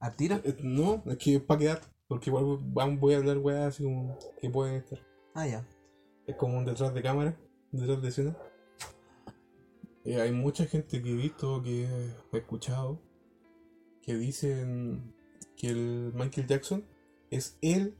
¿Al 0.00 0.16
tiro? 0.16 0.40
Eh, 0.44 0.56
No, 0.62 1.02
es 1.06 1.18
que 1.18 1.36
es 1.36 1.42
para 1.42 1.60
quedar. 1.60 1.80
Porque 2.08 2.30
igual 2.30 2.58
voy 2.98 3.14
a 3.14 3.18
hablar 3.18 3.38
weas 3.38 3.68
así 3.68 3.84
como 3.84 4.18
que 4.40 4.50
pueden 4.50 4.76
estar. 4.76 4.98
Ah, 5.34 5.46
ya. 5.46 5.64
Es 6.26 6.34
como 6.34 6.58
un 6.58 6.64
detrás 6.64 6.92
de 6.92 7.02
cámara, 7.02 7.38
detrás 7.70 8.02
de 8.02 8.08
escena. 8.08 8.36
Eh, 10.04 10.20
hay 10.20 10.32
mucha 10.32 10.66
gente 10.66 11.00
que 11.02 11.10
he 11.12 11.14
visto, 11.14 11.62
que 11.62 11.84
he 12.32 12.36
escuchado, 12.36 13.00
que 14.02 14.14
dicen 14.16 15.14
que 15.56 15.68
el 15.68 16.12
Michael 16.14 16.48
Jackson 16.48 16.84
es 17.30 17.58
el 17.60 17.96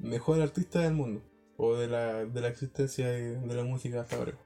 mejor 0.00 0.40
artista 0.40 0.80
del 0.80 0.94
mundo. 0.94 1.22
O 1.58 1.74
de 1.76 1.86
la, 1.86 2.24
de 2.24 2.40
la 2.40 2.48
existencia 2.48 3.08
de, 3.08 3.38
de 3.38 3.54
la 3.54 3.62
música 3.64 4.00
hasta 4.00 4.16
ahora. 4.16 4.38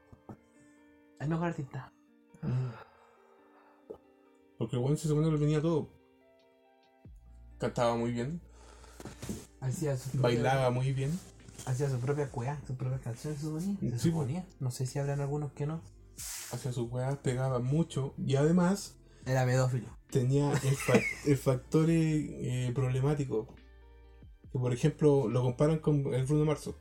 El 1.20 1.28
mejor 1.28 1.46
artista. 1.46 1.92
Porque 4.58 4.76
el 4.76 4.82
weón 4.82 4.96
se 4.98 5.08
supone 5.08 5.26
que 5.26 5.32
lo 5.32 5.38
tenía 5.38 5.60
todo. 5.62 5.88
Cantaba 7.60 7.94
muy 7.96 8.10
bien, 8.10 8.40
Hacía 9.60 9.96
su 9.96 10.10
propia- 10.10 10.22
bailaba 10.22 10.70
muy 10.70 10.92
bien. 10.92 11.16
Hacía 11.66 11.88
su 11.90 11.98
propia 12.00 12.30
cueva, 12.30 12.58
sus 12.66 12.74
propias 12.76 13.02
canciones, 13.02 13.38
se 13.40 13.46
suponía. 13.46 13.76
Se 13.80 13.98
Sí, 13.98 14.08
suponía. 14.10 14.46
No 14.60 14.70
sé 14.70 14.86
si 14.86 14.98
habrán 14.98 15.20
algunos 15.20 15.52
que 15.52 15.66
no. 15.66 15.82
Hacía 16.52 16.72
sus 16.72 16.90
weas, 16.90 17.16
pegaba 17.18 17.58
mucho. 17.60 18.14
Y 18.18 18.36
además 18.36 18.96
Era 19.26 19.44
pedófilo. 19.44 19.88
tenía 20.10 20.50
el, 20.52 20.76
fa- 20.76 21.00
el 21.26 21.36
factor 21.36 21.90
eh, 21.90 22.66
eh, 22.68 22.72
problemático. 22.74 23.54
Que 24.52 24.58
por 24.58 24.72
ejemplo 24.72 25.28
lo 25.28 25.42
comparan 25.42 25.78
con 25.80 26.14
el 26.14 26.24
Bruno 26.24 26.46
Marzo. 26.46 26.78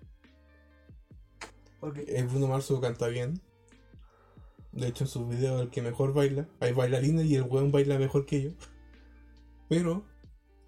Porque 1.81 2.01
El 2.03 2.27
Bruno 2.27 2.47
Marzo 2.47 2.79
canta 2.81 3.07
bien. 3.07 3.41
De 4.71 4.87
hecho 4.87 5.03
en 5.03 5.09
sus 5.09 5.27
videos 5.27 5.61
el 5.61 5.69
que 5.69 5.81
mejor 5.81 6.13
baila. 6.13 6.47
Hay 6.61 6.71
bailarines 6.73 7.25
y 7.25 7.35
el 7.35 7.43
weón 7.43 7.71
baila 7.71 7.99
mejor 7.99 8.25
que 8.25 8.37
ellos. 8.37 8.53
Pero 9.67 10.05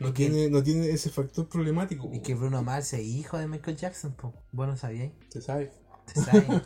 no 0.02 0.14
tiene, 0.14 0.50
no 0.50 0.64
tiene 0.64 0.90
ese 0.90 1.10
factor 1.10 1.48
problemático. 1.48 2.10
Y 2.14 2.22
que 2.22 2.36
Bruno 2.36 2.62
Mars 2.64 2.94
es 2.94 3.02
hijo 3.02 3.38
de 3.38 3.48
Michael 3.48 3.78
Jackson, 3.78 4.14
po. 4.14 4.34
Bueno, 4.52 4.76
sabíais. 4.76 5.12
Se 5.30 5.42
sabe. 5.42 5.72
Se 6.14 6.22
sabe. 6.22 6.46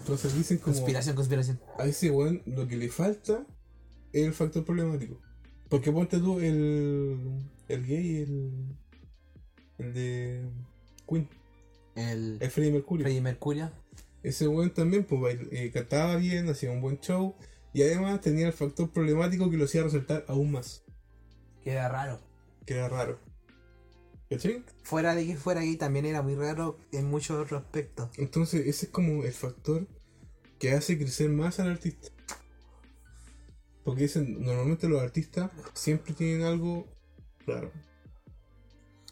Entonces 0.00 0.34
dicen 0.34 0.58
como 0.58 0.74
conspiración, 0.74 1.16
conspiración. 1.16 1.60
a 1.78 1.86
ese 1.86 2.10
weón 2.10 2.42
lo 2.46 2.68
que 2.68 2.76
le 2.76 2.88
falta 2.88 3.46
es 4.12 4.26
el 4.26 4.34
factor 4.34 4.64
problemático. 4.64 5.20
Porque 5.68 5.90
ponte 5.92 6.18
tú 6.18 6.40
el, 6.40 7.42
el 7.68 7.86
gay, 7.86 8.16
el, 8.18 8.76
el 9.78 9.94
de 9.94 10.48
Queen, 11.08 11.28
El 11.94 12.38
el 12.40 12.50
Freddie 12.50 12.72
Mercury. 12.72 13.02
Freddie 13.02 13.20
Mercurio. 13.20 13.70
Ese 14.22 14.46
weón 14.46 14.74
también 14.74 15.04
pues, 15.04 15.38
eh, 15.50 15.70
cantaba 15.72 16.16
bien, 16.16 16.48
hacía 16.48 16.70
un 16.70 16.82
buen 16.82 17.00
show 17.00 17.34
y 17.72 17.82
además 17.82 18.20
tenía 18.20 18.48
el 18.48 18.52
factor 18.52 18.90
problemático 18.90 19.50
que 19.50 19.56
lo 19.56 19.64
hacía 19.64 19.82
resaltar 19.82 20.24
aún 20.28 20.52
más, 20.52 20.82
Que 21.64 21.72
era 21.72 21.88
raro. 21.88 22.20
que 22.66 22.74
era 22.74 22.88
raro. 22.88 23.18
¿Cachai? 24.28 24.64
Fuera 24.84 25.14
de 25.16 25.26
que 25.26 25.36
fuera 25.36 25.60
gay 25.60 25.76
también 25.76 26.06
era 26.06 26.22
muy 26.22 26.36
raro 26.36 26.78
en 26.92 27.06
muchos 27.10 27.36
otros 27.38 27.62
aspectos. 27.62 28.10
Entonces 28.16 28.66
ese 28.66 28.86
es 28.86 28.92
como 28.92 29.24
el 29.24 29.32
factor 29.32 29.88
que 30.60 30.72
hace 30.72 30.96
crecer 30.98 31.30
más 31.30 31.58
al 31.58 31.70
artista. 31.70 32.08
Porque 33.84 34.02
dicen, 34.02 34.40
normalmente 34.40 34.88
los 34.88 35.02
artistas 35.02 35.50
siempre 35.74 36.12
tienen 36.14 36.42
algo 36.46 36.86
raro. 37.46 37.72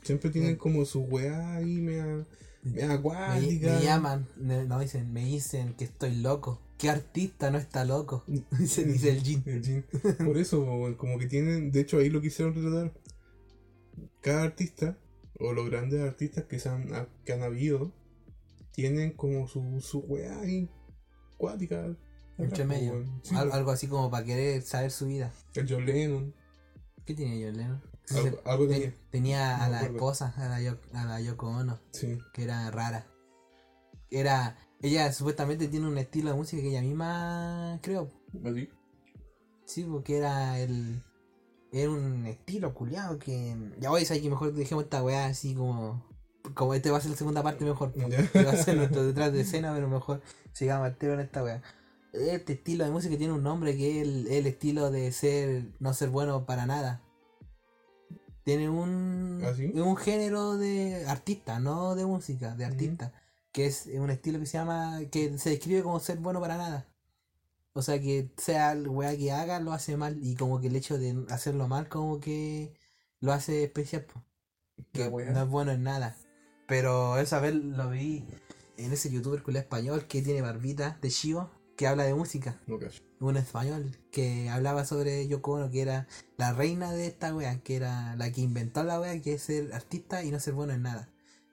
Siempre 0.02 0.30
tienen 0.30 0.50
Bien. 0.50 0.58
como 0.58 0.84
su 0.84 1.00
weá 1.00 1.56
ahí 1.56 1.80
mea 1.80 2.24
Me, 2.62 2.82
acuática. 2.84 3.74
me 3.74 3.82
llaman, 3.82 4.28
me- 4.36 4.64
no 4.64 4.78
dicen, 4.78 5.12
me 5.12 5.24
dicen 5.24 5.74
que 5.74 5.84
estoy 5.84 6.14
loco. 6.16 6.60
¿Qué 6.78 6.88
artista 6.88 7.50
no 7.50 7.58
está 7.58 7.84
loco? 7.84 8.24
dice, 8.58 8.84
dice 8.84 9.10
el 9.10 9.22
Jin. 9.22 9.42
El 9.46 9.64
Jin. 9.64 9.84
Por 10.24 10.38
eso, 10.38 10.64
como 10.96 11.18
que 11.18 11.26
tienen, 11.26 11.70
de 11.72 11.80
hecho 11.80 11.98
ahí 11.98 12.08
lo 12.08 12.20
quisieron 12.20 12.54
retratar. 12.54 12.92
Cada 14.20 14.42
artista, 14.44 14.96
o 15.40 15.52
los 15.52 15.68
grandes 15.68 16.00
artistas 16.00 16.44
que, 16.44 16.58
se 16.58 16.68
han, 16.68 17.08
que 17.24 17.32
han 17.32 17.42
habido, 17.42 17.92
tienen 18.72 19.12
como 19.12 19.48
su, 19.48 19.80
su 19.80 20.00
weá 20.00 20.40
ahí 20.40 20.70
acuática. 21.34 21.96
Entre 22.38 22.64
medio. 22.64 22.92
weón. 22.92 23.20
Sí, 23.24 23.34
Al- 23.34 23.50
algo 23.50 23.72
así 23.72 23.88
como 23.88 24.10
para 24.10 24.24
querer 24.24 24.62
saber 24.62 24.92
su 24.92 25.06
vida. 25.06 25.32
El 25.54 25.68
John 25.68 25.84
Lennon. 25.84 26.32
¿Qué 27.04 27.14
tenía 27.14 27.48
John 27.48 27.56
Lennon? 27.56 27.82
Algo, 28.10 28.40
algo 28.44 28.68
Ten- 28.68 28.80
tenía. 28.80 28.94
tenía 29.10 29.56
No 29.58 29.64
a 29.64 29.68
la 29.68 29.76
acuerdo. 29.78 29.96
esposa, 29.96 30.34
a 30.36 30.48
la, 30.48 30.62
Yo- 30.62 30.78
a 30.92 31.04
la 31.04 31.20
Yoko 31.20 31.48
Ono, 31.48 31.80
Sí. 31.92 32.16
que 32.32 32.44
era 32.44 32.70
rara. 32.70 33.06
Era. 34.10 34.56
Ella 34.80 35.12
supuestamente 35.12 35.68
tiene 35.68 35.88
un 35.88 35.98
estilo 35.98 36.30
de 36.30 36.36
música 36.36 36.62
que 36.62 36.68
ella 36.68 36.82
misma 36.82 37.78
creo. 37.82 38.10
Así. 38.44 38.68
Sí, 39.64 39.84
porque 39.84 40.18
era 40.18 40.58
el. 40.58 41.02
Era 41.72 41.90
un 41.90 42.26
estilo 42.26 42.72
culiado 42.74 43.18
que. 43.18 43.56
Ya 43.80 43.90
a 43.90 43.94
decir 43.94 44.22
que 44.22 44.30
mejor 44.30 44.54
dejemos 44.54 44.84
esta 44.84 45.02
weá 45.02 45.26
así 45.26 45.54
como. 45.54 46.06
Como 46.54 46.74
este 46.74 46.90
va 46.90 46.98
a 46.98 47.00
ser 47.00 47.10
la 47.10 47.16
segunda 47.16 47.42
parte 47.42 47.64
mejor. 47.64 47.92
Que 47.92 48.44
va 48.44 48.52
a 48.52 48.56
ser 48.56 48.76
nuestro 48.78 49.04
detrás 49.04 49.32
de 49.32 49.40
escena, 49.40 49.74
pero 49.74 49.88
mejor 49.88 50.22
sigamos 50.52 50.86
al 50.86 50.96
tiro 50.96 51.14
en 51.14 51.20
esta 51.20 51.42
weá. 51.42 51.62
Este 52.12 52.54
estilo 52.54 52.84
de 52.84 52.90
música 52.90 53.18
tiene 53.18 53.34
un 53.34 53.42
nombre 53.42 53.76
que 53.76 54.00
es 54.00 54.06
el, 54.06 54.28
el 54.28 54.46
estilo 54.46 54.90
de 54.90 55.12
ser 55.12 55.66
no 55.80 55.92
ser 55.92 56.08
bueno 56.08 56.46
para 56.46 56.64
nada. 56.64 57.02
Tiene 58.44 58.70
un, 58.70 59.42
¿Ah, 59.44 59.52
sí? 59.54 59.66
un 59.74 59.96
género 59.96 60.56
de 60.56 61.04
artista, 61.06 61.60
no 61.60 61.94
de 61.94 62.06
música, 62.06 62.54
de 62.54 62.64
artista. 62.64 63.12
Que 63.58 63.66
es 63.66 63.88
un 63.92 64.08
estilo 64.08 64.38
que 64.38 64.46
se 64.46 64.56
llama. 64.56 65.00
que 65.10 65.36
se 65.36 65.50
describe 65.50 65.82
como 65.82 65.98
ser 65.98 66.18
bueno 66.18 66.40
para 66.40 66.56
nada. 66.56 66.86
O 67.72 67.82
sea 67.82 68.00
que 68.00 68.30
sea 68.36 68.70
el 68.70 68.88
weá 68.88 69.16
que 69.16 69.32
haga 69.32 69.58
lo 69.58 69.72
hace 69.72 69.96
mal. 69.96 70.16
Y 70.22 70.36
como 70.36 70.60
que 70.60 70.68
el 70.68 70.76
hecho 70.76 70.96
de 70.96 71.26
hacerlo 71.28 71.66
mal 71.66 71.88
como 71.88 72.20
que 72.20 72.72
lo 73.18 73.32
hace 73.32 73.64
especial. 73.64 74.04
po. 74.04 74.22
Que 74.92 75.10
no 75.10 75.42
es 75.42 75.48
bueno 75.48 75.72
en 75.72 75.82
nada. 75.82 76.16
Pero 76.68 77.18
esa 77.18 77.40
vez 77.40 77.56
lo 77.56 77.90
vi 77.90 78.24
en 78.76 78.92
ese 78.92 79.10
youtuber 79.10 79.42
culé 79.42 79.58
español 79.58 80.06
que 80.06 80.22
tiene 80.22 80.40
barbita 80.40 80.96
de 81.02 81.10
Chivo 81.10 81.50
que 81.76 81.88
habla 81.88 82.04
de 82.04 82.14
música. 82.14 82.60
Un 83.18 83.36
español 83.38 83.98
que 84.12 84.48
hablaba 84.50 84.84
sobre 84.84 85.26
Yoko 85.26 85.54
Ono, 85.54 85.68
que 85.68 85.82
era 85.82 86.06
la 86.36 86.52
reina 86.52 86.92
de 86.92 87.08
esta 87.08 87.34
wea, 87.34 87.60
que 87.60 87.74
era 87.74 88.14
la 88.14 88.30
que 88.30 88.40
inventó 88.40 88.84
la 88.84 89.00
wea, 89.00 89.20
que 89.20 89.34
es 89.34 89.42
ser 89.42 89.74
artista 89.74 90.22
y 90.22 90.30
no 90.30 90.38
ser 90.38 90.54
bueno 90.54 90.74
en 90.74 90.82
nada. 90.82 91.08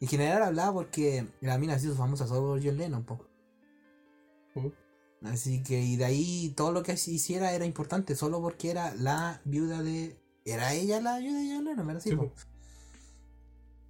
En 0.05 0.09
general 0.09 0.43
hablaba 0.43 0.71
porque 0.71 1.27
la 1.41 1.57
mina 1.57 1.73
ha 1.73 1.79
sido 1.79 1.95
famosa 1.95 2.27
solo 2.27 2.41
por 2.41 2.63
John 2.63 2.77
Lennon, 2.77 3.03
po. 3.05 3.25
Así 5.23 5.63
que, 5.63 5.81
y 5.81 5.95
de 5.95 6.05
ahí 6.05 6.53
todo 6.55 6.71
lo 6.71 6.83
que 6.83 6.93
hiciera 6.93 7.53
era 7.53 7.65
importante, 7.65 8.15
solo 8.15 8.39
porque 8.39 8.69
era 8.69 8.93
la 8.93 9.41
viuda 9.45 9.81
de. 9.81 10.15
Era 10.45 10.75
ella 10.75 11.01
la 11.01 11.17
viuda 11.17 11.39
de 11.39 11.55
John 11.55 11.65
Lennon, 11.65 11.87
¿verdad? 11.87 12.03
Sí, 12.03 12.15
po. 12.15 12.31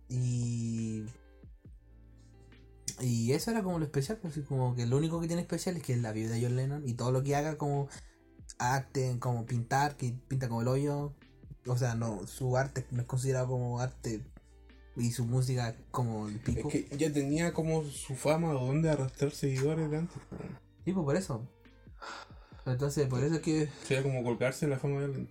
Y. 0.08 1.04
Y 3.02 3.34
eso 3.34 3.52
era 3.52 3.62
como 3.62 3.78
lo 3.78 3.84
especial, 3.84 4.18
pues, 4.22 4.40
como 4.48 4.74
que 4.74 4.86
lo 4.86 4.96
único 4.96 5.20
que 5.20 5.28
tiene 5.28 5.42
especial 5.42 5.76
es 5.76 5.84
que 5.84 5.96
es 5.96 6.02
la 6.02 6.14
viuda 6.14 6.36
de 6.36 6.44
John 6.44 6.56
Lennon 6.56 6.88
y 6.88 6.94
todo 6.94 7.12
lo 7.12 7.24
que 7.24 7.36
haga 7.36 7.58
como 7.58 7.90
arte, 8.58 9.18
como 9.20 9.46
pintar, 9.46 9.98
que 9.98 10.14
pinta 10.30 10.48
como 10.48 10.62
el 10.62 10.70
hoyo. 10.70 11.14
O 11.68 11.78
sea, 11.78 11.94
no, 11.94 12.26
su 12.26 12.56
arte 12.56 12.88
no 12.92 13.02
es 13.02 13.06
considerado 13.06 13.48
como 13.48 13.82
arte 13.82 14.24
y 14.96 15.12
su 15.12 15.26
música 15.26 15.76
como 15.92 16.28
el 16.28 16.36
Es 16.36 16.42
pico. 16.42 16.70
que 16.70 16.88
ya 16.98 17.12
tenía 17.12 17.54
como 17.54 17.84
su 17.84 18.16
fama 18.16 18.50
o 18.50 18.68
donde 18.68 18.90
arrastrar 18.90 19.32
seguidores 19.32 19.90
de 19.92 19.98
antes. 19.98 20.18
Sí, 20.86 20.94
pues 20.94 21.04
por 21.04 21.16
eso. 21.16 21.48
Entonces, 22.66 23.08
por 23.08 23.24
eso 23.24 23.36
es 23.36 23.42
que. 23.42 23.70
Sería 23.84 24.04
como 24.04 24.24
colgarse 24.24 24.68
la 24.68 24.80
fama 24.80 25.00
de 25.00 25.06
alguien. 25.06 25.30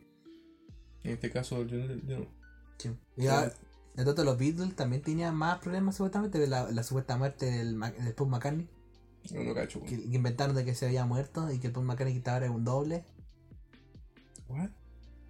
En 1.02 1.12
este 1.12 1.30
caso, 1.30 1.64
yo 1.64 1.78
no. 1.78 1.94
Yo 2.06 2.18
no. 2.20 2.26
Sí. 2.78 2.90
Y 3.16 3.26
ahora, 3.26 3.52
entonces 3.96 4.24
los 4.24 4.38
Beatles 4.38 4.74
también 4.76 5.02
tenían 5.02 5.34
más 5.34 5.58
problemas 5.58 5.96
supuestamente 5.96 6.38
de 6.38 6.46
la, 6.46 6.70
la 6.70 6.82
supuesta 6.82 7.16
muerte 7.16 7.46
del, 7.46 7.78
del 7.78 8.14
Paul 8.14 8.30
McCartney. 8.30 8.68
No, 9.32 9.44
no 9.44 9.54
cacho. 9.54 9.82
Que, 9.82 9.96
que 9.96 10.16
inventaron 10.16 10.54
de 10.54 10.64
que 10.64 10.74
se 10.74 10.86
había 10.86 11.06
muerto 11.06 11.50
y 11.50 11.58
que 11.58 11.68
el 11.68 11.72
Paul 11.72 11.86
McCartney 11.86 12.20
que 12.20 12.30
ahora 12.30 12.46
es 12.46 12.52
un 12.52 12.64
doble. 12.64 13.04
What? 14.48 14.70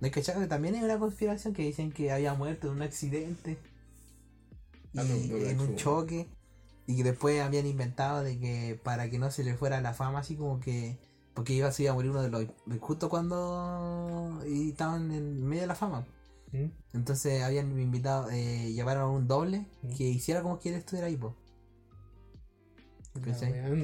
¿No 0.00 0.10
que 0.10 0.22
también 0.48 0.74
hay 0.74 0.82
una 0.82 0.98
conspiración 0.98 1.54
que 1.54 1.62
dicen 1.62 1.90
que 1.90 2.10
había 2.12 2.34
muerto 2.34 2.66
en 2.66 2.74
un 2.74 2.82
accidente? 2.82 3.56
Y 4.94 4.98
Ah, 4.98 5.04
no, 5.04 5.14
no 5.14 5.36
en 5.46 5.60
un 5.60 5.76
choque. 5.76 6.28
Y 6.86 6.96
que 6.96 7.04
después 7.04 7.40
habían 7.42 7.66
inventado 7.66 8.22
de 8.22 8.38
que 8.38 8.80
para 8.82 9.10
que 9.10 9.18
no 9.18 9.30
se 9.30 9.44
le 9.44 9.54
fuera 9.56 9.80
la 9.80 9.92
fama 9.94 10.20
así 10.20 10.36
como 10.36 10.60
que... 10.60 10.98
Porque 11.34 11.52
iba, 11.52 11.70
se 11.72 11.82
iba 11.82 11.92
a 11.92 11.94
morir 11.94 12.10
uno 12.12 12.22
de 12.22 12.30
los... 12.30 12.46
Justo 12.80 13.08
cuando 13.08 14.40
y 14.46 14.70
estaban 14.70 15.10
en 15.12 15.44
medio 15.44 15.62
de 15.62 15.66
la 15.66 15.74
fama. 15.74 16.06
¿Mm? 16.52 16.66
Entonces 16.92 17.42
habían 17.42 17.76
invitado, 17.80 18.30
eh, 18.30 18.72
llevaron 18.72 19.02
a 19.02 19.08
un 19.08 19.26
doble 19.26 19.66
Mm. 19.82 19.94
que 19.96 20.04
hiciera 20.04 20.42
como 20.42 20.60
que 20.60 20.68
él 20.68 20.76
estuviera 20.76 21.08
ahí, 21.08 21.16
po. 21.16 21.34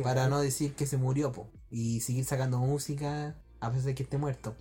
Para 0.02 0.28
no 0.28 0.40
decir 0.40 0.74
que 0.74 0.86
se 0.86 0.96
murió, 0.96 1.32
po. 1.32 1.48
Y 1.70 2.00
seguir 2.00 2.24
sacando 2.24 2.58
música 2.58 3.36
a 3.60 3.70
pesar 3.70 3.86
de 3.86 3.94
que 3.94 4.02
esté 4.02 4.18
muerto. 4.18 4.54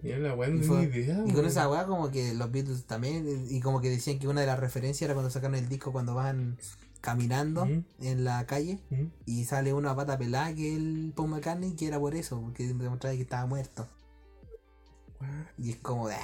Mira, 0.00 0.18
la 0.18 0.34
weá 0.34 0.48
no 0.48 0.56
Y 0.56 0.60
tenía 0.60 0.76
fue- 0.88 1.00
idea. 1.00 1.24
Y 1.26 1.32
con 1.32 1.44
esa 1.44 1.68
weá 1.68 1.86
como 1.86 2.10
que 2.10 2.32
los 2.34 2.50
Beatles 2.50 2.86
también, 2.86 3.46
y 3.50 3.60
como 3.60 3.80
que 3.80 3.90
decían 3.90 4.18
que 4.18 4.26
una 4.28 4.40
de 4.40 4.46
las 4.46 4.58
referencias 4.58 5.02
era 5.02 5.14
cuando 5.14 5.30
sacaron 5.30 5.54
el 5.56 5.68
disco 5.68 5.92
cuando 5.92 6.14
van 6.14 6.56
caminando 7.00 7.64
en 8.00 8.24
la 8.24 8.46
calle 8.46 8.78
¿Mm? 8.90 9.06
y 9.26 9.44
sale 9.44 9.74
una 9.74 9.94
pata 9.96 10.16
pelada 10.16 10.54
que 10.54 10.74
el 10.76 11.12
Paul 11.16 11.30
McCartney 11.30 11.74
que 11.74 11.88
era 11.88 11.98
por 11.98 12.14
eso, 12.14 12.40
porque 12.40 12.66
demostraba 12.66 13.14
que 13.16 13.22
estaba 13.22 13.44
muerto. 13.46 13.88
What? 15.20 15.28
Y 15.58 15.70
es 15.70 15.76
como 15.78 16.08
de... 16.08 16.16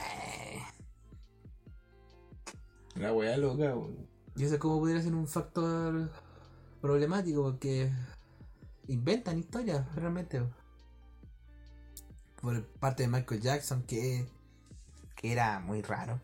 La 2.94 3.12
weá 3.12 3.36
loca, 3.36 3.76
weón. 3.76 4.08
Y 4.36 4.44
eso 4.44 4.54
es 4.54 4.60
como 4.60 4.78
pudiera 4.78 5.02
ser 5.02 5.14
un 5.14 5.26
factor 5.28 6.10
problemático 6.80 7.42
porque 7.42 7.92
inventan 8.86 9.38
historias 9.38 9.84
realmente. 9.96 10.42
Por 12.40 12.64
parte 12.78 13.02
de 13.02 13.08
Michael 13.08 13.40
Jackson 13.40 13.82
que, 13.82 14.26
que 15.16 15.32
era 15.32 15.58
muy 15.60 15.82
raro, 15.82 16.20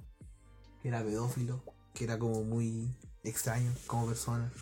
que 0.82 0.88
era 0.88 1.02
pedófilo, 1.02 1.62
que 1.92 2.04
era 2.04 2.18
como 2.18 2.44
muy 2.44 2.94
extraño 3.24 3.72
como 3.86 4.06
persona. 4.06 4.52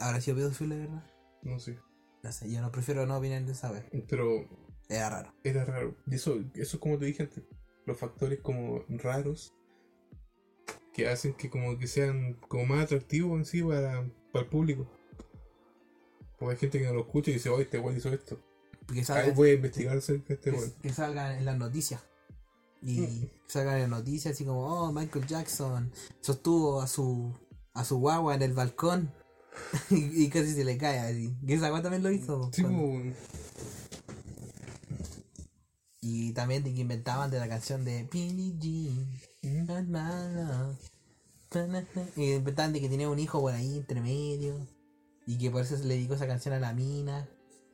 ¿Habrá 0.00 0.20
sido 0.20 0.36
pedófilo 0.38 0.74
de 0.74 0.80
verdad? 0.82 1.04
No 1.42 1.58
sé. 1.58 1.78
No 2.22 2.32
sé, 2.32 2.50
yo 2.50 2.60
no 2.60 2.70
prefiero 2.70 3.06
no 3.06 3.16
opinar 3.16 3.44
de 3.44 3.54
saber. 3.54 3.88
Pero 4.08 4.46
Era 4.88 5.08
raro. 5.10 5.34
era 5.44 5.64
raro. 5.64 5.96
Y 6.06 6.14
eso, 6.16 6.38
eso 6.54 6.76
es 6.76 6.80
como 6.80 6.98
te 6.98 7.06
dije 7.06 7.22
antes. 7.24 7.44
Los 7.86 7.98
factores 7.98 8.40
como 8.40 8.84
raros 8.88 9.54
que 10.92 11.08
hacen 11.08 11.34
que 11.34 11.48
como 11.50 11.78
que 11.78 11.86
sean 11.86 12.34
como 12.48 12.66
más 12.66 12.84
atractivos 12.84 13.38
en 13.38 13.44
sí 13.44 13.62
para, 13.62 14.04
para 14.32 14.44
el 14.44 14.50
público. 14.50 14.90
Porque 16.38 16.52
hay 16.54 16.58
gente 16.60 16.78
que 16.78 16.86
no 16.86 16.94
lo 16.94 17.00
escucha 17.00 17.30
y 17.30 17.34
dice, 17.34 17.48
oye, 17.48 17.64
este 17.64 17.78
weón 17.78 17.96
hizo 17.96 18.10
esto. 18.10 18.38
Que 18.92 18.98
Ahí 19.00 19.04
salgan, 19.04 19.34
voy 19.34 19.50
a 19.50 19.52
investigar 19.54 19.96
acerca 19.96 20.28
de 20.28 20.34
este 20.34 20.50
que, 20.50 20.56
weón. 20.56 20.72
que 20.82 20.92
salgan 20.92 21.36
en 21.38 21.44
las 21.44 21.56
noticias. 21.58 22.00
Y 22.82 23.00
Mm. 23.00 23.30
salgan 23.46 23.74
en 23.76 23.80
las 23.82 23.90
noticias 23.90 24.34
así 24.34 24.44
como, 24.44 24.60
oh, 24.66 24.92
Michael 24.92 25.26
Jackson 25.26 25.92
sostuvo 26.20 26.80
a 26.80 26.86
su 26.86 27.34
a 27.74 27.84
su 27.84 27.98
guagua 27.98 28.34
en 28.34 28.42
el 28.42 28.52
balcón 28.52 29.12
y, 29.90 30.24
y 30.24 30.28
casi 30.28 30.52
se 30.54 30.64
le 30.64 30.76
cae 30.78 30.98
así. 30.98 31.36
Que 31.46 31.54
esa 31.54 31.68
guagua 31.68 31.82
también 31.82 32.02
lo 32.02 32.10
hizo. 32.10 32.50
Sí, 32.52 32.62
cuando-. 32.62 33.14
Y 36.00 36.32
también 36.32 36.64
de 36.64 36.72
que 36.72 36.80
inventaban 36.80 37.30
de 37.30 37.38
la 37.38 37.48
canción 37.48 37.84
de 37.84 38.04
Billie 38.10 38.54
Jean. 38.58 39.06
Mm. 39.42 39.66
not 39.66 39.84
my 39.86 40.34
love. 40.34 40.78
Y 42.16 42.32
inventaban 42.34 42.72
de 42.72 42.80
que 42.80 42.88
tenía 42.88 43.08
un 43.10 43.18
hijo 43.18 43.40
por 43.40 43.52
ahí 43.52 43.76
entre 43.78 44.00
medio. 44.00 44.54
Y 45.26 45.36
que 45.38 45.50
por 45.50 45.62
eso 45.62 45.76
se 45.76 45.84
le 45.84 45.94
dedicó 45.94 46.14
esa 46.14 46.26
canción 46.26 46.54
a 46.54 46.60
la 46.60 46.72
mina. 46.72 47.28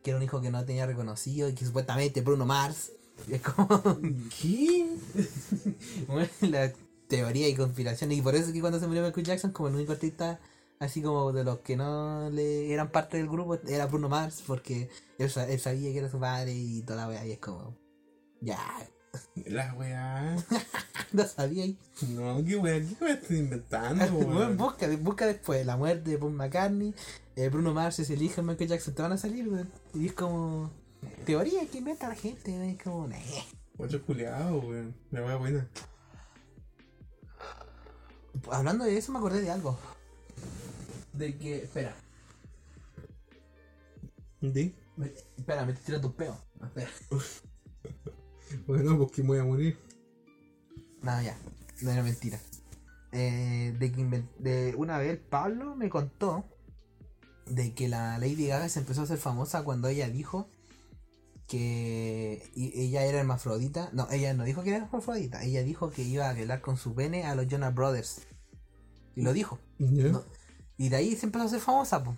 Que 0.07 0.11
era 0.13 0.19
un 0.19 0.23
hijo 0.23 0.41
que 0.41 0.53
no 0.53 0.65
tenía 0.65 0.87
reconocido. 0.87 1.49
Y 1.49 1.55
que 1.55 1.67
supuestamente 1.67 2.21
Bruno 2.21 2.47
Mars. 2.47 2.93
Y 3.29 3.35
es 3.35 3.43
como. 3.43 3.99
¿Qué? 4.41 4.87
Bueno, 6.07 6.29
la 6.43 6.73
teoría 7.09 7.49
y 7.49 7.55
conspiración. 7.57 8.13
Y 8.13 8.23
por 8.23 8.37
eso 8.37 8.47
es 8.47 8.53
que 8.53 8.61
cuando 8.61 8.79
se 8.79 8.87
murió 8.87 9.03
Michael 9.03 9.27
Jackson, 9.27 9.51
como 9.51 9.69
el 9.69 9.75
único 9.75 9.93
artista 9.93 10.39
así 10.79 11.03
como 11.03 11.33
de 11.33 11.43
los 11.43 11.59
que 11.61 11.75
no 11.77 12.29
le 12.31 12.73
eran 12.73 12.91
parte 12.93 13.17
del 13.17 13.29
grupo, 13.29 13.55
era 13.67 13.87
Bruno 13.87 14.09
Mars, 14.11 14.43
porque 14.47 14.91
él, 15.19 15.31
sa- 15.31 15.49
él 15.49 15.59
sabía 15.59 15.91
que 15.91 15.99
era 15.99 16.11
su 16.11 16.21
padre 16.21 16.53
y 16.55 16.83
toda 16.83 17.03
la 17.03 17.09
wea. 17.09 17.27
Y 17.27 17.33
es 17.33 17.39
como. 17.39 17.75
Ya, 18.41 18.59
La 19.47 19.75
weá. 19.75 20.37
no 21.13 21.27
sabía. 21.27 21.67
No, 22.09 22.45
qué 22.45 22.57
weá, 22.57 22.81
qué 22.81 22.97
weá 23.05 23.15
estás 23.15 23.31
inventando, 23.31 24.05
weón. 24.17 24.57
busca, 24.57 24.89
busca 24.99 25.27
después 25.27 25.65
la 25.67 25.77
muerte 25.77 26.11
de 26.11 26.19
Paul 26.19 26.33
McCartney. 26.33 26.95
eh, 27.37 27.49
Bruno 27.49 27.73
Mars 27.75 27.99
es 27.99 28.11
el 28.11 28.23
hijo 28.23 28.37
de 28.37 28.43
Michael 28.49 28.71
Jackson, 28.71 28.95
te 28.95 29.03
van 29.03 29.13
a 29.13 29.19
salir, 29.19 29.49
weón. 29.49 29.71
Y 29.95 30.07
es 30.07 30.13
como. 30.13 30.71
Teoría 31.25 31.67
que 31.69 31.79
inventa 31.79 32.09
la 32.09 32.15
gente, 32.17 32.51
weón, 32.53 32.65
es 32.71 32.83
como. 32.83 33.07
"Nah". 33.09 33.17
Ocho 33.79 34.03
culiado, 34.05 34.59
weón. 34.61 34.95
La 35.11 35.25
weá 35.25 35.37
buena. 35.37 35.69
Hablando 38.51 38.85
de 38.85 38.97
eso, 38.99 39.13
me 39.13 39.19
acordé 39.19 39.41
de 39.43 39.51
algo. 39.51 39.79
De 41.13 41.37
que. 41.39 41.65
Espera. 41.65 41.95
Me- 44.41 44.73
espera, 45.37 45.65
me 45.65 45.73
estoy 45.73 45.87
tirando 45.87 46.09
un 46.09 46.15
peo. 46.15 46.37
Espera. 46.63 46.91
Bueno, 48.67 48.99
porque 48.99 49.23
me 49.23 49.29
voy 49.29 49.39
a 49.39 49.45
morir. 49.45 49.79
No, 51.03 51.23
ya. 51.23 51.37
No 51.83 51.91
era 51.91 52.03
mentira. 52.03 52.41
Eh, 53.13 53.75
de 53.79 53.93
que 53.93 54.25
de 54.39 54.75
una 54.77 54.99
vez 54.99 55.19
Pablo 55.19 55.75
me 55.77 55.89
contó 55.89 56.45
de 57.47 57.75
que 57.75 57.89
la 57.89 58.19
Lady 58.19 58.49
Gaga 58.49 58.69
se 58.69 58.81
empezó 58.81 59.03
a 59.03 59.05
hacer 59.05 59.19
famosa 59.19 59.63
cuando 59.63 59.89
ella 59.89 60.09
dijo 60.09 60.49
que 61.47 62.43
ella 62.57 63.05
era 63.05 63.21
hermafrodita. 63.21 63.91
No, 63.93 64.09
ella 64.11 64.35
no 64.35 64.45
dijo 64.45 64.63
que 64.63 64.71
era 64.71 64.85
hermafrodita. 64.85 65.43
Ella 65.45 65.63
dijo 65.63 65.91
que 65.91 66.03
iba 66.03 66.29
a 66.29 66.33
violar 66.33 66.61
con 66.61 66.77
su 66.77 66.95
pene 66.95 67.25
a 67.25 67.35
los 67.35 67.47
Jonas 67.47 67.75
Brothers. 67.75 68.23
Y 69.15 69.23
lo 69.23 69.33
dijo. 69.33 69.59
No. 69.79 70.25
Y 70.79 70.91
de 70.91 70.97
ahí 70.97 71.17
se 71.17 71.27
empezó 71.27 71.45
a 71.45 71.47
hacer 71.47 71.61
famosa, 71.61 72.05
po. 72.05 72.15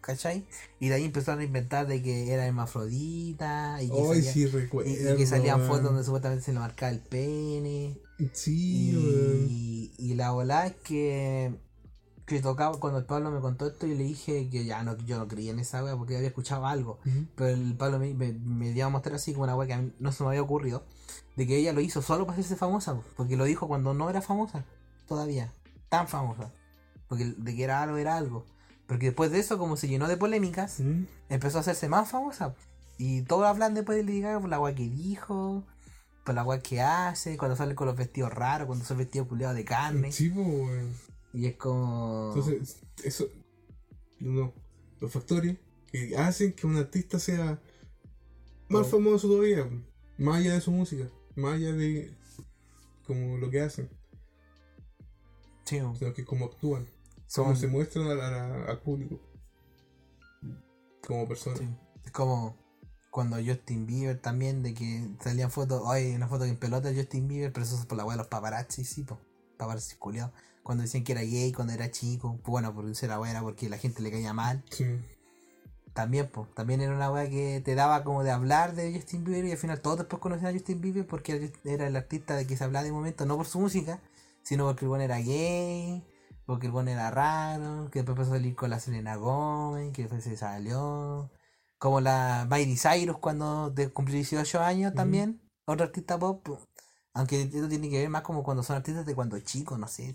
¿cachai? 0.00 0.44
Y 0.80 0.88
de 0.88 0.94
ahí 0.96 1.04
empezaron 1.04 1.40
a 1.40 1.44
inventar 1.44 1.86
de 1.86 2.02
que 2.02 2.32
era 2.32 2.44
hermafrodita 2.46 3.80
y 3.82 3.88
que, 3.88 3.94
salía- 4.14 4.32
sí, 4.32 4.46
recuerdo. 4.46 4.90
y 4.90 5.16
que 5.16 5.26
salían 5.26 5.60
fotos 5.68 5.84
donde 5.84 6.04
supuestamente 6.04 6.44
se 6.44 6.52
le 6.52 6.58
marcaba 6.58 6.90
el 6.92 6.98
pene. 7.00 7.98
Sí. 8.32 8.90
Y, 9.48 9.92
y 9.98 10.14
la 10.14 10.32
bola 10.32 10.66
es 10.66 10.74
que, 10.76 11.54
que 12.26 12.40
tocaba 12.40 12.78
cuando 12.80 12.98
el 12.98 13.04
Pablo 13.06 13.30
me 13.30 13.40
contó 13.40 13.68
esto 13.68 13.86
y 13.86 13.94
le 13.94 14.02
dije 14.04 14.48
que 14.50 14.64
ya 14.64 14.82
no, 14.82 14.96
yo 14.98 15.18
no 15.18 15.28
creía 15.28 15.52
en 15.52 15.60
esa 15.60 15.82
wea 15.84 15.96
porque 15.96 16.16
había 16.16 16.28
escuchado 16.28 16.66
algo. 16.66 16.98
Pero 17.36 17.50
el 17.50 17.76
Pablo 17.76 17.98
me, 18.00 18.12
me, 18.14 18.32
me 18.32 18.72
dio 18.72 18.86
a 18.86 18.88
mostrar 18.88 19.14
así 19.14 19.32
como 19.32 19.44
una 19.44 19.54
wea 19.56 19.68
que 19.68 19.74
a 19.74 19.78
mí 19.78 19.92
no 20.00 20.10
se 20.12 20.22
me 20.24 20.30
había 20.30 20.42
ocurrido. 20.42 20.84
De 21.36 21.46
que 21.46 21.56
ella 21.56 21.72
lo 21.72 21.80
hizo 21.80 22.02
solo 22.02 22.26
para 22.26 22.38
hacerse 22.38 22.56
famosa. 22.56 22.94
po, 22.96 23.04
Porque 23.16 23.36
lo 23.36 23.44
dijo 23.44 23.68
cuando 23.68 23.94
no 23.94 24.10
era 24.10 24.20
famosa. 24.20 24.64
Todavía. 25.06 25.52
Tan 25.88 26.08
famosa. 26.08 26.50
Porque 27.10 27.34
de 27.36 27.54
que 27.54 27.62
era 27.64 27.82
algo, 27.82 27.98
era 27.98 28.16
algo. 28.16 28.46
Porque 28.86 29.06
después 29.06 29.30
de 29.30 29.40
eso, 29.40 29.58
como 29.58 29.76
se 29.76 29.86
llenó 29.88 30.08
de 30.08 30.16
polémicas, 30.16 30.80
¿Mm? 30.80 31.04
empezó 31.28 31.58
a 31.58 31.60
hacerse 31.60 31.88
más 31.90 32.08
famosa. 32.10 32.54
Y 32.96 33.22
todos 33.22 33.44
hablan 33.44 33.74
después 33.74 33.98
de 33.98 34.04
Lady 34.04 34.20
Gaga 34.22 34.40
por 34.40 34.48
la 34.48 34.58
weá 34.60 34.74
que 34.74 34.88
dijo, 34.88 35.64
por 36.24 36.34
la 36.34 36.44
weá 36.44 36.60
que 36.60 36.80
hace, 36.80 37.36
cuando 37.36 37.56
sale 37.56 37.74
con 37.74 37.86
los 37.86 37.96
vestidos 37.96 38.32
raros, 38.32 38.66
cuando 38.66 38.84
sale 38.86 38.98
vestido 38.98 39.28
culiado 39.28 39.52
de 39.54 39.64
carne. 39.66 40.10
Sí. 40.12 40.32
Y 41.34 41.46
es 41.46 41.56
como. 41.56 42.32
Entonces, 42.34 42.80
eso. 43.04 43.26
No. 44.20 44.52
Los 45.00 45.12
factores 45.12 45.56
que 45.90 46.16
hacen 46.16 46.52
que 46.52 46.66
un 46.66 46.76
artista 46.76 47.18
sea 47.18 47.60
más 48.68 48.86
Oh. 48.86 48.90
famoso 48.90 49.28
todavía. 49.28 49.68
Más 50.18 50.36
allá 50.36 50.54
de 50.54 50.60
su 50.60 50.70
música. 50.70 51.08
Más 51.34 51.54
allá 51.54 51.72
de. 51.72 52.12
Como 53.06 53.36
lo 53.38 53.50
que 53.50 53.60
hacen. 53.62 53.88
Sí, 55.64 55.78
Sino 55.98 56.12
que 56.12 56.24
como 56.24 56.46
actúan. 56.46 56.86
Son- 57.30 57.44
Cómo 57.44 57.56
se 57.56 57.68
muestran 57.68 58.06
a 58.08 58.14
la- 58.14 58.26
a 58.26 58.30
la- 58.48 58.64
al 58.64 58.80
público. 58.80 59.20
Como 61.06 61.26
personas. 61.28 61.58
sí. 61.60 61.68
Es 62.04 62.10
como 62.12 62.56
cuando 63.10 63.36
Justin 63.36 63.86
Bieber 63.86 64.20
también, 64.20 64.62
de 64.62 64.74
que 64.74 65.08
salían 65.20 65.50
fotos, 65.50 65.82
ay, 65.86 66.14
una 66.14 66.28
foto 66.28 66.44
en 66.44 66.56
pelota 66.56 66.88
de 66.90 66.96
Justin 66.96 67.28
Bieber, 67.28 67.52
pero 67.52 67.64
eso 67.64 67.76
es 67.78 67.86
por 67.86 67.96
la 67.98 68.04
weá 68.04 68.14
de 68.14 68.18
los 68.18 68.28
paparazzi, 68.28 68.84
sí, 68.84 69.02
po. 69.04 69.18
Paparazzi 69.56 69.96
culiados. 69.96 70.32
Cuando 70.62 70.82
decían 70.82 71.04
que 71.04 71.12
era 71.12 71.22
gay, 71.22 71.52
cuando 71.52 71.72
era 71.72 71.90
chico, 71.90 72.36
pues 72.42 72.50
bueno, 72.50 72.74
por 72.74 72.94
ser 72.94 73.10
la 73.10 73.30
era 73.30 73.42
porque 73.42 73.68
la 73.68 73.78
gente 73.78 74.02
le 74.02 74.10
caía 74.10 74.32
mal. 74.32 74.62
Sí. 74.70 74.86
También, 75.94 76.30
pues, 76.32 76.48
también 76.54 76.80
era 76.80 76.94
una 76.94 77.10
weá 77.10 77.28
que 77.28 77.60
te 77.64 77.74
daba 77.74 78.04
como 78.04 78.22
de 78.22 78.30
hablar 78.30 78.74
de 78.74 78.92
Justin 78.94 79.24
Bieber 79.24 79.44
y 79.46 79.52
al 79.52 79.58
final 79.58 79.80
todos 79.80 79.98
después 79.98 80.20
conocían 80.20 80.50
a 80.50 80.52
Justin 80.52 80.80
Bieber 80.80 81.06
porque 81.06 81.52
era- 81.64 81.86
el 81.86 81.96
artista 81.96 82.36
de 82.36 82.46
que 82.46 82.56
se 82.56 82.64
hablaba 82.64 82.84
de 82.84 82.92
momento, 82.92 83.26
no 83.26 83.36
por 83.36 83.46
su 83.46 83.58
música, 83.60 84.00
sino 84.42 84.64
porque 84.66 84.84
el 84.84 84.88
buen 84.88 85.02
era 85.02 85.18
gay, 85.18 86.04
porque 86.50 86.66
el 86.66 86.72
buen 86.72 86.88
era 86.88 87.12
raro, 87.12 87.88
que 87.92 88.00
después 88.00 88.16
empezó 88.18 88.32
a 88.32 88.36
salir 88.36 88.56
con 88.56 88.70
la 88.70 88.80
Selena 88.80 89.14
Gomez, 89.14 89.92
que 89.92 90.02
después 90.02 90.24
se 90.24 90.36
salió. 90.36 91.30
Como 91.78 92.00
la 92.00 92.46
Miley 92.50 92.76
Cyrus 92.76 93.18
cuando 93.18 93.72
cumplió 93.94 94.16
18 94.16 94.60
años 94.60 94.92
también, 94.94 95.40
otro 95.64 95.86
artista 95.86 96.18
pop. 96.18 96.46
Aunque 97.14 97.42
esto 97.42 97.68
tiene 97.68 97.88
que 97.88 97.98
ver 98.00 98.08
más 98.08 98.22
como 98.22 98.42
cuando 98.42 98.64
son 98.64 98.76
artistas 98.76 99.06
de 99.06 99.14
cuando 99.14 99.38
chicos, 99.38 99.78
no 99.78 99.86
sé. 99.86 100.14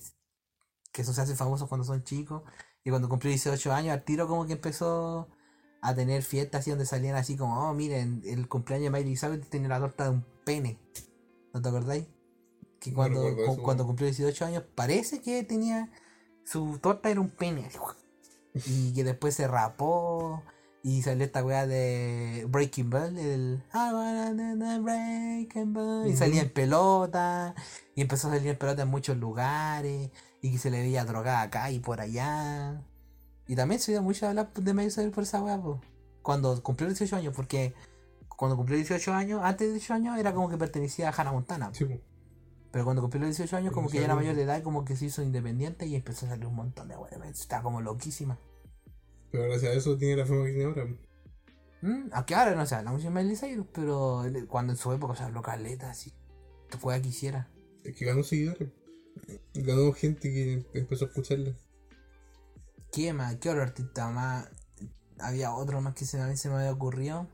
Que 0.91 1.03
eso 1.03 1.13
se 1.13 1.21
hace 1.21 1.35
famoso 1.35 1.67
cuando 1.67 1.85
son 1.85 2.03
chicos. 2.03 2.43
Y 2.83 2.89
cuando 2.89 3.07
cumplió 3.07 3.29
18 3.29 3.73
años, 3.73 3.93
al 3.93 4.03
tiro 4.03 4.27
como 4.27 4.45
que 4.45 4.53
empezó 4.53 5.29
a 5.81 5.95
tener 5.95 6.21
fiestas 6.21 6.59
así 6.59 6.69
donde 6.69 6.85
salían 6.85 7.15
así 7.15 7.37
como, 7.37 7.69
oh, 7.69 7.73
miren, 7.73 8.23
el 8.25 8.49
cumpleaños 8.49 8.91
de 8.91 8.99
Miley 8.99 9.15
Cyrus 9.15 9.49
tenía 9.49 9.69
la 9.69 9.79
torta 9.79 10.03
de 10.03 10.09
un 10.09 10.25
pene. 10.43 10.79
¿No 11.53 11.61
te 11.61 11.69
acordáis? 11.69 12.05
Que 12.81 12.93
cuando, 12.93 13.23
recuerdo 13.23 13.45
cu- 13.45 13.53
eso, 13.53 13.63
cuando 13.63 13.85
cumplió 13.85 14.07
18 14.07 14.45
años 14.45 14.63
parece 14.75 15.21
que 15.21 15.43
tenía 15.43 15.89
su 16.45 16.79
torta 16.79 17.09
era 17.09 17.19
un 17.19 17.29
pene. 17.29 17.69
Y 18.53 18.93
que 18.93 19.03
después 19.03 19.35
se 19.35 19.47
rapó. 19.47 20.41
Y 20.83 21.01
salió 21.01 21.25
esta 21.25 21.43
weá 21.43 21.65
de 21.65 22.45
Breaking 22.47 22.91
Ball, 22.91 23.17
el 23.17 23.63
I 23.73 23.91
wanna 23.91 24.79
Breaking 24.79 25.73
Ball. 25.73 26.07
Y 26.07 26.15
salía 26.15 26.43
en 26.43 26.53
pelota. 26.53 27.55
Y 27.95 28.01
empezó 28.01 28.27
a 28.27 28.31
salir 28.31 28.47
en 28.49 28.57
pelota 28.57 28.83
en 28.83 28.89
muchos 28.89 29.17
lugares. 29.17 30.11
Y 30.41 30.51
que 30.51 30.57
se 30.59 30.69
le 30.69 30.81
veía 30.81 31.03
drogada 31.03 31.41
acá 31.41 31.71
y 31.71 31.79
por 31.79 32.01
allá. 32.01 32.83
Y 33.47 33.55
también 33.55 33.81
se 33.81 33.91
dio 33.91 34.03
mucho 34.03 34.25
a 34.25 34.29
hablar 34.29 34.53
de 34.53 34.73
Miley 34.73 34.91
Cyrus 34.91 35.13
por 35.13 35.23
esa 35.23 35.41
weá, 35.41 35.59
po. 35.59 35.81
Cuando 36.21 36.61
cumplió 36.61 36.87
18 36.87 37.15
años, 37.15 37.33
porque 37.35 37.73
cuando 38.27 38.55
cumplió 38.55 38.77
18 38.77 39.13
años, 39.13 39.41
antes 39.43 39.67
de 39.67 39.73
18 39.73 39.93
años, 39.93 40.19
era 40.19 40.33
como 40.33 40.49
que 40.49 40.57
pertenecía 40.57 41.09
a 41.09 41.13
Hannah 41.13 41.31
Montana. 41.31 41.69
po. 41.69 41.75
Sí, 41.75 41.85
po. 41.85 41.99
Pero 42.75 42.83
cuando 42.83 43.01
cumplió 43.01 43.21
los 43.21 43.29
18 43.37 43.55
años, 43.55 43.73
como 43.73 43.87
que 43.87 43.99
ya 43.99 44.03
era 44.03 44.11
a- 44.11 44.15
mayor 44.17 44.35
de 44.35 44.41
edad, 44.43 44.61
como 44.61 44.83
que 44.83 44.97
se 44.97 45.05
hizo 45.05 45.23
independiente 45.23 45.85
y 45.85 45.95
empezó 45.95 46.25
a 46.25 46.29
salir 46.31 46.45
un 46.45 46.55
montón 46.55 46.89
de 46.89 46.97
weá. 46.97 47.09
Estaba 47.29 47.63
como 47.63 47.79
loquísima. 47.79 48.37
Pero 49.31 49.45
gracias 49.45 49.71
a 49.71 49.75
eso 49.75 49.97
tiene 49.97 50.17
la 50.17 50.25
fama 50.25 50.43
que 50.43 50.51
tiene 50.51 50.65
ahora. 50.65 50.85
Mm, 51.81 52.09
Aunque 52.11 52.35
ahora 52.35 52.53
no 52.53 52.65
se 52.65 52.75
habla 52.75 52.91
mucho 52.91 53.05
de 53.05 53.11
Miley 53.11 53.37
Cyrus, 53.37 53.65
pero 53.71 54.23
cuando 54.49 54.73
en 54.73 54.77
su 54.77 54.91
época 54.91 55.15
se 55.15 55.23
habló 55.23 55.41
caleta, 55.41 55.89
así. 55.89 56.11
Que 56.69 56.77
fue 56.77 57.01
quisiera. 57.01 57.49
Es 57.85 57.95
que 57.95 58.03
ganó 58.03 58.23
seguidores. 58.23 58.67
Ganó 59.53 59.93
gente 59.93 60.29
que 60.33 60.65
empezó 60.73 61.05
a 61.05 61.07
escucharla. 61.07 61.53
¿Qué 62.91 63.13
más? 63.13 63.37
¿Qué 63.37 63.49
otro 63.51 63.61
artista 63.61 64.09
más? 64.09 64.49
Había 65.17 65.53
otro 65.53 65.79
más 65.79 65.95
que 65.95 66.03
se, 66.03 66.19
a 66.19 66.27
mí 66.27 66.35
se 66.35 66.49
me 66.49 66.55
había 66.55 66.73
ocurrido. 66.73 67.29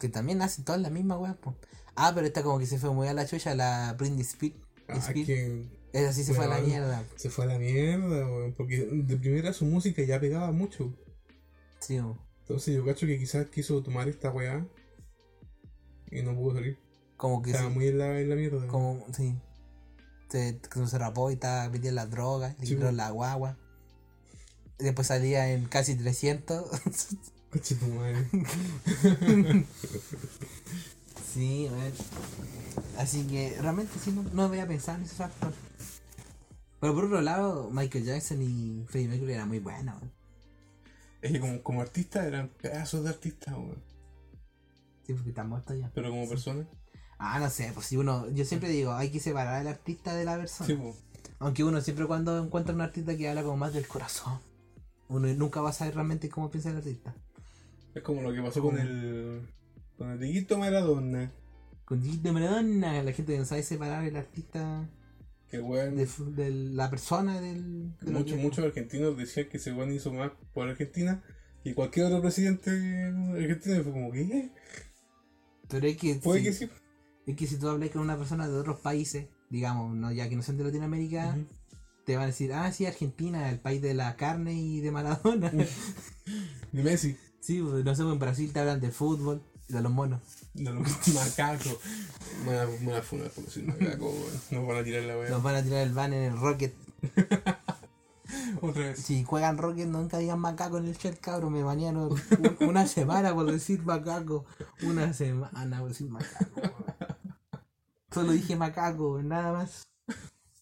Que 0.00 0.08
también 0.08 0.42
hace 0.42 0.64
todas 0.64 0.80
la 0.80 0.90
misma 0.90 1.16
weá, 1.16 1.34
po. 1.34 1.54
Ah, 1.94 2.10
pero 2.12 2.26
esta 2.26 2.42
como 2.42 2.58
que 2.58 2.66
se 2.66 2.78
fue 2.78 2.92
muy 2.92 3.06
a 3.06 3.14
la 3.14 3.24
chucha, 3.24 3.54
la 3.54 3.94
Britney 3.96 4.22
Speed. 4.22 4.54
Ah, 4.88 5.12
que 5.12 5.64
Esa 5.92 6.12
sí 6.12 6.24
se 6.24 6.34
fue 6.34 6.44
a 6.44 6.48
la 6.48 6.58
mierda. 6.60 7.04
se 7.16 7.30
fue 7.30 7.44
a 7.44 7.48
la 7.48 7.58
mierda, 7.58 8.26
weón. 8.26 8.52
Porque 8.54 8.86
de 8.90 9.16
primera 9.16 9.52
su 9.52 9.64
música 9.64 10.02
ya 10.02 10.20
pegaba 10.20 10.50
mucho. 10.52 10.92
Sí. 11.80 12.00
Entonces 12.40 12.74
yo 12.74 12.84
cacho 12.84 13.06
que 13.06 13.18
quizás 13.18 13.46
quiso 13.48 13.82
tomar 13.82 14.08
esta 14.08 14.30
weá 14.30 14.66
y 16.10 16.22
no 16.22 16.34
pudo 16.34 16.54
salir. 16.56 16.78
como 17.16 17.40
que 17.42 17.50
Estaba 17.50 17.68
sí, 17.70 17.74
muy 17.74 17.88
en 17.88 17.98
la, 17.98 18.20
en 18.20 18.28
la 18.28 18.36
mierda. 18.36 18.66
como, 18.66 19.04
sí. 19.16 19.34
Se, 20.30 20.58
se 20.86 20.98
rapó 20.98 21.30
y 21.30 21.34
estaba 21.34 21.68
metido 21.70 21.90
en 21.90 21.94
las 21.94 22.10
drogas, 22.10 22.56
le 22.58 22.66
Sí, 22.66 22.76
la 22.76 23.10
guagua. 23.10 23.56
Y 24.80 24.84
Después 24.84 25.06
salía 25.06 25.52
en 25.52 25.66
casi 25.66 25.94
300. 25.94 26.68
Coche 27.50 27.76
tu 27.76 27.86
madre. 27.86 28.26
sí, 31.34 31.68
weón. 31.70 31.92
Así 32.98 33.26
que 33.26 33.56
realmente 33.60 33.98
sí, 33.98 34.12
no, 34.12 34.22
no 34.32 34.42
había 34.44 34.66
pensado 34.66 34.98
en 34.98 35.04
ese 35.04 35.16
factor. 35.16 35.52
Pero 36.80 36.94
por 36.94 37.04
otro 37.04 37.20
lado, 37.20 37.70
Michael 37.70 38.04
Jackson 38.04 38.42
y 38.42 38.84
Freddie 38.88 39.08
Mercury 39.08 39.32
eran 39.32 39.48
muy 39.48 39.58
buenos. 39.58 39.96
Es 41.20 41.32
que 41.32 41.40
como, 41.40 41.62
como 41.62 41.80
artista 41.80 42.26
eran 42.26 42.48
pedazos 42.48 43.04
de 43.04 43.10
artistas, 43.10 43.54
weón. 43.54 43.82
Sí, 45.06 45.12
porque 45.12 45.30
están 45.30 45.48
muertos 45.48 45.78
ya. 45.78 45.90
Pero 45.94 46.10
como 46.10 46.28
persona. 46.28 46.66
Ah, 47.18 47.38
no 47.38 47.48
sé, 47.50 47.70
pues 47.74 47.86
si 47.86 47.96
uno, 47.96 48.28
yo 48.30 48.44
siempre 48.44 48.68
digo, 48.68 48.92
hay 48.92 49.10
que 49.10 49.20
separar 49.20 49.54
al 49.54 49.68
artista 49.68 50.14
de 50.14 50.24
la 50.24 50.36
persona. 50.36 50.66
Sí, 50.66 50.74
pues. 50.74 50.96
Aunque 51.38 51.64
uno 51.64 51.80
siempre 51.80 52.06
cuando 52.06 52.42
encuentra 52.42 52.74
un 52.74 52.80
artista 52.80 53.16
que 53.16 53.28
habla 53.28 53.42
como 53.42 53.56
más 53.56 53.74
del 53.74 53.86
corazón, 53.86 54.38
uno 55.08 55.28
nunca 55.34 55.60
va 55.60 55.70
a 55.70 55.72
saber 55.72 55.94
realmente 55.94 56.28
cómo 56.28 56.50
piensa 56.50 56.70
el 56.70 56.76
artista. 56.76 57.14
Es 57.94 58.02
como 58.02 58.22
lo 58.22 58.32
que 58.32 58.42
pasó 58.42 58.62
con 58.62 58.78
el. 58.78 59.48
Con 59.98 60.10
el 60.10 60.18
Dieguito 60.18 60.58
Maradona. 60.58 61.32
Con 61.84 62.22
de 62.22 62.32
Maradona, 62.32 63.02
la 63.02 63.12
gente 63.12 63.32
que 63.32 63.38
no 63.38 63.44
sabe 63.44 63.62
separar 63.62 64.04
el 64.04 64.16
artista 64.16 64.88
Que 65.48 65.60
weón. 65.60 65.96
de, 65.96 66.08
de 66.34 66.50
la 66.50 66.88
persona 66.90 67.40
del... 67.40 67.92
de 68.00 68.10
Muchos, 68.10 68.38
muchos 68.38 68.64
argentinos 68.64 69.16
decían 69.16 69.48
que 69.48 69.58
ese 69.58 69.72
weón 69.72 69.92
hizo 69.92 70.12
más 70.12 70.32
por 70.52 70.68
Argentina 70.68 71.22
que 71.62 71.74
cualquier 71.74 72.06
otro 72.06 72.20
presidente 72.22 72.70
argentino. 72.70 73.82
Fue 73.82 73.92
como 73.92 74.10
que. 74.12 74.22
¿eh? 74.22 74.52
Pero 75.68 75.86
es 75.86 75.96
que, 75.96 76.14
Puede 76.16 76.40
si, 76.40 76.44
que 76.44 76.52
sí. 76.52 76.68
es 77.26 77.36
que 77.36 77.46
si 77.46 77.56
tú 77.58 77.68
hablas 77.68 77.90
con 77.90 78.02
una 78.02 78.16
persona 78.18 78.48
de 78.48 78.54
otros 78.56 78.80
países, 78.80 79.26
digamos, 79.50 79.94
no 79.94 80.12
ya 80.12 80.28
que 80.28 80.36
no 80.36 80.42
son 80.42 80.56
de 80.58 80.64
Latinoamérica, 80.64 81.38
te 82.04 82.16
van 82.16 82.24
a 82.24 82.26
decir, 82.28 82.52
ah, 82.52 82.70
sí, 82.72 82.84
Argentina, 82.86 83.48
el 83.50 83.60
país 83.60 83.80
de 83.80 83.94
la 83.94 84.16
carne 84.16 84.54
y 84.54 84.80
de 84.80 84.90
Maradona. 84.90 85.50
De 86.72 86.82
Messi. 86.82 87.16
sí, 87.40 87.62
pues, 87.62 87.84
no 87.84 87.94
sé, 87.94 88.02
en 88.02 88.18
Brasil 88.18 88.52
te 88.52 88.58
hablan 88.60 88.80
del 88.80 88.90
fútbol, 88.92 89.42
de 89.68 89.80
los 89.80 89.92
monos. 89.92 90.20
De 90.54 90.70
los 90.70 90.82
macacos. 91.14 91.78
Me 92.44 92.54
van 92.56 92.66
a- 92.68 92.70
me 92.80 92.86
van 92.92 93.00
a 93.00 93.02
funar 93.02 93.30
por 93.30 93.44
decir 93.44 93.64
macaco, 93.66 94.10
weón. 94.10 94.40
Nos 94.50 94.66
van 94.66 94.76
a 94.78 94.84
tirar 94.84 95.02
la 95.04 95.18
weá. 95.18 95.30
Nos 95.30 95.42
van 95.42 95.54
a 95.56 95.62
tirar 95.62 95.80
el 95.82 95.92
ban 95.92 96.12
en 96.12 96.22
el 96.32 96.38
Rocket. 96.38 96.74
Otra 98.60 98.82
vez. 98.86 98.98
Si 99.00 99.24
juegan 99.24 99.58
Rocket, 99.58 99.86
nunca 99.88 100.18
digan 100.18 100.38
macaco 100.38 100.78
en 100.78 100.86
el 100.86 100.96
chat, 100.98 101.18
cabrón. 101.20 101.52
Me 101.52 101.62
banearon 101.62 102.12
un- 102.12 102.68
una 102.68 102.86
semana 102.86 103.34
por 103.34 103.50
decir 103.50 103.82
macaco. 103.82 104.44
Una 104.82 105.12
semana 105.12 105.78
por 105.80 105.88
decir 105.88 106.08
macaco. 106.10 106.60
Solo 108.12 108.32
dije 108.32 108.56
macaco, 108.56 109.20
nada 109.22 109.52
más. 109.52 109.82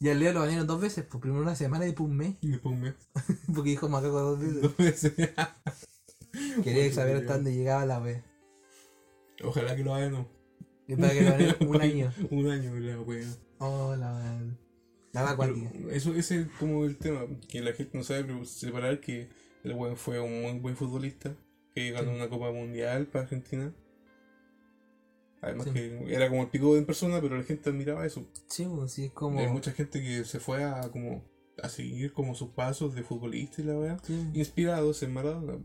Y 0.01 0.09
al 0.09 0.19
Leo 0.19 0.33
lo 0.33 0.41
banearon 0.41 0.67
dos 0.67 0.81
veces, 0.81 1.05
pues 1.09 1.21
primero 1.21 1.43
una 1.43 1.55
semana 1.55 1.85
y 1.85 1.89
después 1.89 2.11
un 2.11 2.17
mes. 2.17 2.35
Y 2.41 2.49
después 2.49 2.75
un 2.75 2.81
mes. 2.81 2.95
Porque 3.55 3.71
dijo 3.71 3.89
macaco 3.89 4.21
dos 4.21 4.41
veces. 4.41 4.63
Dos 4.63 4.77
veces. 4.77 5.13
Quería 6.65 6.93
saber 6.93 7.19
hasta 7.19 7.35
dónde 7.35 7.55
llegaba 7.55 7.85
la 7.87 8.01
wea. 8.01 8.25
Ojalá 9.45 9.77
que 9.77 9.85
lo 9.85 9.95
hagan, 9.95 10.27
que 10.87 10.97
lo 10.97 11.07
un 11.69 11.81
año. 11.83 12.13
Un 12.31 12.51
año, 12.51 12.75
la 12.79 13.01
wea. 13.01 13.27
Oh, 13.59 13.95
la 13.97 14.15
wea. 14.17 14.59
Pero 15.13 15.27
acuática. 15.27 15.71
eso 15.91 16.15
ese 16.15 16.41
es 16.43 16.47
como 16.59 16.85
el 16.85 16.97
tema, 16.97 17.27
que 17.49 17.61
la 17.61 17.73
gente 17.73 17.97
no 17.99 18.03
sabe 18.05 18.25
separar 18.47 19.01
que 19.01 19.29
el 19.63 19.73
weón 19.75 19.97
fue 19.97 20.19
un 20.21 20.43
muy 20.43 20.59
buen 20.59 20.77
futbolista, 20.77 21.37
que 21.75 21.91
ganó 21.91 22.11
Sí. 22.11 22.17
una 22.17 22.29
Copa 22.29 22.51
Mundial 22.51 23.07
para 23.07 23.25
Argentina. 23.25 23.75
Además 25.41 25.67
Sí. 25.67 25.73
que 25.73 26.15
era 26.15 26.29
como 26.29 26.43
el 26.43 26.49
pico 26.49 26.77
en 26.77 26.87
persona, 26.87 27.21
pero 27.21 27.37
la 27.37 27.43
gente 27.43 27.69
admiraba 27.71 28.07
eso. 28.07 28.25
Sí, 28.49 28.65
pues 28.75 28.93
sí, 28.93 29.07
es 29.07 29.13
como. 29.13 29.39
Hay 29.41 29.49
mucha 29.49 29.73
gente 29.73 30.01
que 30.01 30.25
se 30.25 30.39
fue 30.41 30.63
a 30.65 30.81
como 30.91 31.25
a 31.63 31.69
seguir 31.69 32.13
como 32.13 32.35
sus 32.35 32.51
pasos 32.51 32.95
de 32.95 33.03
futbolista 33.03 33.61
y 33.61 33.65
la. 33.65 33.99
Sí, 34.03 34.31
Inspirados 34.35 35.03
en 35.03 35.13
Maradona. 35.13 35.59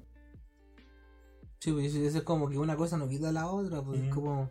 Sí, 1.60 1.72
pues 1.72 1.94
eso 1.94 2.18
es 2.18 2.24
como 2.24 2.50
que 2.50 2.58
una 2.58 2.76
cosa 2.76 2.98
no 2.98 3.08
quita 3.08 3.32
la 3.32 3.48
otra, 3.48 3.82
pues 3.82 4.02
es 4.02 4.14
como. 4.14 4.50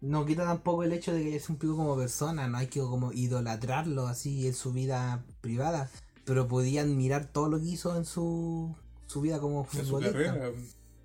No 0.00 0.26
quita 0.26 0.44
tampoco 0.44 0.82
el 0.82 0.92
hecho 0.92 1.14
de 1.14 1.22
que 1.22 1.36
es 1.36 1.48
un 1.48 1.56
pico 1.56 1.76
como 1.76 1.96
persona, 1.96 2.48
no 2.48 2.58
hay 2.58 2.66
que 2.66 2.80
como 2.80 3.12
idolatrarlo 3.12 4.08
así 4.08 4.48
en 4.48 4.54
su 4.54 4.72
vida 4.72 5.24
privada, 5.40 5.90
pero 6.24 6.48
podían 6.48 6.96
mirar 6.96 7.26
todo 7.26 7.48
lo 7.48 7.60
que 7.60 7.66
hizo 7.66 7.96
en 7.96 8.04
su, 8.04 8.74
su 9.06 9.20
vida 9.20 9.38
como 9.38 9.64
futbolista. 9.64 10.50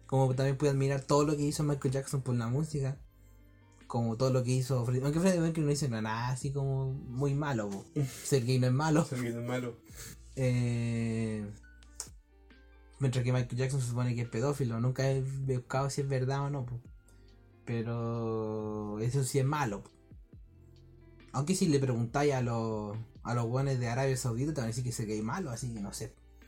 Como 0.07 0.33
también 0.33 0.57
pueden 0.57 0.77
mirar 0.77 1.01
todo 1.01 1.25
lo 1.25 1.35
que 1.35 1.43
hizo 1.43 1.63
Michael 1.63 1.93
Jackson 1.93 2.21
por 2.21 2.33
la 2.35 2.47
música. 2.47 2.97
Como 3.87 4.17
todo 4.17 4.31
lo 4.31 4.43
que 4.43 4.51
hizo 4.51 4.83
Freddie 4.85 5.03
Aunque 5.03 5.19
Freddie 5.19 5.39
Mercury 5.39 5.65
no 5.65 5.71
hizo 5.71 5.87
nada 5.89 6.29
así 6.29 6.51
como 6.51 6.93
muy 6.93 7.35
malo. 7.35 7.69
Ser 8.23 8.45
gay 8.45 8.57
no 8.57 8.67
es 8.67 8.73
malo. 8.73 9.05
Ser 9.05 9.21
que 9.21 9.29
no 9.31 9.41
es 9.41 9.47
malo. 9.47 9.75
Eh, 10.35 11.45
mientras 12.99 13.23
que 13.23 13.33
Michael 13.33 13.57
Jackson 13.57 13.81
se 13.81 13.87
supone 13.87 14.15
que 14.15 14.21
es 14.21 14.29
pedófilo. 14.29 14.79
Nunca 14.79 15.09
he 15.09 15.21
buscado 15.21 15.89
si 15.89 16.01
es 16.01 16.09
verdad 16.09 16.45
o 16.45 16.49
no. 16.49 16.65
po. 16.65 16.79
Pero 17.65 18.99
eso 18.99 19.23
sí 19.23 19.39
es 19.39 19.45
malo. 19.45 19.83
po. 19.83 19.91
Aunque 21.33 21.55
si 21.55 21.67
le 21.67 21.79
preguntáis 21.79 22.33
a 22.33 22.41
los 22.41 22.97
a 23.23 23.33
los 23.33 23.47
buenos 23.47 23.77
de 23.77 23.89
Arabia 23.89 24.15
Saudita 24.15 24.53
te 24.53 24.61
van 24.61 24.65
a 24.65 24.67
decir 24.67 24.83
que 24.85 24.91
ese 24.91 25.05
gay 25.05 25.21
malo, 25.21 25.51
así 25.51 25.73
que 25.73 25.81
no 25.81 25.91
sé. 25.91 26.13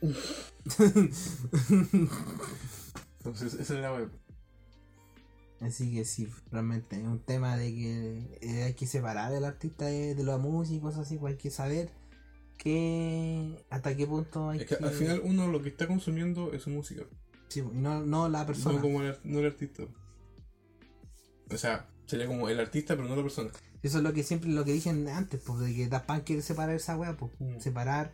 Entonces, 3.18 3.52
esa 3.54 3.74
es 3.74 3.80
la 3.80 3.92
web. 3.92 4.10
Así 5.60 5.92
que 5.94 6.06
sí, 6.06 6.26
realmente 6.50 6.96
es 6.96 7.06
un 7.06 7.18
tema 7.18 7.58
de 7.58 7.70
que 7.74 8.38
eh, 8.40 8.62
hay 8.62 8.72
que 8.72 8.86
separar 8.86 9.34
al 9.34 9.44
artista 9.44 9.84
de, 9.84 10.14
de 10.14 10.24
la 10.24 10.38
música 10.38 10.78
y 10.78 10.80
cosas 10.80 11.00
así, 11.00 11.18
pues 11.18 11.32
hay 11.32 11.38
que 11.38 11.50
saber 11.50 11.90
que 12.62 13.64
hasta 13.70 13.96
qué 13.96 14.06
punto 14.06 14.50
hay 14.50 14.60
Es 14.60 14.66
que 14.66 14.74
al 14.74 14.90
final 14.90 15.22
uno 15.24 15.48
lo 15.48 15.62
que 15.62 15.70
está 15.70 15.86
consumiendo 15.86 16.52
es 16.52 16.62
su 16.62 16.70
música. 16.70 17.04
Sí, 17.48 17.60
y 17.60 17.78
no, 17.78 18.04
no 18.04 18.28
la 18.28 18.46
persona. 18.46 18.76
No 18.76 18.82
como 18.82 19.02
el, 19.02 19.16
no 19.24 19.38
el 19.38 19.46
artista. 19.46 19.84
O 21.50 21.56
sea, 21.56 21.88
sería 22.06 22.26
como 22.26 22.48
el 22.48 22.60
artista, 22.60 22.96
pero 22.96 23.08
no 23.08 23.16
la 23.16 23.22
persona. 23.22 23.50
Eso 23.82 23.98
es 23.98 24.04
lo 24.04 24.12
que 24.12 24.22
siempre 24.22 24.50
lo 24.50 24.64
que 24.64 24.72
dicen 24.72 25.08
antes, 25.08 25.40
pues 25.40 25.60
de 25.60 25.74
que 25.74 25.88
Daft 25.88 26.06
Punk 26.06 26.24
quiere 26.24 26.42
separar 26.42 26.74
esa 26.76 26.96
weá, 26.96 27.16
pues 27.16 27.32
Mm. 27.40 27.58
separar 27.60 28.12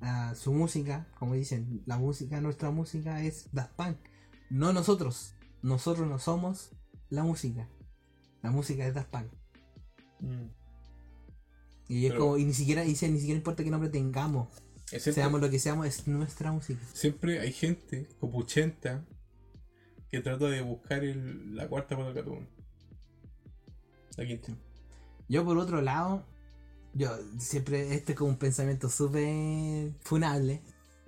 ah, 0.00 0.34
su 0.34 0.52
música, 0.52 1.06
como 1.18 1.34
dicen, 1.34 1.82
la 1.86 1.96
música, 1.96 2.40
nuestra 2.40 2.70
música 2.72 3.22
es 3.22 3.48
Daft 3.52 3.74
Punk, 3.76 3.96
no 4.50 4.72
nosotros. 4.72 5.34
Nosotros 5.62 6.08
no 6.08 6.18
somos 6.18 6.72
la 7.10 7.22
música. 7.22 7.68
La 8.42 8.50
música 8.50 8.86
es 8.86 8.92
Daft 8.92 9.10
Punk. 9.10 9.28
Y 11.88 12.06
es 12.06 12.12
Pero- 12.12 12.20
como, 12.24 12.38
y 12.38 12.44
ni 12.44 12.54
siquiera 12.54 12.82
dice, 12.82 13.08
ni 13.08 13.18
siquiera 13.18 13.36
importa 13.38 13.62
qué 13.64 13.70
nombre 13.70 13.90
tengamos. 13.90 14.48
Siempre- 14.86 15.12
Seamos 15.12 15.40
lo 15.40 15.50
que 15.50 15.58
seamos, 15.58 15.86
es 15.86 16.06
nuestra 16.06 16.52
música. 16.52 16.80
Siempre 16.92 17.40
hay 17.40 17.52
gente, 17.52 18.08
como 18.20 18.38
80, 18.38 19.04
que 20.10 20.20
trata 20.20 20.46
de 20.48 20.62
buscar 20.62 21.02
el- 21.04 21.56
la 21.56 21.68
cuarta 21.68 21.96
para 21.96 22.08
el 22.08 22.14
gato. 22.14 22.38
La 24.16 24.26
quinta. 24.26 24.52
Yo 25.28 25.44
por 25.44 25.58
otro 25.58 25.80
lado, 25.82 26.24
yo 26.92 27.10
siempre, 27.38 27.94
este 27.94 28.12
es 28.12 28.18
como 28.18 28.30
un 28.30 28.36
pensamiento 28.38 28.88
súper 28.88 29.92
funable. 30.00 30.62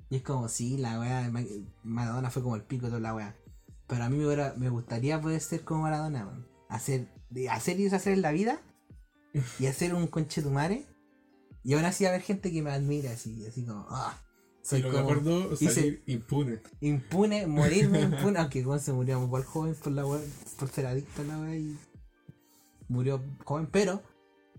Y 0.09 0.17
es 0.17 0.23
como, 0.23 0.49
sí, 0.49 0.77
la 0.79 0.99
weá, 1.01 1.23
de 1.23 1.31
Ma- 1.31 1.45
Maradona 1.83 2.31
fue 2.31 2.43
como 2.43 2.57
el 2.57 2.63
pico 2.63 2.87
de 2.87 2.91
toda 2.91 3.01
la 3.01 3.15
weá. 3.15 3.37
Pero 3.87 4.05
a 4.05 4.09
mí 4.09 4.17
me, 4.57 4.69
gustaría 4.71 5.21
poder 5.21 5.41
ser 5.41 5.63
como 5.65 5.83
Maradona. 5.83 6.45
Hacer, 6.69 7.09
hacer 7.51 7.79
y 7.79 7.85
deshacer 7.85 8.15
en 8.15 8.23
la 8.23 8.33
vida. 8.33 8.61
Y 9.59 9.67
hacer 9.67 9.95
un 9.95 10.07
conchetumare. 10.07 10.85
Y 11.65 11.75
aún 11.75 11.85
así 11.85 12.07
haber 12.07 12.23
gente 12.23 12.53
que 12.53 12.63
me 12.63 12.71
admira 12.71 13.11
así, 13.11 13.45
así 13.47 13.65
como, 13.65 13.87
ah. 13.91 14.21
Soy 14.63 14.81
Pero 14.83 14.93
como 14.95 15.05
acuerdo, 15.05 15.53
hice- 15.55 15.71
salir 15.75 16.03
impune. 16.07 16.61
impune, 16.81 17.47
morirme 17.47 18.01
impune. 18.03 18.39
Aunque 18.39 18.65
Juan 18.65 18.81
se 18.81 18.93
murió 18.93 19.23
igual 19.23 19.45
joven 19.45 19.75
por 19.75 19.93
la 19.93 20.05
weá, 20.07 20.21
por 20.59 20.69
ser 20.69 20.87
adicto 20.87 21.23
a 21.23 21.25
la 21.25 21.39
weá 21.39 21.57
y 21.57 21.79
murió 22.89 23.23
joven, 23.45 23.69
pero 23.71 24.03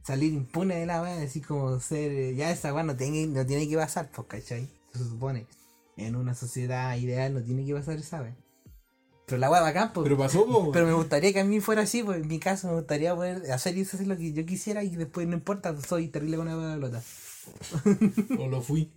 salir 0.04 0.32
impune 0.34 0.76
de 0.76 0.86
la 0.86 1.02
weá, 1.02 1.22
así 1.22 1.42
como 1.42 1.80
ser, 1.82 2.36
ya 2.36 2.52
esa 2.52 2.74
weá 2.74 2.84
no 2.84 2.96
tiene, 2.96 3.28
no 3.28 3.46
tiene 3.46 3.68
que 3.68 3.76
pasar, 3.76 4.10
pues, 4.12 4.28
¿cachai? 4.28 4.70
Se 4.94 5.00
supone. 5.00 5.46
En 5.98 6.16
una 6.16 6.36
sociedad 6.36 6.96
ideal 6.98 7.34
no 7.34 7.42
tiene 7.42 7.66
que 7.66 7.74
pasar 7.74 7.98
esa 7.98 8.22
weá. 8.22 8.36
Pero 9.28 9.40
la 9.40 9.52
weá 9.52 9.60
bacán, 9.60 9.92
pues. 9.92 10.06
Pero 10.06 10.18
pasó, 10.18 10.46
po. 10.46 10.72
Pero 10.72 10.88
me 10.88 10.94
gustaría 10.94 11.34
que 11.34 11.42
a 11.42 11.44
mí 11.44 11.60
fuera 11.60 11.82
así, 11.82 12.02
pues 12.02 12.22
en 12.22 12.30
mi 12.30 12.40
caso 12.40 12.70
me 12.70 12.76
gustaría 12.76 13.14
poder 13.14 13.52
hacer 13.52 13.78
y 13.78 13.82
hacer 13.82 14.08
lo 14.08 14.16
que 14.16 14.32
yo 14.32 14.46
quisiera 14.46 14.86
y 14.86 14.96
después 14.96 15.28
no 15.28 15.34
importa, 15.34 15.76
soy 15.82 16.08
terrible 16.08 16.38
con 16.38 16.46
la 16.46 16.76
pelota. 16.76 17.04
O 18.40 18.48
lo 18.48 18.62
fui. 18.62 18.90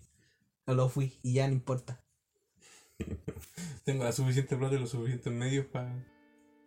O 0.67 0.75
lo 0.75 0.89
fui 0.89 1.19
y 1.25 1.33
ya 1.33 1.49
no 1.49 1.55
importa. 1.55 2.01
Tengo 3.85 4.05
la 4.05 4.13
suficiente 4.13 4.57
plata 4.57 4.77
y 4.77 4.79
los 4.79 4.91
suficientes 4.91 5.33
medios 5.33 5.67
para 5.67 5.93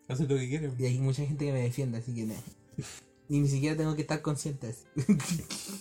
hacer 0.10 0.29
lo 0.29 0.36
que 0.36 0.50
quiera. 0.50 0.70
Y 0.77 0.86
hay 0.86 1.00
mucha 1.00 1.25
gente 1.25 1.46
que 1.46 1.53
me 1.53 1.62
defiende, 1.62 2.00
así 2.00 2.13
que 2.13 2.24
no. 2.24 2.36
Y 3.29 3.39
ni 3.39 3.48
siquiera 3.48 3.77
tengo 3.77 3.96
que 3.96 4.01
estar 4.01 4.22
consciente 4.22 4.75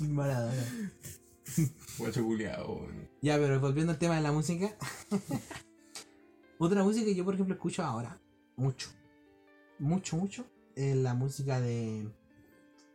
culiao, 2.22 2.74
weón. 2.74 3.08
Ya, 3.22 3.38
pero 3.38 3.58
volviendo 3.58 3.92
al 3.92 3.98
tema 3.98 4.14
de 4.14 4.22
la 4.22 4.30
música. 4.30 4.72
Otra 6.64 6.84
música 6.84 7.04
que 7.06 7.16
yo, 7.16 7.24
por 7.24 7.34
ejemplo, 7.34 7.54
escucho 7.56 7.82
ahora, 7.82 8.20
mucho, 8.54 8.88
mucho, 9.80 10.16
mucho, 10.16 10.46
es 10.76 10.94
la 10.94 11.12
música 11.12 11.60
de, 11.60 12.08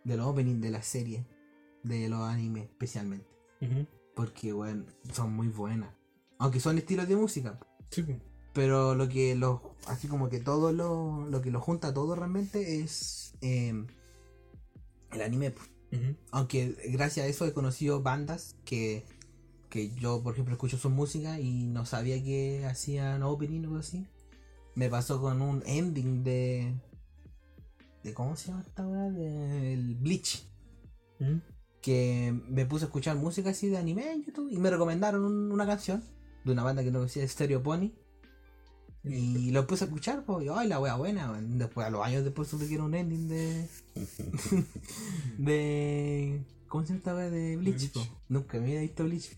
de 0.05 0.15
los 0.15 0.25
openings 0.25 0.61
de 0.61 0.69
la 0.69 0.81
serie, 0.81 1.25
de 1.83 2.07
los 2.07 2.21
animes 2.21 2.63
especialmente. 2.63 3.27
Porque, 4.15 4.53
bueno, 4.53 4.85
son 5.11 5.33
muy 5.33 5.49
buenas. 5.49 5.93
Aunque 6.37 6.61
son 6.61 6.77
estilos 6.77 7.09
de 7.09 7.17
música. 7.17 7.59
Sí. 7.91 8.05
Pero 8.53 8.95
lo 8.95 9.09
que 9.09 9.35
los. 9.35 9.59
Así 9.87 10.07
como 10.07 10.29
que 10.29 10.39
todo 10.39 10.71
lo. 10.71 11.27
Lo 11.27 11.41
que 11.41 11.51
lo 11.51 11.59
junta 11.59 11.93
todo 11.93 12.15
realmente 12.15 12.79
es. 12.79 13.33
eh, 13.41 13.85
el 15.11 15.21
anime. 15.21 15.51
pues. 15.51 15.69
Ujú. 15.91 16.15
Aunque 16.31 16.73
gracias 16.89 17.25
a 17.25 17.29
eso 17.29 17.45
he 17.45 17.51
conocido 17.51 18.01
bandas 18.01 18.55
que. 18.63 19.05
Que 19.69 19.89
yo, 19.95 20.23
por 20.23 20.33
ejemplo, 20.33 20.53
escucho 20.53 20.77
su 20.77 20.89
música 20.89 21.39
y 21.39 21.65
no 21.67 21.85
sabía 21.85 22.23
que 22.23 22.65
hacían 22.65 23.21
opening 23.23 23.61
o 23.61 23.67
algo 23.67 23.77
así. 23.79 24.05
Me 24.75 24.89
pasó 24.89 25.19
con 25.19 25.41
un 25.41 25.61
ending 25.65 26.23
de. 26.23 26.73
de 28.03 28.13
¿Cómo 28.13 28.35
se 28.35 28.49
llama 28.49 28.63
esta 28.67 28.87
weá? 28.87 29.09
Del 29.11 29.95
Bleach. 29.95 30.43
Ujú. 31.19 31.41
que 31.81 32.33
me 32.49 32.65
puse 32.65 32.83
a 32.85 32.87
escuchar 32.87 33.15
música 33.15 33.49
así 33.51 33.69
de 33.69 33.77
anime 33.77 34.11
en 34.11 34.23
YouTube 34.23 34.49
y 34.51 34.57
me 34.57 34.69
recomendaron 34.69 35.23
un- 35.23 35.51
una 35.51 35.65
canción 35.65 36.03
de 36.43 36.51
una 36.51 36.61
banda 36.63 36.83
que 36.83 36.91
no 36.91 36.99
conocía, 36.99 37.25
Stereo 37.27 37.63
Pony. 37.63 37.91
Y 39.05 39.51
lo 39.51 39.65
puse 39.67 39.85
a 39.85 39.87
escuchar, 39.87 40.25
pues, 40.25 40.45
y 40.45 40.49
ay, 40.53 40.67
la 40.67 40.79
wea 40.81 40.95
buena. 40.95 41.39
Después, 41.41 41.87
a 41.87 41.89
los 41.89 42.03
años 42.05 42.25
después 42.25 42.49
supe 42.49 42.67
que 42.67 42.73
era 42.75 42.83
un 42.83 42.93
ending 42.93 43.27
de. 43.29 43.67
de. 45.37 46.43
¿Cómo 46.67 46.83
se 46.83 46.89
llama 46.89 46.97
esta 46.97 47.15
wea 47.15 47.29
de 47.29 47.55
Bleach, 47.57 47.93
Bleach. 47.93 48.11
Nunca 48.29 48.57
me 48.59 48.65
había 48.65 48.81
visto 48.81 49.03
Bleach. 49.05 49.37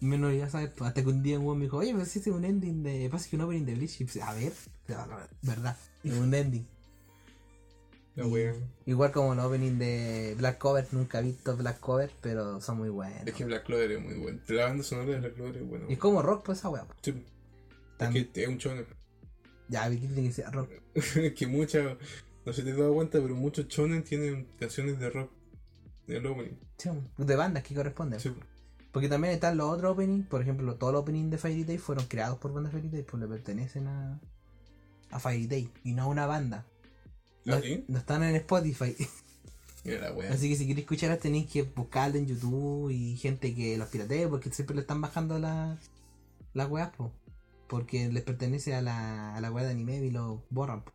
Menos 0.00 0.32
iba 0.32 0.46
a 0.46 0.50
saber, 0.50 0.72
pues, 0.74 0.88
hasta 0.88 1.02
que 1.02 1.08
un 1.08 1.22
día 1.22 1.38
un 1.38 1.46
weón 1.46 1.58
me 1.58 1.64
dijo, 1.64 1.78
oye, 1.78 1.92
pero 1.92 2.04
si 2.04 2.18
este 2.18 2.30
es 2.30 2.36
un 2.36 2.44
ending 2.44 2.82
de. 2.82 3.08
Pasa 3.10 3.28
que 3.28 3.36
un 3.36 3.42
opening 3.42 3.64
de 3.64 3.74
Bleach. 3.74 4.00
Y 4.00 4.04
pues, 4.04 4.22
a 4.22 4.32
ver, 4.34 4.52
verdad, 5.42 5.76
es 6.04 6.12
un 6.14 6.32
ending. 6.32 6.66
Wea. 8.24 8.54
Igual 8.86 9.12
como 9.12 9.32
el 9.32 9.38
opening 9.38 9.78
de 9.78 10.34
Black 10.36 10.58
Cover, 10.58 10.86
nunca 10.92 11.20
he 11.20 11.22
visto 11.22 11.56
Black 11.56 11.78
Cover, 11.78 12.10
pero 12.20 12.60
son 12.60 12.78
muy 12.78 12.88
buenos. 12.88 13.26
Es 13.26 13.34
que 13.34 13.44
Black 13.44 13.64
Clover 13.64 13.92
es 13.92 14.02
muy 14.02 14.14
bueno. 14.14 14.40
La 14.48 14.64
banda 14.66 14.82
sonora 14.82 15.12
de 15.12 15.20
Black 15.20 15.34
Clover 15.34 15.56
es 15.56 15.68
buena. 15.68 15.84
Y 15.88 15.92
es 15.92 15.98
como 15.98 16.22
rock, 16.22 16.44
pues 16.46 16.58
esa 16.58 16.68
wea. 16.68 16.84
po. 16.84 16.94
Sí. 17.00 17.24
Es 17.98 18.28
que 18.28 18.42
es 18.42 18.48
un 18.48 18.58
chonen. 18.58 18.86
Ya, 19.68 19.88
tiene 19.88 20.22
que 20.22 20.32
ser 20.32 20.50
rock. 20.50 20.70
es 20.94 21.32
que 21.34 21.46
muchas. 21.46 21.96
No 22.44 22.52
sé 22.52 22.62
si 22.62 22.66
te 22.66 22.72
has 22.72 22.78
dado 22.78 22.94
cuenta, 22.94 23.20
pero 23.20 23.34
muchos 23.34 23.68
chonen 23.68 24.02
tienen 24.02 24.48
canciones 24.58 24.98
de 24.98 25.10
rock. 25.10 25.30
El 26.06 26.26
opening. 26.26 26.56
Sí, 26.78 26.90
de 27.18 27.36
bandas 27.36 27.62
que 27.62 27.74
corresponden. 27.74 28.18
Sí. 28.18 28.32
Porque 28.98 29.08
también 29.08 29.32
están 29.32 29.56
los 29.56 29.70
otros 29.70 29.92
openings, 29.92 30.26
por 30.26 30.42
ejemplo, 30.42 30.74
todos 30.74 30.92
los 30.92 31.02
openings 31.02 31.30
de 31.30 31.38
Fairy 31.38 31.62
Tail 31.62 31.78
fueron 31.78 32.06
creados 32.06 32.36
por 32.38 32.52
bandas 32.52 32.72
Fairy 32.72 32.88
Tail, 32.88 33.04
pues 33.04 33.20
le 33.20 33.28
pertenecen 33.28 33.86
a, 33.86 34.20
a 35.12 35.20
Fairy 35.20 35.46
Tail 35.46 35.70
y 35.84 35.92
no 35.92 36.02
a 36.02 36.06
una 36.06 36.26
banda. 36.26 36.66
No, 37.44 37.54
¿Ah, 37.54 37.60
no 37.86 37.96
están 37.96 38.24
en 38.24 38.34
Spotify. 38.34 38.96
Mira. 39.84 40.12
Así 40.32 40.48
que 40.48 40.56
si 40.56 40.66
queréis 40.66 40.80
escucharlas 40.80 41.20
tenéis 41.20 41.48
que 41.48 41.62
buscarlo 41.62 42.18
en 42.18 42.26
YouTube 42.26 42.90
y 42.90 43.16
gente 43.18 43.54
que 43.54 43.78
los 43.78 43.86
piratee 43.86 44.26
porque 44.26 44.50
siempre 44.50 44.74
le 44.74 44.80
están 44.80 45.00
bajando 45.00 45.38
las 45.38 45.78
las 46.52 46.68
weas, 46.68 46.90
po. 46.96 47.12
Porque 47.68 48.08
les 48.08 48.24
pertenece 48.24 48.74
a 48.74 48.82
la, 48.82 49.36
a 49.36 49.40
la 49.40 49.52
wea 49.52 49.64
de 49.64 49.70
anime 49.70 49.98
y 49.98 50.10
lo 50.10 50.42
borran, 50.50 50.82
po. 50.82 50.90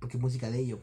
porque 0.00 0.16
es 0.16 0.22
música 0.22 0.50
de 0.50 0.58
ellos. 0.58 0.80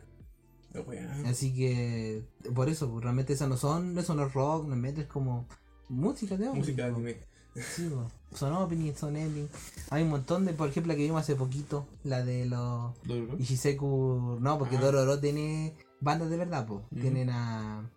Así 1.26 1.52
que 1.52 2.22
por 2.54 2.70
eso, 2.70 3.00
realmente 3.00 3.34
eso 3.34 3.48
no 3.48 3.58
son, 3.58 3.98
eso 3.98 4.14
no 4.14 4.28
es 4.28 4.34
rock, 4.34 4.68
realmente 4.68 5.02
es 5.02 5.08
como 5.08 5.48
música 5.90 6.38
de 6.38 6.48
opening, 6.48 6.60
Música 6.62 6.86
de 6.86 6.92
po. 6.92 6.98
anime. 6.98 7.18
Sí, 7.56 7.90
po. 7.90 8.10
son 8.38 8.54
opening, 8.54 8.94
son 8.94 9.18
ending. 9.18 9.50
Hay 9.90 10.04
un 10.04 10.10
montón 10.10 10.46
de, 10.46 10.54
por 10.54 10.70
ejemplo, 10.70 10.94
la 10.94 10.98
que 10.98 11.04
vimos 11.04 11.22
hace 11.22 11.36
poquito, 11.36 11.88
la 12.04 12.24
de 12.24 12.46
los 12.46 12.94
¿Dororo? 13.04 13.38
Ishiseku, 13.40 14.38
no, 14.40 14.58
porque 14.60 14.78
Ah. 14.78 14.82
Dororo 14.82 15.20
tiene 15.20 15.76
bandas 16.00 16.30
de 16.30 16.38
verdad. 16.38 16.70
Ujú. 16.70 16.84
Tienen 17.00 17.30
a 17.32 17.90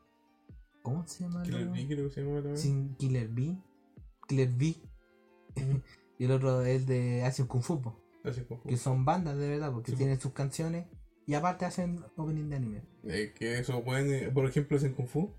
¿Cómo 0.83 1.07
se 1.07 1.23
llama? 1.25 1.43
Killer 1.45 1.69
Bee 1.69 1.87
creo 1.87 2.09
que 2.09 2.15
se 2.15 2.23
llama 2.23 2.37
también. 2.37 2.59
Sin 2.59 2.95
Killer 2.97 3.29
Bee. 3.29 3.57
Killer 4.27 4.49
Bee. 4.51 4.77
y 6.19 6.25
el 6.25 6.31
otro 6.33 6.63
es 6.65 6.87
de 6.87 7.23
Asian 7.25 7.47
Kung 7.47 7.63
Fu, 7.63 7.81
po, 7.81 8.01
Así 8.25 8.41
como- 8.43 8.63
que 8.65 8.77
son 8.77 9.05
bandas 9.05 9.37
de 9.37 9.49
verdad, 9.49 9.71
porque 9.73 9.91
Sí, 9.91 9.93
po. 9.93 9.99
tienen 9.99 10.19
sus 10.19 10.33
canciones 10.33 10.87
y 11.27 11.35
aparte 11.35 11.67
hacen 11.67 12.03
opening 12.17 12.49
de 12.49 12.57
anime. 12.57 12.83
Eh, 13.05 13.33
que 13.39 13.59
eso 13.61 13.85
pueden, 13.85 14.13
eh, 14.13 14.31
por 14.33 14.45
ejemplo, 14.47 14.77
en 14.79 14.93
Kung 14.95 15.07
Fu. 15.07 15.31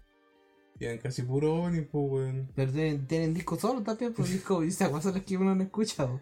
Tienen 0.78 0.98
casi 1.00 1.22
puro 1.24 1.56
opening, 1.64 1.86
pues, 1.86 2.12
weón. 2.12 2.52
Pero 2.56 2.72
tienen, 2.72 3.08
tienen 3.08 3.34
discos 3.34 3.60
solos 3.62 3.84
también, 3.84 4.14
pues 4.14 4.30
discos, 4.32 4.66
y 4.66 4.70
esas 4.70 4.90
cosas 4.90 5.04
son 5.06 5.14
las 5.16 5.24
que 5.24 5.38
uno 5.38 5.56
no 5.56 5.64
escucha, 5.64 6.08
po. 6.08 6.20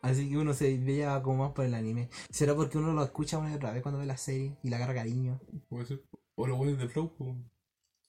Así 0.00 0.28
que 0.28 0.38
uno 0.38 0.54
se 0.54 0.78
veía 0.78 1.20
como 1.22 1.44
más 1.44 1.52
por 1.52 1.64
el 1.64 1.74
anime. 1.74 2.08
¿Será 2.30 2.54
porque 2.54 2.78
uno 2.78 2.92
lo 2.92 3.02
escucha 3.02 3.36
una 3.38 3.50
y 3.50 3.54
otra 3.54 3.72
vez 3.72 3.82
cuando 3.82 3.98
ve 3.98 4.06
la 4.06 4.16
serie 4.16 4.56
y 4.62 4.70
le 4.70 4.76
agarra 4.76 4.94
cariño? 4.94 5.40
Puede 5.68 5.86
ser. 5.86 6.04
O 6.36 6.46
los 6.46 6.56
buenos 6.56 6.78
de 6.78 6.88
Flow, 6.88 7.12
pues. 7.16 7.34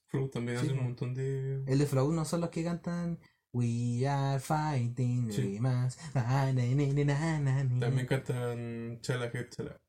Flow 0.10 0.30
también 0.30 0.60
Sí, 0.60 0.68
po. 0.68 0.74
un 0.74 0.84
montón 0.84 1.14
de. 1.16 1.64
El 1.66 1.80
de 1.80 1.86
Flow 1.88 2.12
no 2.12 2.26
son 2.26 2.42
los 2.42 2.50
que 2.52 2.64
cantan 2.64 3.20
We 3.52 4.08
are 4.08 4.40
fighting 4.40 5.32
Sí. 5.32 5.42
we 5.42 5.60
must- 5.60 5.98
na, 6.14 6.54
na, 6.54 6.64
na, 6.64 7.04
na, 7.04 7.40
na, 7.40 7.64
na. 7.64 7.80
También 7.80 8.06
cantan 8.06 9.00
Chala 9.02 9.26
Head 9.34 9.50
Chala. 9.50 9.82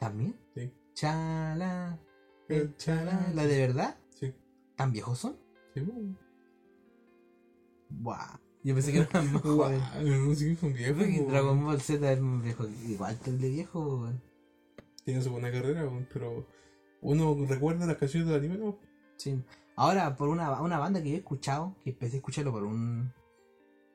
¿También? 0.00 0.34
Sí. 0.54 0.72
Chala, 0.94 1.98
chala. 2.78 3.30
¿La 3.34 3.44
de 3.46 3.58
verdad? 3.58 3.98
¿Tan 4.76 4.92
viejos 4.92 5.18
son? 5.18 5.36
Sí, 5.74 5.80
pues. 5.80 5.96
Buah. 7.88 8.38
Yo 8.62 8.74
pensé 8.74 8.92
que 8.92 8.98
eran 9.00 9.32
más 9.32 9.42
jóvenes. 9.42 9.82
no 10.02 10.34
sé 10.34 10.48
qué 10.48 10.56
son 10.56 10.72
viejos. 10.72 10.96
Porque 10.98 11.22
po. 11.22 11.30
Dragon 11.30 11.64
Ball 11.64 11.80
Z 11.80 12.12
es 12.12 12.20
más 12.20 12.42
viejo. 12.42 12.66
Igual 12.88 13.18
que 13.20 13.30
el 13.30 13.40
de 13.40 13.48
viejo, 13.50 13.80
weón. 13.80 14.22
Tiene 15.04 15.22
su 15.22 15.30
buena 15.30 15.52
carrera, 15.52 15.88
pero 16.12 16.46
uno 17.00 17.36
recuerda 17.48 17.86
las 17.86 17.96
canciones 17.96 18.28
del 18.28 18.38
anime, 18.38 18.58
¿no? 18.58 18.76
Sí. 19.16 19.40
Ahora, 19.76 20.16
por 20.16 20.28
una, 20.28 20.60
una 20.60 20.78
banda 20.78 21.00
que 21.02 21.10
yo 21.10 21.14
he 21.14 21.18
escuchado, 21.18 21.76
que 21.84 21.90
empecé 21.90 22.16
a 22.16 22.18
escucharlo 22.18 22.52
por 22.52 22.64
un 22.64 23.12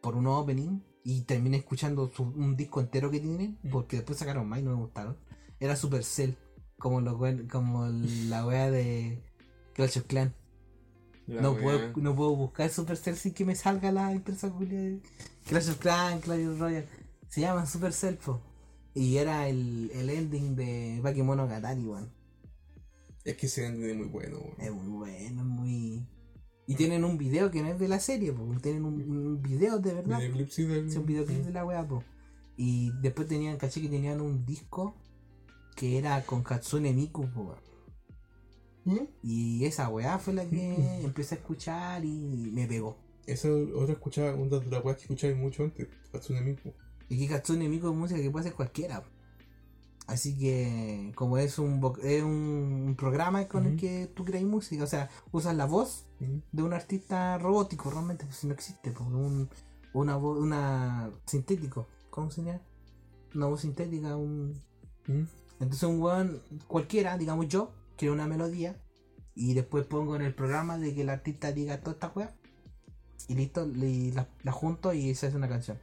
por 0.02 0.16
un 0.16 0.26
opening 0.28 0.80
y 1.04 1.22
terminé 1.24 1.58
escuchando 1.58 2.10
su- 2.12 2.24
un 2.24 2.56
disco 2.56 2.80
entero 2.80 3.12
que 3.12 3.20
tienen, 3.20 3.60
Mm. 3.62 3.70
porque 3.70 3.98
después 3.98 4.18
sacaron 4.18 4.48
más 4.48 4.60
y 4.60 4.64
no 4.64 4.72
me 4.72 4.78
gustaron. 4.82 5.18
Era 5.60 5.76
Supercell, 5.76 6.38
como 6.80 7.02
lo 7.02 7.20
como 7.52 7.88
la 8.30 8.46
wea 8.48 8.72
de 8.72 9.22
Clash 9.74 10.00
of 10.00 10.06
Clans. 10.06 10.34
La 11.36 11.42
No 11.42 11.52
wea. 11.54 11.62
puedo, 11.64 11.94
no 11.98 12.16
puedo 12.16 12.36
buscar 12.36 12.70
Supercell 12.70 13.16
sin 13.16 13.34
que 13.34 13.46
me 13.46 13.56
salga 13.56 13.92
la 13.92 14.12
empresa 14.12 14.50
de 14.50 15.02
Clash 15.48 15.70
of 15.70 15.78
Clans, 15.78 16.24
Clash 16.24 16.58
Royale. 16.58 16.88
Se 17.30 17.42
llaman 17.42 17.68
Supercell, 17.68 18.18
po. 18.18 18.42
Y 18.94 19.18
era 19.18 19.48
el, 19.48 19.90
el 19.94 20.10
ending 20.10 20.56
de 20.56 21.00
Bakemonogatari, 21.02 21.86
weón. 21.86 22.12
Es 23.24 23.38
que 23.38 23.46
ese 23.46 23.66
ending 23.66 23.90
es 23.92 23.96
muy 23.98 24.08
bueno, 24.08 24.38
weón. 24.40 24.56
Es 24.60 24.72
muy 24.72 24.88
bueno, 24.88 25.42
es 25.42 25.48
muy. 25.48 26.08
Y 26.68 26.76
tienen 26.76 27.04
un 27.04 27.18
video 27.18 27.52
que 27.52 27.62
no 27.62 27.70
es 27.70 27.80
de 27.80 27.88
la 27.88 28.00
serie, 28.00 28.34
po. 28.34 28.46
Tienen 28.62 28.84
un, 28.86 28.96
un 29.02 29.42
video 29.42 29.80
de 29.80 29.94
verdad. 29.94 30.20
Videoclip, 30.20 30.50
sí, 30.50 30.64
del- 30.66 30.88
Es 30.88 30.96
un 30.96 31.06
videoclip 31.06 31.44
de 31.46 31.52
la 31.52 31.66
weá, 31.66 31.88
po. 31.88 32.04
Y 32.58 32.92
después 33.02 33.28
tenían, 33.28 33.58
caché 33.58 33.82
que 33.82 33.88
tenían 33.90 34.20
un 34.22 34.46
disco 34.46 34.96
que 35.76 35.98
era 35.98 36.22
con 36.26 36.44
Katsune 36.44 36.92
Miku, 36.94 37.30
po. 37.30 37.56
¿Mm? 38.86 39.06
Y 39.24 39.66
esa 39.66 39.90
weá 39.90 40.18
fue 40.20 40.34
la 40.34 40.46
que 40.46 40.76
empecé 41.04 41.36
a 41.36 41.38
escuchar 41.38 42.04
y 42.06 42.50
me 42.52 42.68
pegó. 42.68 42.98
Esa 43.26 43.50
otra 43.50 43.94
escuchaba, 43.94 44.34
una 44.34 44.58
de 44.58 44.72
las 44.72 44.84
weas 44.84 44.98
que 44.98 45.04
escuchaba 45.04 45.36
mucho 45.36 45.64
antes, 45.64 45.88
Hatsune 46.14 46.42
Miku. 46.42 46.74
Y 47.10 47.18
que 47.20 47.28
Katsune 47.28 47.70
Miku 47.70 47.90
es 47.90 47.96
música 47.96 48.22
que 48.22 48.32
puede 48.32 48.46
hacer 48.46 48.56
cualquiera. 48.56 49.04
Así 50.08 50.38
que, 50.38 51.12
como 51.16 51.38
es 51.38 51.60
un, 51.60 51.80
es 52.04 52.24
un 52.24 52.96
programa 52.98 53.48
con 53.48 53.66
el 53.66 53.78
que 53.78 54.12
tú 54.14 54.26
creas 54.26 54.44
música, 54.44 54.84
o 54.84 54.88
sea, 54.88 55.10
usas 55.32 55.56
la 55.56 55.66
voz 55.66 56.06
de 56.20 56.64
un 56.64 56.74
artista 56.74 57.38
robótico, 57.38 57.90
realmente, 57.90 58.26
pues 58.26 58.38
si 58.38 58.48
no 58.48 58.54
existe, 58.54 58.92
pues 58.92 59.08
un, 59.08 59.50
una 59.94 60.18
voz, 60.18 60.40
una 60.40 61.12
sintético, 61.26 61.88
¿cómo 62.10 62.30
se 62.32 62.44
llama? 62.44 62.62
Una 63.36 63.46
voz 63.46 63.62
sintética, 63.62 64.16
un... 64.16 64.60
Entonces 65.08 65.84
un 65.84 66.02
weón 66.02 66.42
cualquiera, 66.68 67.18
digamos 67.18 67.48
yo, 67.48 67.72
crea 68.02 68.12
una 68.12 68.28
melodía 68.28 68.76
y 69.36 69.54
después 69.54 69.86
pongo 69.86 70.16
en 70.16 70.24
el 70.24 70.34
programa 70.34 70.80
de 70.80 70.96
que 70.96 71.02
el 71.02 71.10
artista 71.10 71.52
diga 71.52 71.80
toda 71.80 71.94
esta 71.94 72.12
weá 72.16 72.36
y 73.28 73.36
listo, 73.36 73.68
y 73.68 74.12
la, 74.12 74.28
la 74.42 74.52
junto 74.52 74.92
y 74.92 75.14
se 75.14 75.28
hace 75.28 75.38
una 75.38 75.48
canción. 75.48 75.80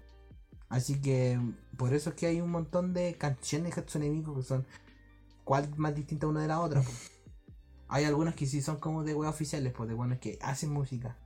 Así 0.68 1.00
que 1.00 1.40
por 1.76 1.94
eso 1.94 2.11
es 2.11 2.16
que 2.16 2.26
hay 2.26 2.40
un 2.40 2.50
montón 2.50 2.92
de 2.92 3.14
canciones 3.14 3.74
de 3.74 3.81
Hatsune 3.81 4.11
Miku 4.11 4.35
que 4.35 4.42
son 4.42 4.66
cuál 5.44 5.72
más 5.76 5.94
distinta 5.94 6.26
una 6.26 6.42
de 6.42 6.48
la 6.48 6.61
otra. 6.61 6.83
Hay 7.90 8.04
algunas 8.04 8.35
que 8.35 8.44
sí 8.44 8.61
son 8.61 8.78
como 8.78 9.02
de 9.02 9.14
web 9.14 9.31
oficiales, 9.31 9.72
pues 9.74 9.88
de 9.88 9.94
buenos 9.94 10.18
que 10.18 10.38
hacen 10.42 10.70
música. 10.70 11.16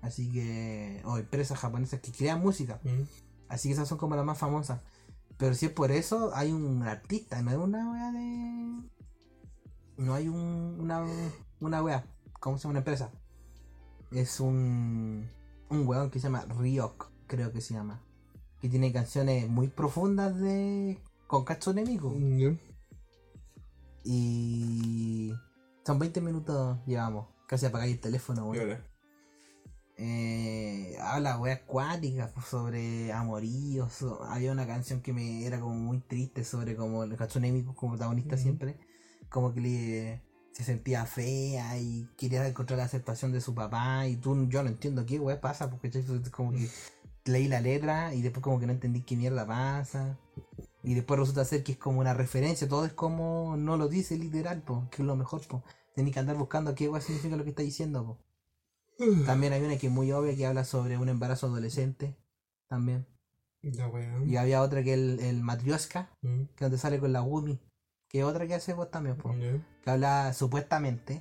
Así 0.00 0.30
que. 0.30 1.02
O 1.04 1.18
empresas 1.18 1.58
japonesas 1.58 1.98
que 1.98 2.12
crean 2.12 2.40
música. 2.40 2.78
Mm. 2.84 3.02
Así 3.48 3.68
que 3.68 3.72
esas 3.72 3.88
son 3.88 3.98
como 3.98 4.14
las 4.14 4.24
más 4.24 4.38
famosas. 4.38 4.80
Pero 5.38 5.54
si 5.54 5.66
es 5.66 5.72
por 5.72 5.90
eso, 5.90 6.30
hay 6.36 6.52
un 6.52 6.84
artista, 6.84 7.42
no 7.42 7.50
es 7.50 7.56
una 7.56 7.90
wea 7.90 8.12
de. 8.12 8.94
No 9.96 10.14
hay 10.14 10.28
un, 10.28 10.76
una, 10.80 11.04
una 11.60 11.82
wea. 11.82 12.04
¿Cómo 12.40 12.58
se 12.58 12.62
llama 12.64 12.72
una 12.72 12.78
empresa? 12.80 13.10
Es 14.10 14.40
un. 14.40 15.28
Un 15.70 15.86
weón 15.88 16.10
que 16.10 16.18
se 16.18 16.24
llama 16.24 16.44
Ryok, 16.46 17.10
creo 17.26 17.52
que 17.52 17.60
se 17.60 17.74
llama. 17.74 18.00
Que 18.60 18.68
tiene 18.68 18.92
canciones 18.92 19.48
muy 19.48 19.68
profundas 19.68 20.38
de. 20.38 20.98
Con 21.26 21.44
Katsune 21.44 21.84
Miku. 21.84 22.10
Mm, 22.10 22.38
ya. 22.38 22.56
Y. 24.04 25.32
Son 25.86 25.98
20 25.98 26.20
minutos 26.20 26.78
llevamos. 26.86 27.28
Casi 27.46 27.66
apagáis 27.66 27.94
el 27.94 28.00
teléfono, 28.00 28.46
weón. 28.48 28.78
Eh, 29.96 30.96
habla 31.00 31.38
weas 31.38 31.60
acuáticas 31.60 32.32
pues, 32.32 32.46
sobre 32.46 33.12
amoríos. 33.12 33.92
so- 33.92 34.24
había 34.24 34.50
una 34.52 34.66
canción 34.66 35.00
que 35.02 35.12
me 35.12 35.46
era 35.46 35.60
como 35.60 35.74
muy 35.76 36.00
triste 36.00 36.42
sobre 36.42 36.74
como 36.74 37.04
el 37.04 37.12
Hatsune 37.20 37.52
Miku 37.52 37.74
como 37.74 37.92
protagonista 37.92 38.36
siempre. 38.36 38.76
Como 39.34 39.52
que 39.52 39.60
le, 39.60 40.22
se 40.52 40.62
sentía 40.62 41.04
fea 41.06 41.76
y 41.76 42.08
quería 42.16 42.46
encontrar 42.46 42.78
la 42.78 42.84
aceptación 42.84 43.32
de 43.32 43.40
su 43.40 43.52
papá. 43.52 44.06
Y 44.06 44.14
tú, 44.14 44.48
yo 44.48 44.62
no 44.62 44.68
entiendo 44.68 45.04
qué 45.04 45.18
wea 45.18 45.40
pasa 45.40 45.68
porque 45.68 45.90
como 46.30 46.52
que 46.52 46.68
leí 47.24 47.48
la 47.48 47.60
letra 47.60 48.14
y 48.14 48.22
después 48.22 48.44
como 48.44 48.60
que 48.60 48.66
no 48.66 48.72
entendí 48.72 49.02
qué 49.02 49.16
mierda 49.16 49.44
pasa. 49.44 50.16
Y 50.84 50.94
después 50.94 51.18
resulta 51.18 51.44
ser 51.44 51.64
que 51.64 51.72
es 51.72 51.78
como 51.78 51.98
una 51.98 52.14
referencia, 52.14 52.68
todo 52.68 52.84
es 52.86 52.92
como 52.92 53.56
no 53.56 53.76
lo 53.76 53.88
dice 53.88 54.16
literal, 54.16 54.62
po, 54.62 54.86
que 54.92 55.02
es 55.02 55.06
lo 55.06 55.16
mejor, 55.16 55.44
po. 55.48 55.64
Tenés 55.96 56.12
que 56.12 56.20
andar 56.20 56.36
buscando 56.36 56.76
qué 56.76 56.88
wea 56.88 57.00
significa 57.00 57.34
lo 57.34 57.42
que 57.42 57.50
está 57.50 57.62
diciendo, 57.62 58.06
po. 58.06 58.18
También 59.26 59.52
hay 59.52 59.62
una 59.62 59.78
que 59.78 59.88
es 59.88 59.92
muy 59.92 60.12
obvia 60.12 60.36
que 60.36 60.46
habla 60.46 60.62
sobre 60.62 60.96
un 60.96 61.08
embarazo 61.08 61.48
adolescente. 61.48 62.16
También. 62.68 63.04
La 63.62 63.88
weá. 63.88 64.22
Y 64.24 64.36
había 64.36 64.62
otra 64.62 64.84
que 64.84 64.94
el, 64.94 65.18
el 65.18 65.42
Matrioska, 65.42 66.16
Mm, 66.22 66.44
que 66.54 66.64
donde 66.66 66.78
sale 66.78 67.00
con 67.00 67.12
la 67.12 67.20
Gumi. 67.20 67.58
Que 68.14 68.20
es 68.20 68.24
otra 68.24 68.46
que 68.46 68.54
hace 68.54 68.74
vos 68.74 68.92
también, 68.92 69.16
po. 69.16 69.34
ya. 69.34 69.58
Que 69.82 69.90
habla 69.90 70.32
supuestamente 70.32 71.20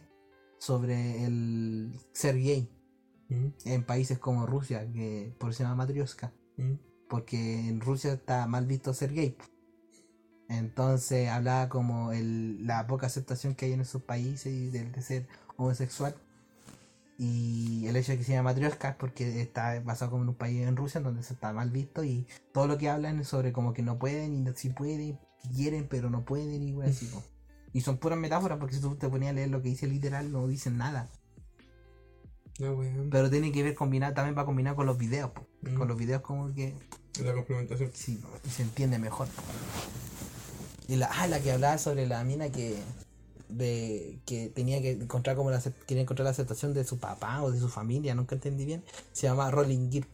sobre 0.59 1.25
el 1.25 1.99
ser 2.11 2.35
gay 2.35 2.69
Mm, 3.33 3.47
en 3.65 3.83
países 3.83 4.19
como 4.19 4.45
Rusia, 4.45 4.87
que 4.91 5.33
por 5.39 5.53
se 5.53 5.63
llama 5.63 5.75
Matrioska. 5.75 6.31
mm. 6.57 6.73
Porque 7.09 7.67
en 7.69 7.79
Rusia 7.81 8.13
está 8.13 8.47
mal 8.47 8.65
visto 8.65 8.93
ser 8.93 9.13
gay. 9.13 9.37
Entonces 10.49 11.29
hablaba 11.29 11.69
como 11.69 12.11
el, 12.11 12.65
la 12.65 12.87
poca 12.87 13.07
aceptación 13.07 13.55
que 13.55 13.65
hay 13.65 13.73
en 13.73 13.81
esos 13.81 14.01
países 14.03 14.51
y 14.51 14.69
del 14.69 14.91
de 14.91 15.01
ser 15.01 15.27
homosexual. 15.57 16.15
Y 17.19 17.85
el 17.87 17.95
hecho 17.95 18.13
de 18.13 18.17
que 18.17 18.23
se 18.23 18.33
llama 18.33 18.49
Matrioshka 18.49 18.89
es 18.89 18.95
porque 18.95 19.41
está 19.41 19.79
basado 19.81 20.11
como 20.11 20.23
en 20.23 20.29
un 20.29 20.35
país 20.35 20.65
en 20.65 20.75
Rusia 20.75 21.01
donde 21.01 21.23
se 21.23 21.33
está 21.33 21.53
mal 21.53 21.69
visto 21.69 22.03
y 22.03 22.25
todo 22.51 22.67
lo 22.67 22.77
que 22.77 22.89
hablan 22.89 23.19
es 23.19 23.27
sobre 23.27 23.53
como 23.53 23.73
que 23.73 23.83
no 23.83 23.99
pueden 23.99 24.33
y 24.35 24.41
no, 24.41 24.53
si 24.55 24.69
pueden, 24.69 25.19
quieren 25.55 25.87
pero 25.89 26.09
no 26.09 26.23
pueden 26.23 26.67
y 26.67 26.73
wey, 26.73 26.89
así. 26.89 27.05
po. 27.07 27.23
Y 27.73 27.81
son 27.81 27.97
puras 27.97 28.19
metáforas 28.19 28.59
porque 28.59 28.75
si 28.75 28.81
tú 28.81 28.95
te 28.95 29.09
ponías 29.09 29.31
a 29.31 29.33
leer 29.33 29.49
lo 29.49 29.61
que 29.61 29.69
dice 29.69 29.87
literal 29.87 30.31
no 30.31 30.47
dicen 30.47 30.77
nada. 30.77 31.09
Weá. 32.59 32.93
Pero 33.09 33.29
tiene 33.29 33.51
que 33.51 33.63
ver 33.63 33.73
combinar, 33.73 34.13
también 34.13 34.37
va 34.37 34.43
a 34.43 34.45
combinar 34.45 34.75
con 34.75 34.85
los 34.85 34.97
videos. 34.97 35.31
Mm. 35.61 35.75
Con 35.75 35.87
los 35.87 35.97
videos 35.97 36.21
como 36.21 36.53
que 36.53 36.75
La 37.23 37.33
complementación. 37.33 37.91
Sí, 37.93 38.21
y 38.45 38.49
se 38.49 38.61
entiende 38.61 38.99
mejor. 38.99 39.27
Y 40.87 40.97
la, 40.97 41.07
ah, 41.07 41.27
la 41.27 41.39
que 41.39 41.51
hablaba 41.51 41.77
sobre 41.77 42.05
la 42.05 42.23
mina 42.23 42.49
que 42.49 42.77
de 43.49 44.19
que 44.25 44.49
tenía 44.49 44.81
que 44.81 44.91
encontrar 44.91 45.35
como 45.35 45.51
la 45.51 45.61
quería 45.85 46.03
encontrar 46.03 46.25
la 46.25 46.31
aceptación 46.31 46.73
de 46.73 46.83
su 46.83 46.97
papá 46.97 47.41
o 47.41 47.51
de 47.51 47.59
su 47.59 47.69
familia, 47.69 48.15
nunca 48.15 48.35
entendí 48.35 48.65
bien. 48.65 48.83
Se 49.11 49.27
llama 49.27 49.51
Rolling 49.51 49.91
Gear, 49.91 50.07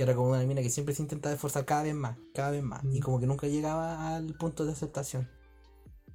que 0.00 0.04
era 0.04 0.14
como 0.14 0.30
una 0.30 0.42
mina 0.44 0.62
que 0.62 0.70
siempre 0.70 0.94
se 0.94 1.02
intentaba 1.02 1.34
esforzar 1.34 1.66
cada 1.66 1.82
vez 1.82 1.94
más, 1.94 2.16
cada 2.32 2.52
vez 2.52 2.62
más, 2.62 2.82
y 2.84 3.00
Mm. 3.00 3.02
como 3.02 3.20
que 3.20 3.26
nunca 3.26 3.46
llegaba 3.48 4.16
al 4.16 4.32
punto 4.32 4.64
de 4.64 4.72
aceptación. 4.72 5.28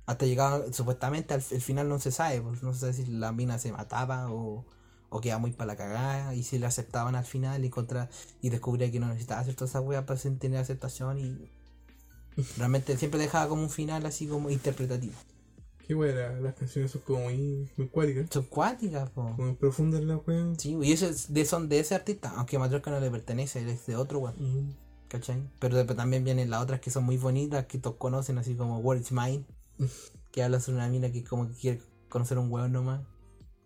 Hasta 0.07 0.25
llegaba, 0.25 0.73
supuestamente 0.73 1.35
al 1.35 1.43
el 1.51 1.61
final 1.61 1.87
no 1.87 1.99
se 1.99 2.11
sabe, 2.11 2.41
pues, 2.41 2.63
no 2.63 2.73
se 2.73 2.79
sabe 2.79 2.93
si 2.93 3.05
la 3.05 3.31
mina 3.31 3.59
se 3.59 3.71
mataba 3.71 4.31
o, 4.31 4.65
o 5.09 5.21
quedaba 5.21 5.37
muy 5.39 5.51
para 5.51 5.67
la 5.67 5.75
cagada, 5.75 6.33
y 6.33 6.41
si 6.41 6.57
la 6.57 6.69
aceptaban 6.69 7.13
al 7.15 7.25
final 7.25 7.63
y 7.63 7.69
contra 7.69 8.09
y 8.41 8.49
descubría 8.49 8.91
que 8.91 8.99
no 8.99 9.05
necesitaba 9.07 9.41
hacer 9.41 9.53
toda 9.53 9.69
esa 9.69 9.81
wea 9.81 10.03
para 10.07 10.19
tener 10.19 10.57
aceptación 10.57 11.19
y 11.19 11.51
realmente 12.57 12.97
siempre 12.97 13.19
dejaba 13.19 13.47
como 13.49 13.61
un 13.61 13.69
final 13.69 14.03
así 14.07 14.25
como 14.25 14.49
interpretativo. 14.49 15.13
Qué 15.87 15.93
weá, 15.93 16.31
las 16.39 16.55
canciones 16.55 16.91
son 16.91 17.01
como 17.01 17.25
muy, 17.25 17.69
muy 17.77 17.87
cuáticas. 17.89 18.27
Son 18.31 18.43
cuáticas, 18.45 19.09
po. 19.11 19.23
Muy 19.37 19.53
profundas 19.53 20.03
las 20.03 20.19
weas. 20.25 20.57
Sí, 20.57 20.75
y 20.81 20.91
eso 20.91 21.07
es 21.07 21.31
de, 21.31 21.45
son 21.45 21.69
de 21.69 21.79
ese 21.79 21.93
artista, 21.93 22.33
aunque 22.35 22.57
Matryoshka 22.57 22.89
no 22.89 22.99
le 22.99 23.11
pertenece, 23.11 23.59
él 23.61 23.69
es 23.69 23.85
de 23.85 23.95
otro 23.95 24.19
weón, 24.19 24.35
Mm. 24.39 24.73
¿cachai? 25.07 25.43
Pero 25.59 25.75
después 25.77 25.95
también 25.95 26.23
vienen 26.23 26.49
las 26.49 26.63
otras 26.63 26.79
que 26.79 26.89
son 26.89 27.03
muy 27.03 27.17
bonitas, 27.17 27.65
que 27.67 27.77
todos 27.77 27.97
conocen, 27.97 28.37
así 28.39 28.55
como 28.55 28.79
Words 28.79 29.11
Mine, 29.11 29.45
que 30.31 30.43
habla 30.43 30.59
sobre 30.59 30.77
una 30.77 30.89
mina 30.89 31.11
que 31.11 31.23
como 31.23 31.47
que 31.47 31.53
quiere 31.53 31.81
conocer 32.09 32.39
un 32.39 32.51
weón 32.51 32.71
nomás, 32.71 33.01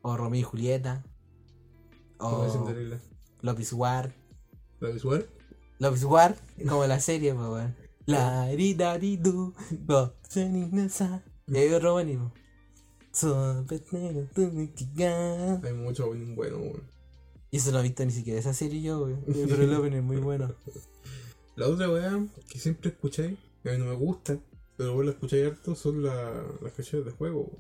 o 0.01 0.17
Romeo 0.17 0.41
y 0.41 0.43
Julieta, 0.43 1.03
Como 2.17 2.37
o 2.39 2.49
Cinderella. 2.51 2.99
Love 3.41 3.59
is 3.61 3.71
War, 3.73 4.13
¿La 4.81 4.89
visual? 4.89 5.25
Love 5.79 5.95
is 5.95 6.03
War, 6.03 6.35
como 6.67 6.85
la 6.85 6.99
serie, 6.99 7.33
pues 7.33 7.47
weón. 7.47 7.75
La 8.05 8.47
di 8.47 8.73
da 8.73 8.97
di 8.97 9.15
du, 9.17 9.53
bo, 9.85 10.13
se 10.27 10.49
ni 10.49 10.65
na 10.65 10.89
sa. 10.89 11.23
Y 11.51 11.57
hay 11.57 11.73
otro 11.73 11.93
buenísimo. 11.93 12.31
So, 13.11 13.63
but 13.67 13.81
negro, 13.91 14.27
tú 14.33 14.49
me 14.53 14.71
quigas. 14.71 15.63
Hay 15.63 15.73
mucho 15.73 16.07
bueno, 16.07 16.57
weón. 16.57 16.83
Y 17.51 17.57
eso 17.57 17.71
no 17.71 17.79
he 17.79 17.83
visto 17.83 18.05
ni 18.05 18.11
siquiera 18.11 18.39
esa 18.39 18.53
serie 18.53 18.81
yo, 18.81 19.01
weón. 19.03 19.23
Pero 19.25 19.63
el 19.63 19.73
opening 19.73 19.97
es 19.97 20.03
muy 20.03 20.17
bueno. 20.17 20.53
La 21.55 21.67
otra 21.67 21.89
weá 21.89 22.25
que 22.49 22.59
siempre 22.59 22.91
escucháis, 22.91 23.37
que 23.63 23.69
a 23.69 23.73
mí 23.73 23.79
no 23.79 23.85
me 23.85 23.95
gusta, 23.95 24.37
pero 24.77 24.93
vos 24.93 25.03
la 25.03 25.11
escucháis 25.11 25.47
harto, 25.47 25.75
son 25.75 26.03
la- 26.03 26.45
las 26.61 26.71
canciones 26.73 27.05
de 27.05 27.11
juego. 27.11 27.51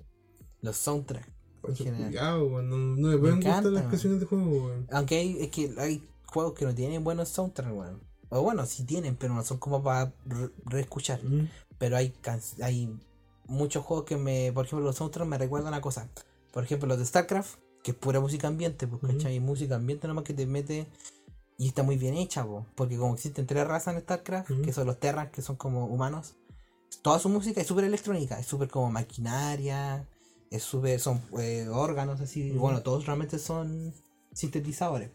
Los 0.61 0.77
soundtracks. 0.77 1.27
Weón, 1.63 2.69
no, 2.69 2.77
no 2.77 3.07
me 3.09 3.17
pueden 3.17 3.35
gustar 3.37 3.63
las 3.65 3.73
weón. 3.81 3.89
canciones 3.89 4.19
de 4.21 4.25
juego, 4.25 4.65
weón. 4.67 4.87
Aunque 4.91 5.17
hay, 5.17 5.37
es 5.41 5.49
que 5.49 5.73
hay 5.77 6.07
juegos 6.27 6.53
que 6.53 6.63
no 6.65 6.73
tienen 6.73 7.03
buenos 7.03 7.27
soundtracks, 7.29 7.73
weón. 7.75 8.01
O 8.29 8.41
bueno, 8.43 8.65
sí 8.65 8.85
tienen, 8.85 9.15
pero 9.17 9.33
no 9.33 9.43
son 9.43 9.57
como 9.57 9.83
para 9.83 10.13
re- 10.25 10.51
reescuchar. 10.65 11.21
Mm. 11.23 11.49
Pero 11.77 11.97
hay, 11.97 12.13
hay 12.61 12.95
muchos 13.49 13.83
juegos 13.83 14.05
que 14.05 14.15
me, 14.15 14.51
por 14.53 14.65
ejemplo, 14.65 14.85
los 14.85 14.95
soundtracks 14.95 15.29
me 15.29 15.37
recuerdan 15.37 15.73
a 15.73 15.81
cosas. 15.81 16.07
Por 16.51 16.63
ejemplo, 16.63 16.87
los 16.87 16.97
de 16.97 17.05
StarCraft, 17.05 17.57
que 17.83 17.91
es 17.91 17.97
pura 17.97 18.19
música 18.19 18.47
ambiente, 18.47 18.87
pues, 18.87 19.03
Ujú. 19.03 19.13
¿cachai? 19.13 19.39
Música 19.39 19.75
ambiente 19.75 20.07
nomás 20.07 20.23
que 20.23 20.33
te 20.33 20.45
mete 20.45 20.87
y 21.57 21.67
está 21.67 21.83
muy 21.83 21.97
bien 21.97 22.15
hecha, 22.15 22.45
po, 22.45 22.65
porque 22.75 22.97
como 22.97 23.13
existen 23.13 23.45
tres 23.45 23.67
razas 23.67 23.93
en 23.95 24.01
StarCraft, 24.01 24.49
que 24.63 24.71
son 24.71 24.87
los 24.87 24.99
Terrans, 24.99 25.31
que 25.31 25.41
son 25.41 25.57
como 25.57 25.87
humanos, 25.87 26.35
toda 27.01 27.19
su 27.19 27.27
música 27.27 27.59
es 27.59 27.67
súper 27.67 27.83
electrónica, 27.83 28.39
es 28.39 28.45
súper 28.45 28.69
como 28.69 28.89
maquinaria, 28.89 30.07
es 30.51 30.63
súper, 30.63 30.99
son 31.01 31.21
eh, 31.37 31.67
órganos 31.69 32.21
así, 32.21 32.51
Ujú. 32.51 32.59
bueno, 32.61 32.81
todos 32.81 33.05
realmente 33.05 33.39
son 33.39 33.93
sintetizadores. 34.31 35.09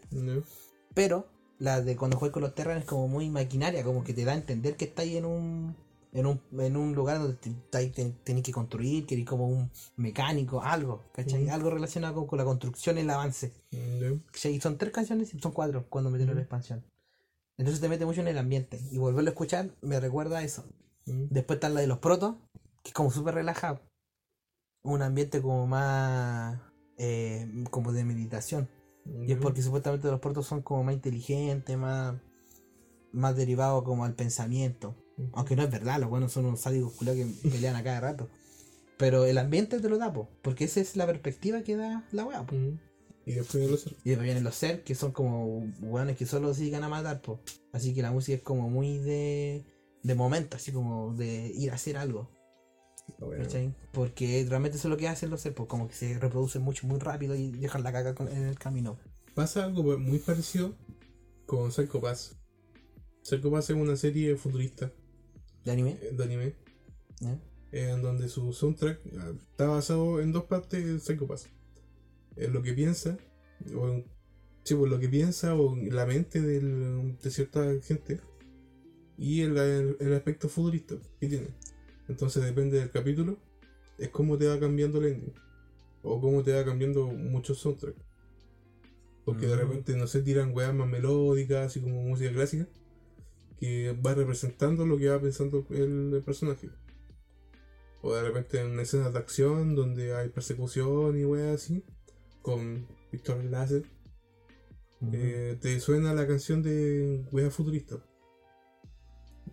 Pero 0.93 1.27
la 1.59 1.81
de 1.81 1.97
cuando 1.97 2.19
juegas 2.19 2.35
con 2.35 2.43
los 2.43 2.55
Terran 2.55 2.79
es 2.79 2.85
como 2.85 3.09
muy 3.09 3.31
maquinaria, 3.31 3.83
como 3.83 4.05
que 4.05 4.13
te 4.13 4.25
da 4.25 4.33
a 4.33 4.37
entender 4.37 4.77
que 4.77 4.85
estáis 4.85 5.17
en 5.17 5.25
un 5.25 5.77
en 6.15 6.27
un, 6.27 6.41
en 6.59 6.77
un 6.77 6.95
lugar 6.95 7.19
donde 7.19 7.37
tenéis 7.71 8.45
que 8.45 8.53
construir, 8.53 9.05
que 9.05 9.15
eres 9.17 9.27
como 9.27 9.49
un 9.49 9.71
mecánico, 9.97 10.63
algo, 10.63 11.03
¿cachai? 11.13 11.49
Algo 11.49 11.71
relacionado 11.71 12.15
con, 12.15 12.27
con 12.29 12.39
la 12.39 12.45
construcción 12.45 12.97
y 12.97 13.01
el 13.01 13.11
avance. 13.11 13.53
Y 13.71 14.61
son 14.61 14.79
tres 14.79 14.93
canciones 14.93 15.35
y 15.35 15.41
son 15.41 15.51
cuatro 15.51 15.87
cuando 15.89 16.11
metieron 16.11 16.35
Ujú. 16.35 16.39
la 16.39 16.43
expansión. 16.43 16.85
Entonces 17.59 17.81
te 17.81 17.89
mete 17.89 18.07
mucho 18.07 18.21
en 18.21 18.29
el 18.29 18.39
ambiente. 18.39 18.81
Y 18.93 18.99
volverlo 18.99 19.29
a 19.29 19.33
escuchar 19.33 19.71
me 19.83 19.99
recuerda 19.99 20.39
a 20.39 20.45
eso. 20.45 20.65
Mm. 21.07 21.27
Después 21.31 21.57
está 21.57 21.69
la 21.69 21.81
de 21.81 21.89
los 21.89 21.99
protos, 21.99 22.37
que 22.85 22.91
es 22.91 22.95
como 22.95 23.11
súper 23.11 23.35
relajado. 23.35 23.81
Un 24.85 25.03
ambiente 25.03 25.43
como 25.43 25.67
más 25.67 26.61
eh, 26.97 27.65
como 27.71 27.93
de 27.93 28.05
meditación. 28.05 28.69
Y 29.27 29.33
es 29.33 29.39
porque 29.39 29.63
supuestamente 29.63 30.09
los 30.11 30.21
protos 30.21 30.47
son 30.47 30.63
como 30.63 30.85
más 30.85 30.95
inteligentes, 30.95 31.77
más, 31.77 32.15
más 33.13 33.37
derivados 33.37 33.83
como 33.83 34.05
al 34.05 34.15
pensamiento. 34.15 34.95
Aunque 35.33 35.57
no 35.57 35.63
es 35.63 35.71
verdad, 35.71 36.01
los 36.01 36.11
buenos 36.11 36.33
son 36.33 36.47
unos 36.47 36.61
sádicos 36.61 36.93
culiados 36.95 37.21
que 37.43 37.49
pelean 37.51 37.77
a 37.77 37.83
cada 37.85 38.01
rato. 38.01 38.29
Pero 38.97 39.25
el 39.27 39.39
ambiente 39.39 39.81
te 39.81 39.89
lo 39.89 39.99
da, 39.99 40.13
po, 40.13 40.29
porque 40.43 40.65
esa 40.65 40.81
es 40.81 40.97
la 40.97 41.07
perspectiva 41.07 41.63
que 41.63 41.77
da 41.77 42.07
la 42.13 42.25
weá. 42.25 42.47
po. 42.47 42.55
Y 43.27 43.33
después 43.33 43.65
de 43.65 43.71
los 43.71 43.87
Y 43.87 44.11
después 44.11 44.25
vienen 44.25 44.45
los 44.45 44.55
ser, 44.55 44.85
que 44.85 44.95
son 44.95 45.13
como 45.13 45.65
weones 45.81 46.17
que 46.17 46.27
solo 46.27 46.53
se 46.55 46.61
dedican 46.61 46.85
a 46.85 46.89
matar, 46.89 47.21
po. 47.23 47.41
Así 47.73 47.95
que 47.95 48.03
la 48.03 48.13
música 48.13 48.37
es 48.37 48.43
como 48.43 48.69
muy 48.69 48.99
de, 48.99 49.65
de 50.03 50.15
momento, 50.15 50.57
así 50.57 50.73
como 50.73 51.15
de 51.15 51.49
ir 51.57 51.71
a 51.71 51.75
hacer 51.75 51.97
algo. 51.97 52.31
Porque 53.93 54.45
realmente 54.49 54.79
eso 54.79 54.89
es 54.89 54.91
lo 54.91 54.97
que 54.97 55.09
hacen 55.09 55.31
los 55.31 55.41
ser, 55.41 55.55
pues 55.55 55.69
como 55.69 55.89
que 55.89 55.95
se 55.95 56.19
reproducen 56.19 56.63
mucho, 56.63 56.87
muy 56.87 56.99
rápido 56.99 57.35
y 57.35 57.51
dejan 57.51 57.83
la 57.83 57.93
caca 57.93 58.15
con- 58.15 58.29
en 58.29 58.45
el 58.47 58.59
camino. 58.59 58.99
Pasa 59.35 59.65
algo 59.65 59.83
muy 59.99 60.19
parecido 60.19 60.75
con 61.47 61.73
Psycho 61.73 62.01
Pass. 62.01 62.37
Psycho 63.23 63.51
Pass 63.51 63.71
es 63.71 63.77
una 63.77 63.97
serie 63.97 64.37
futurista 64.37 64.93
¿De 65.65 65.73
anime? 65.73 65.99
eh, 66.03 66.11
de 66.17 66.25
anime. 66.25 66.55
Eh, 67.73 67.91
en 67.91 68.03
donde 68.03 68.29
su 68.29 68.53
soundtrack 68.53 69.01
ah, 69.19 69.33
está 69.51 69.67
basado 69.69 70.21
en 70.21 70.33
dos 70.33 70.45
partes 70.45 70.85
de 70.85 70.99
Psycho 71.01 71.27
Pass. 71.27 71.49
En 72.37 72.53
lo 72.53 72.63
que 72.63 72.73
piensa, 72.73 73.17
o 73.77 73.89
en, 73.89 74.05
sí, 74.65 74.75
pues, 74.75 74.91
lo 74.91 74.99
que 75.01 75.09
piensa 75.09 75.55
o 75.55 75.77
en 75.77 75.95
la 75.95 76.07
mente 76.07 76.41
del- 76.41 77.17
de 77.23 77.31
cierta 77.31 77.65
gente 77.83 78.21
y 79.17 79.41
el, 79.43 79.57
el- 79.57 79.97
el 80.01 80.15
aspecto 80.15 80.49
futurista 80.49 80.97
que 81.21 81.29
tiene. 81.29 81.49
Entonces 82.09 82.45
depende 82.45 82.79
del 82.79 82.91
capítulo, 82.91 83.39
es 83.99 84.09
cómo 84.11 84.37
te 84.37 84.47
va 84.47 84.59
cambiando 84.61 84.99
el 84.99 85.07
ending 85.15 85.35
o 86.03 86.21
cómo 86.21 86.43
te 86.43 86.53
va 86.53 86.65
cambiando 86.65 87.07
muchos 87.07 87.59
soundtracks. 87.59 88.01
Porque 89.25 89.47
de 89.47 89.55
Mm. 89.57 89.59
repente, 89.59 89.97
no 89.97 90.07
sé, 90.07 90.21
tiran 90.23 90.53
weas 90.55 90.75
más 90.75 90.89
melódicas, 90.89 91.67
así 91.67 91.81
como 91.81 92.03
música 92.03 92.31
clásica, 92.33 92.69
que 93.65 93.93
va 94.05 94.13
representando 94.15 94.85
lo 94.85 94.99
que 94.99 95.09
va 95.09 95.19
pensando 95.19 95.65
el, 95.71 96.13
el 96.13 96.23
personaje. 96.23 96.69
O 98.03 98.13
de 98.13 98.23
repente 98.23 98.61
en 98.61 98.79
escenas 98.79 99.13
de 99.15 99.19
acción 99.19 99.75
donde 99.75 100.15
hay 100.15 100.29
persecución 100.29 101.19
y 101.19 101.25
weas 101.25 101.63
así, 101.63 101.83
con 102.43 102.87
pistolas 103.11 103.47
láser, 103.47 103.85
eh, 105.13 105.57
te 105.63 105.81
suena 105.81 106.13
la 106.13 106.27
canción 106.27 106.63
de 106.63 107.25
weas 107.33 107.55
futuristas. 107.55 108.01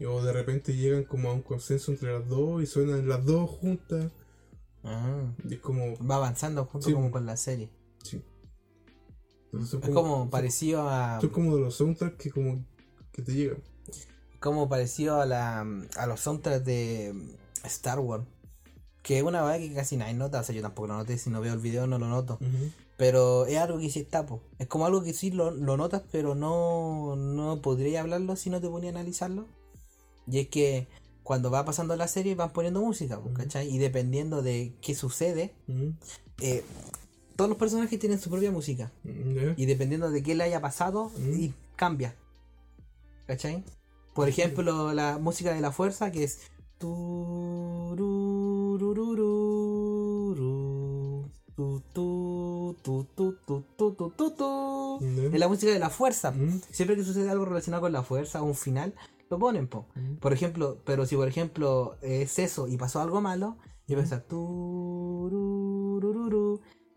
O 0.06 0.22
de 0.22 0.34
repente 0.34 0.76
llegan 0.76 1.06
como 1.06 1.30
a 1.30 1.34
un 1.34 1.42
consenso 1.42 1.92
entre 1.94 2.12
las 2.12 2.28
dos 2.28 2.62
y 2.62 2.66
suenan 2.66 3.08
las 3.08 3.24
dos 3.26 3.50
juntas. 3.50 4.12
Ah, 4.84 5.32
Y 5.48 5.54
es 5.54 5.60
como. 5.62 5.96
va 6.06 6.16
avanzando 6.16 6.66
junto 6.66 6.88
Sí. 6.88 6.94
como 6.94 7.12
con 7.12 7.26
la 7.26 7.38
serie. 7.38 7.70
Sí. 8.04 8.22
Entonces 9.54 9.80
Es 9.82 9.90
como 9.92 10.30
parecido 10.30 10.90
a. 10.90 11.22
Son 11.22 11.30
como 11.30 11.56
de 11.56 11.62
los 11.62 11.76
soundtracks 11.76 12.18
que 12.18 12.32
como 12.32 12.66
que 13.14 13.22
te 13.22 13.34
llegan. 13.34 13.62
Como 14.40 14.68
parecido 14.70 15.22
a 15.22 15.26
la 15.26 15.62
a 15.96 16.08
los 16.08 16.20
soundtracks 16.20 16.66
de 16.66 17.14
Star 17.64 18.00
Wars. 18.00 18.24
Que 19.04 19.18
es 19.18 19.24
una 19.24 19.42
verdad 19.42 19.58
que 19.60 19.74
casi 19.74 19.98
nadie 19.98 20.14
nota, 20.14 20.40
o 20.42 20.44
sea, 20.44 20.54
yo 20.54 20.62
tampoco 20.62 20.88
lo 20.88 20.96
noté, 20.98 21.18
si 21.18 21.32
no 21.32 21.42
veo 21.42 21.54
el 21.54 21.60
video 21.60 21.88
no 21.88 21.98
lo 21.98 22.08
noto. 22.08 22.38
Pero 22.98 23.48
es 23.48 23.58
algo 23.58 23.80
que 23.80 23.90
sí 23.90 24.00
está, 24.00 24.28
po. 24.28 24.42
Es 24.60 24.68
como 24.68 24.86
algo 24.86 25.02
que 25.02 25.14
sí 25.14 25.32
lo, 25.32 25.50
lo 25.50 25.76
notas, 25.76 26.04
pero 26.12 26.36
no, 26.36 27.16
no 27.16 27.62
podría 27.64 28.02
hablarlo 28.02 28.36
si 28.36 28.52
no 28.52 28.62
te 28.62 28.70
ponía 28.70 28.92
a 28.92 28.94
analizarlo. 28.94 29.48
Y 30.30 30.38
es 30.38 30.50
que 30.50 30.88
cuando 31.24 31.50
va 31.50 31.66
pasando 31.66 31.96
la 31.96 32.08
serie 32.08 32.36
van 32.36 32.52
poniendo 32.54 32.80
música, 32.80 33.20
po. 33.20 33.34
¿cachai? 33.34 33.68
Y 33.74 33.80
dependiendo 33.80 34.44
de 34.44 34.74
qué 34.84 34.94
sucede, 34.94 35.56
eh, 36.40 36.64
todos 37.36 37.50
los 37.50 37.58
personajes 37.58 37.98
tienen 38.00 38.20
su 38.20 38.30
propia 38.30 38.52
música. 38.52 38.92
Ya. 39.04 39.56
Y 39.58 39.66
dependiendo 39.66 40.12
de 40.12 40.22
qué 40.22 40.36
le 40.36 40.44
haya 40.44 40.62
pasado, 40.62 41.10
Mm. 41.18 41.40
y 41.40 41.54
cambia. 41.76 42.14
¿Cachai? 43.32 43.64
Por 44.14 44.28
ejemplo, 44.28 44.92
la 44.94 45.18
música 45.18 45.54
de 45.54 45.62
la 45.62 45.72
fuerza 45.72 46.12
que 46.12 46.26
es. 46.26 46.42
Es 55.34 55.40
la 55.40 55.48
música 55.48 55.72
de 55.72 55.80
la 55.80 55.90
fuerza. 55.90 56.32
Mm. 56.32 56.62
Siempre 56.72 56.98
que 56.98 57.06
sucede 57.06 57.30
algo 57.30 57.46
relacionado 57.46 57.84
con 57.84 57.94
la 57.94 58.04
fuerza, 58.04 58.42
un 58.42 58.54
final, 58.54 58.96
lo 59.30 59.40
ponen, 59.40 59.70
po. 59.70 59.88
Mm. 59.96 60.16
Por 60.16 60.34
ejemplo, 60.34 60.82
pero 60.84 61.06
si 61.06 61.16
por 61.16 61.30
ejemplo 61.30 61.96
es 62.02 62.38
eso 62.38 62.68
y 62.68 62.76
pasó 62.76 63.00
algo 63.00 63.22
malo, 63.22 63.56
y 63.88 63.96
mm. 63.96 64.00
empieza 64.00 64.26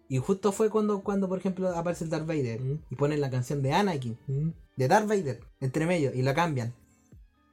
y 0.08 0.18
justo 0.18 0.52
fue 0.52 0.70
cuando, 0.70 1.02
cuando 1.02 1.28
por 1.28 1.38
ejemplo 1.38 1.68
aparece 1.76 2.04
el 2.04 2.10
Darth 2.10 2.26
Vader 2.26 2.60
y 2.90 2.94
ponen 2.96 3.20
la 3.20 3.30
canción 3.30 3.62
de 3.62 3.72
Anakin, 3.72 4.18
de 4.76 4.88
Darth 4.88 5.08
Vader, 5.08 5.40
entre 5.60 5.86
medio, 5.86 6.12
y 6.14 6.22
la 6.22 6.34
cambian. 6.34 6.74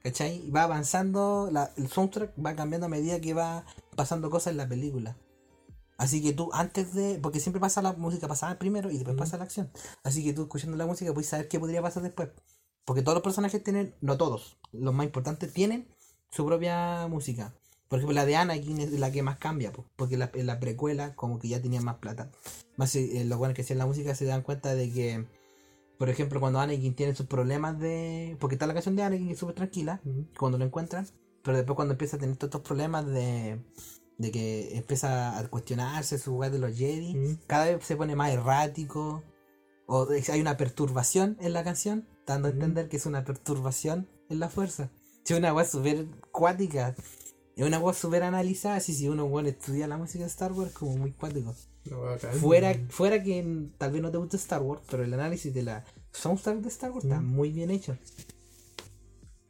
¿Cachai? 0.02 0.44
Y 0.46 0.50
va 0.50 0.64
avanzando, 0.64 1.48
la- 1.52 1.70
el 1.76 1.88
soundtrack 1.88 2.32
va 2.44 2.56
cambiando 2.56 2.86
a 2.86 2.90
medida 2.90 3.20
que 3.20 3.34
va 3.34 3.64
pasando 3.94 4.30
cosas 4.30 4.50
en 4.50 4.56
la 4.56 4.68
película. 4.68 5.16
Así 5.96 6.20
que 6.20 6.32
tú, 6.32 6.50
antes 6.52 6.92
de. 6.94 7.20
Porque 7.22 7.38
siempre 7.38 7.60
pasa 7.60 7.80
la 7.82 7.92
música 7.92 8.26
pasada 8.26 8.58
primero 8.58 8.90
y 8.90 8.94
después 8.94 9.16
pasa 9.16 9.38
la 9.38 9.44
acción. 9.44 9.70
Así 10.02 10.24
que 10.24 10.32
tú, 10.32 10.42
escuchando 10.42 10.76
la 10.76 10.86
música, 10.86 11.12
puedes 11.14 11.28
saber 11.28 11.46
qué 11.46 11.60
podría 11.60 11.80
pasar 11.82 12.02
después. 12.02 12.30
Porque 12.84 13.02
todos 13.02 13.14
los 13.14 13.22
personajes 13.22 13.62
tienen, 13.62 13.94
no 14.00 14.16
todos, 14.16 14.58
los 14.72 14.92
más 14.92 15.06
importantes 15.06 15.52
tienen 15.52 15.86
su 16.30 16.44
propia 16.44 17.06
música. 17.08 17.54
Por 17.92 17.98
ejemplo, 17.98 18.14
la 18.14 18.24
de 18.24 18.36
Anakin 18.36 18.80
es 18.80 18.98
la 18.98 19.12
que 19.12 19.22
más 19.22 19.36
cambia, 19.36 19.70
po, 19.70 19.84
porque 19.96 20.16
la, 20.16 20.30
en 20.32 20.46
la 20.46 20.58
precuela, 20.58 21.14
como 21.14 21.38
que 21.38 21.48
ya 21.48 21.60
tenía 21.60 21.82
más 21.82 21.96
plata. 21.96 22.30
Más 22.78 22.96
eh, 22.96 23.22
los 23.26 23.36
buenos 23.36 23.54
que 23.54 23.60
hacían 23.60 23.78
la 23.78 23.84
música 23.84 24.14
se 24.14 24.24
dan 24.24 24.40
cuenta 24.40 24.74
de 24.74 24.90
que, 24.90 25.26
por 25.98 26.08
ejemplo, 26.08 26.40
cuando 26.40 26.58
Anakin 26.58 26.94
tiene 26.94 27.14
sus 27.14 27.26
problemas 27.26 27.78
de. 27.78 28.38
Porque 28.40 28.54
está 28.54 28.66
la 28.66 28.72
canción 28.72 28.96
de 28.96 29.02
Anakin 29.02 29.26
que 29.26 29.34
es 29.34 29.38
súper 29.38 29.56
tranquila, 29.56 30.00
cuando 30.38 30.56
lo 30.56 30.64
encuentran, 30.64 31.06
pero 31.44 31.58
después 31.58 31.76
cuando 31.76 31.92
empieza 31.92 32.16
a 32.16 32.20
tener 32.20 32.34
todos 32.36 32.48
estos 32.48 32.62
problemas 32.62 33.04
de, 33.04 33.60
de 34.16 34.30
que 34.30 34.74
empieza 34.78 35.38
a 35.38 35.46
cuestionarse 35.50 36.16
su 36.16 36.30
lugar 36.30 36.50
de 36.50 36.60
los 36.60 36.74
Jedi, 36.74 37.38
cada 37.46 37.66
vez 37.66 37.84
se 37.84 37.96
pone 37.96 38.16
más 38.16 38.32
errático, 38.32 39.22
o 39.86 40.08
hay 40.10 40.40
una 40.40 40.56
perturbación 40.56 41.36
en 41.40 41.52
la 41.52 41.62
canción, 41.62 42.08
dando 42.26 42.48
a 42.48 42.52
entender 42.52 42.88
que 42.88 42.96
es 42.96 43.04
una 43.04 43.22
perturbación 43.26 44.08
en 44.30 44.40
la 44.40 44.48
fuerza. 44.48 44.90
Si 45.24 45.34
es 45.34 45.38
una 45.38 45.52
weá 45.52 45.66
súper 45.66 46.06
cuática, 46.30 46.96
es 47.56 47.66
una 47.66 47.78
weá 47.78 47.94
súper 47.94 48.22
analizada, 48.22 48.80
si 48.80 48.94
si 48.94 49.08
uno 49.08 49.28
bueno, 49.28 49.48
estudia 49.48 49.86
la 49.86 49.96
música 49.98 50.24
de 50.24 50.30
Star 50.30 50.52
Wars, 50.52 50.72
como 50.72 50.96
muy 50.96 51.12
cuático. 51.12 51.54
Fuera, 52.40 52.74
fuera 52.88 53.22
que 53.22 53.42
mm, 53.42 53.72
tal 53.76 53.92
vez 53.92 54.02
no 54.02 54.10
te 54.10 54.16
guste 54.18 54.36
Star 54.36 54.62
Wars, 54.62 54.82
pero 54.90 55.02
el 55.04 55.12
análisis 55.12 55.52
de 55.52 55.62
la 55.62 55.84
soundtrack 56.12 56.58
de 56.58 56.68
Star 56.68 56.92
Wars 56.92 57.04
está 57.04 57.18
Ujú. 57.18 57.26
muy 57.26 57.50
bien 57.52 57.70
hecho. 57.70 57.96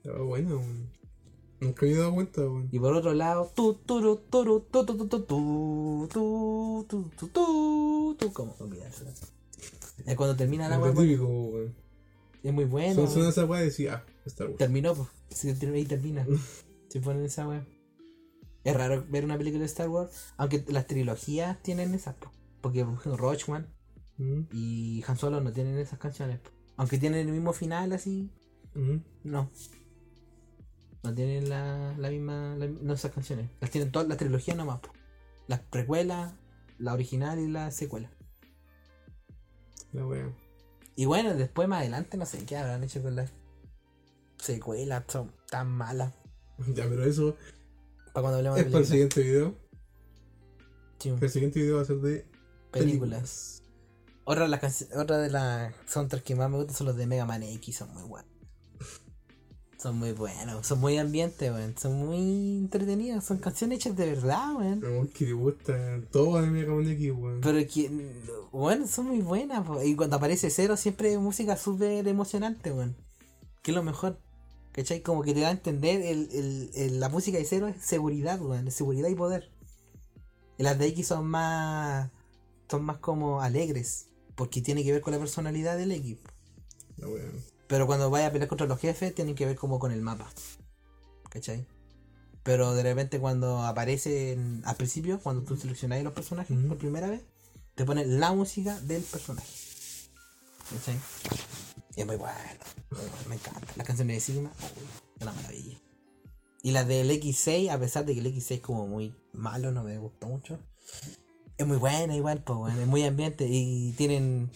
Buena, 0.05 0.51
weón. 0.51 0.91
Nunca 1.61 1.87
me 1.87 1.93
he 1.93 1.97
dado 1.97 2.15
cuenta, 2.15 2.41
weón. 2.41 2.69
Y 2.73 2.79
por 2.81 2.95
otro 2.95 3.15
lado, 3.15 3.53
tu, 3.55 3.75
turu, 3.75 4.17
turu, 4.17 4.61
tu, 4.61 4.85
tu, 4.85 4.97
tu, 4.97 5.09
tu, 5.09 5.27
tu, 5.27 6.09
tu, 6.11 6.87
tu, 6.89 7.11
tu, 7.17 7.29
tu, 7.29 8.17
tu, 8.19 8.33
¿cómo 8.33 8.57
olvidarse? 8.59 9.05
Es 10.05 10.17
cuando 10.17 10.35
termina 10.35 10.69
la 10.69 10.79
weá, 10.81 10.93
pues, 10.93 11.09
es 12.43 12.53
muy 12.53 12.65
bueno. 12.65 12.95
Son, 12.95 13.09
son 13.09 13.29
esa 13.29 13.45
wea 13.45 13.63
y 13.63 13.67
decía, 13.67 14.05
ah, 14.05 14.13
Star 14.27 14.49
Wars. 14.49 14.59
Terminó, 14.59 14.95
pues. 14.95 15.45
Ahí 15.45 15.85
termina. 15.85 16.27
Se 16.89 17.01
ponen 17.01 17.25
esa 17.25 17.47
weá. 17.47 17.65
Es 18.65 18.77
raro 18.77 19.05
ver 19.09 19.25
una 19.25 19.37
película 19.37 19.61
de 19.61 19.67
Star 19.67 19.89
Wars, 19.89 20.33
aunque 20.37 20.65
las 20.69 20.87
trilogías 20.87 21.61
tienen 21.63 21.95
esas, 21.95 22.15
po. 22.15 22.31
porque 22.61 22.85
por 22.85 22.95
ejemplo, 22.95 23.17
Roachman 23.17 23.67
Ujú. 24.19 24.47
y 24.53 25.03
Han 25.09 25.17
Solo 25.17 25.41
no 25.41 25.53
tienen 25.53 25.77
esas 25.79 25.99
canciones. 25.99 26.39
po. 26.41 26.51
Aunque 26.77 26.99
tienen 26.99 27.27
el 27.27 27.33
mismo 27.33 27.53
final 27.53 27.93
así, 27.93 28.31
no. 29.25 29.51
No 31.03 31.13
tienen 31.15 31.49
la, 31.49 31.95
la 31.99 32.11
misma, 32.11 32.55
la- 32.57 32.69
no 32.69 32.93
esas 32.95 33.11
canciones. 33.13 33.51
Las 33.61 33.71
tienen 33.71 33.91
todas 33.91 34.07
las 34.09 34.17
trilogías 34.19 34.57
nomás. 34.57 34.79
po. 34.81 34.91
Las 35.49 35.61
precuelas, 35.61 36.33
la 36.79 36.95
original 36.95 37.41
y 37.41 37.49
la 37.49 37.71
secuela. 37.73 38.11
La 39.93 40.07
wea. 40.07 40.33
Y 40.95 41.05
bueno, 41.07 41.35
después 41.35 41.67
más 41.69 41.81
adelante 41.81 42.17
no 42.17 42.25
sé 42.27 42.45
qué 42.47 42.57
habrán 42.57 42.85
hecho 42.85 43.03
con 43.03 43.17
las 43.17 43.33
secuelas, 44.39 45.05
son 45.09 45.33
tan 45.51 45.69
malas. 45.71 46.15
Ya, 46.75 46.89
pero 46.89 47.05
eso 47.05 47.37
Para 48.13 48.23
cuando 48.23 48.37
hablemos 48.39 48.59
es 48.59 48.65
de 48.67 48.71
para 48.71 48.83
el 48.83 48.89
películas. 48.89 48.89
siguiente 48.89 49.23
video. 49.23 49.55
Sí, 50.99 51.09
El 51.21 51.31
siguiente 51.31 51.61
video 51.61 51.77
va 51.77 51.83
a 51.83 51.85
ser 51.85 51.97
de 51.97 52.27
películas. 52.71 53.63
Otra 54.25 54.45
de 54.45 54.51
las 54.51 54.61
canci- 54.63 54.97
otra 54.97 55.19
de 55.19 55.31
las 55.31 55.75
soundtracks 55.87 56.25
que 56.25 56.35
más 56.37 56.49
me 56.51 56.59
gustan 56.59 56.77
son 56.77 56.87
los 56.89 56.97
de 56.97 57.07
Mega 57.07 57.25
Man 57.27 57.43
X, 57.43 57.77
son 57.77 57.93
muy 57.93 58.03
buenos. 58.05 58.31
Son 59.79 59.99
muy 59.99 60.13
buenos, 60.13 60.65
son 60.65 60.79
muy 60.79 60.97
ambientes, 60.99 61.51
weón. 61.51 61.75
Son 61.77 61.95
muy 62.07 62.59
entretenidos, 62.59 63.25
son 63.25 63.39
canciones 63.39 63.79
hechas 63.79 63.97
de 63.97 64.07
verdad, 64.15 64.55
weón. 64.57 65.09
Que 65.09 65.27
te 65.27 65.33
gusta 65.33 66.01
todo 66.13 66.41
de 66.41 66.49
Mega 66.51 66.73
Man 66.73 66.87
X, 66.87 67.13
weón. 67.13 67.41
Pero 67.41 67.59
que, 67.69 67.91
bueno, 68.53 68.87
son 68.87 69.07
muy 69.07 69.21
buenas, 69.23 69.67
y 69.85 69.97
cuando 69.97 70.17
aparece 70.17 70.51
Cero 70.51 70.77
siempre 70.77 71.13
es 71.13 71.19
música 71.19 71.57
súper 71.57 72.07
emocionante, 72.07 72.71
weón. 72.71 72.95
Que 73.63 73.73
es 73.73 73.75
lo 73.75 73.83
mejor. 73.83 74.21
¿Cachai? 74.73 75.03
Como 75.03 75.23
que 75.23 75.35
te 75.35 75.41
da 75.41 75.49
a 75.49 75.53
entender 75.53 76.01
el, 76.03 76.29
el- 76.33 76.71
el- 76.75 77.01
la 77.01 77.09
música 77.09 77.39
de 77.39 77.45
Cero 77.45 77.69
es 77.69 77.85
seguridad, 77.85 78.41
weón. 78.41 78.67
Es 78.69 78.75
seguridad 78.75 79.09
y 79.09 79.15
poder. 79.15 79.51
Y 80.59 80.63
las 80.63 80.79
de 80.79 80.87
X 80.87 81.09
son 81.09 81.27
más. 81.27 82.11
Son 82.71 82.85
más 82.85 82.99
como 82.99 83.43
alegres. 83.43 84.07
Porque 84.35 84.63
tiene 84.63 84.83
que 84.83 84.93
ver 84.93 85.03
con 85.03 85.13
la 85.13 85.19
personalidad 85.19 85.77
del 85.77 85.91
wea. 86.99 87.31
Pero 87.67 87.87
cuando 87.87 88.09
vaya 88.11 88.29
a 88.29 88.33
pelear 88.33 88.49
contra 88.49 88.67
los 88.67 88.79
jefes, 88.81 89.15
tienen 89.15 89.35
que 89.35 89.45
ver 89.47 89.57
como 89.57 89.79
con 89.79 89.93
el 89.93 90.01
mapa. 90.03 90.31
¿Cachai? 91.29 91.67
Pero 92.43 92.75
de 92.75 92.83
repente 92.83 93.21
cuando 93.21 93.63
aparecen 93.63 94.63
al 94.65 94.77
principio, 94.77 95.21
cuando 95.21 95.43
tú 95.43 95.57
seleccionas 95.57 96.03
los 96.03 96.13
personajes 96.13 96.57
por 96.67 96.77
primera 96.79 97.09
vez, 97.09 97.23
te 97.75 97.85
ponen 97.85 98.21
la 98.21 98.33
música 98.33 98.79
del 98.81 99.03
personaje. 99.03 99.49
¿Cachai? 100.71 100.99
Es 101.97 102.07
muy 102.07 102.17
bueno, 102.17 102.35
me 103.29 103.35
encanta. 103.35 103.73
Las 103.77 103.87
canciones 103.87 104.17
de 104.17 104.21
Sigma, 104.21 104.53
una 105.21 105.33
maravilla. 105.33 105.79
Y 106.63 106.71
las 106.71 106.87
del 106.87 107.11
X6, 107.11 107.71
a 107.71 107.79
pesar 107.79 108.05
de 108.05 108.15
que 108.15 108.21
el 108.21 108.27
X6 108.27 108.55
es 108.57 108.61
como 108.61 108.87
muy 108.87 109.15
malo, 109.33 109.73
no 109.73 109.83
me 109.83 109.99
gustó 109.99 110.27
mucho. 110.29 110.59
Es 111.59 111.67
muy 111.67 111.77
buena 111.77 112.17
igual, 112.17 112.43
pues 112.43 112.59
bueno, 112.59 112.81
es 112.81 112.87
muy 112.87 113.05
ambiente 113.05 113.47
y 113.49 113.93
tienen 113.93 114.51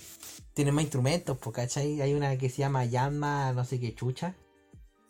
tienen 0.56 0.74
más 0.74 0.84
instrumentos, 0.84 1.36
pues, 1.36 1.54
¿cachai? 1.54 2.00
Hay 2.00 2.14
una 2.14 2.38
que 2.38 2.48
se 2.48 2.58
llama 2.58 2.86
Yanma, 2.86 3.52
no 3.52 3.66
sé 3.66 3.78
qué 3.78 3.94
chucha, 3.94 4.34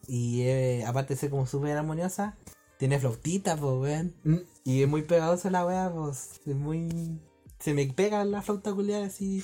Y 0.09 0.43
eh, 0.43 0.85
aparte 0.85 1.15
de 1.15 1.21
ser 1.21 1.31
como 1.31 1.47
súper 1.47 1.77
armoniosa, 1.77 2.37
tiene 2.79 2.99
flautita, 2.99 3.57
pues, 3.57 3.75
weón. 3.81 4.45
Y 4.65 4.83
es 4.83 4.89
muy 4.89 5.03
pegadosa 5.03 5.49
la 5.51 5.65
weá, 5.65 5.93
pues. 5.95 6.41
Es 6.45 6.57
muy. 6.57 7.21
Se 7.59 7.75
me 7.75 7.87
pega 7.87 8.25
la 8.25 8.43
flauta 8.43 8.73
culiada 8.75 9.07
así. 9.07 9.43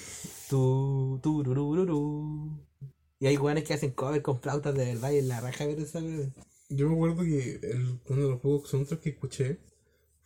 Tu, 0.48 1.18
tu, 1.22 1.42
ru, 1.42 1.75
ru, 1.75 1.85
ru. 1.85 2.61
Y 3.18 3.27
hay 3.27 3.37
weones 3.37 3.64
que 3.64 3.75
hacen 3.75 3.92
cover 3.92 4.20
con 4.22 4.40
flautas 4.40 4.75
de 4.75 4.85
verdad 4.85 5.12
y 5.12 5.18
en 5.18 5.29
la 5.29 5.40
raja 5.40 5.64
ver 5.64 5.79
esa. 5.81 6.01
Yo 6.68 6.88
me 6.88 6.94
acuerdo 6.94 7.22
que 7.22 7.61
el, 7.62 8.01
uno 8.09 8.22
de 8.22 8.29
los 8.31 8.40
juegos 8.40 8.68
soundtrack 8.68 9.01
que 9.01 9.11
escuché 9.11 9.61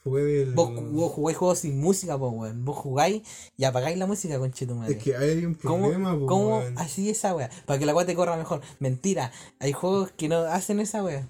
fue 0.03 0.23
del. 0.23 0.55
Vos, 0.55 0.71
vos 0.93 1.13
jugáis 1.13 1.37
juegos 1.37 1.59
sin 1.59 1.79
música, 1.79 2.19
pues, 2.19 2.33
weón. 2.33 2.65
Vos 2.65 2.77
jugáis 2.77 3.23
y 3.57 3.65
apagáis 3.65 3.99
la 3.99 4.07
música, 4.07 4.39
con 4.39 4.51
tu 4.51 4.75
madre. 4.75 4.95
Es 4.95 5.03
que 5.03 5.17
hay 5.17 5.45
un 5.45 5.55
¿Cómo, 5.55 5.89
problema, 5.89 6.19
po, 6.19 6.27
cómo 6.27 6.59
weón. 6.59 6.79
así 6.79 7.11
esa 7.11 7.35
weá? 7.35 7.51
Para 7.67 7.79
que 7.79 7.87
la 7.87 7.95
weá 7.95 8.07
te 8.07 8.15
corra 8.15 8.37
mejor. 8.37 8.63
Mentira. 8.79 9.33
Hay 9.59 9.73
juegos 9.73 10.13
que 10.13 10.29
no 10.29 10.39
hacen 10.39 10.81
esa 10.81 11.03
weá. 11.05 11.29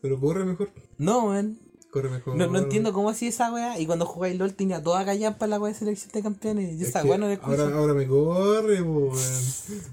Pero 0.00 0.18
corre 0.18 0.44
mejor. 0.44 0.70
No, 0.96 1.28
weón. 1.28 1.60
Corre 1.90 2.10
mejor. 2.10 2.36
No, 2.36 2.46
no 2.48 2.58
entiendo 2.58 2.92
cómo 2.92 3.08
así 3.08 3.28
esa 3.28 3.52
weá. 3.52 3.78
Y 3.80 3.86
cuando 3.86 4.04
jugáis 4.04 4.38
LOL 4.38 4.52
tenía 4.54 4.82
toda 4.82 5.04
callampa 5.06 5.46
la 5.46 5.58
weá 5.58 5.72
de 5.72 5.78
selección 5.78 6.12
de 6.12 6.22
campeones. 6.22 6.78
Y 6.78 6.82
Es 6.82 6.88
esa 6.90 7.02
weá 7.04 7.16
no 7.16 7.26
la 7.26 7.32
escucho. 7.34 7.62
ahora, 7.62 7.76
ahora 7.76 7.94
me 7.94 8.06
corre, 8.06 8.82
weón. 8.82 9.16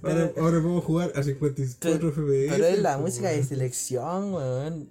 Ahora, 0.03 0.31
ahora 0.38 0.62
puedo 0.62 0.81
jugar 0.81 1.12
a 1.15 1.23
54 1.23 2.12
FPS. 2.12 2.49
Pero 2.51 2.65
es 2.65 2.79
la 2.79 2.97
po, 2.97 3.03
música 3.03 3.29
de 3.29 3.43
selección, 3.43 4.34
weón. 4.34 4.89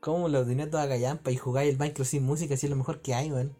¿Cómo 0.00 0.28
lo 0.28 0.44
tenía 0.44 0.68
toda 0.68 0.88
callampa 0.88 1.30
y 1.30 1.36
jugáis 1.36 1.70
el 1.72 1.78
Minecraft 1.78 2.10
sin 2.10 2.24
música? 2.24 2.56
Si 2.56 2.66
es 2.66 2.70
lo 2.70 2.76
mejor 2.76 3.00
que 3.02 3.14
hay, 3.14 3.30
weón. 3.30 3.56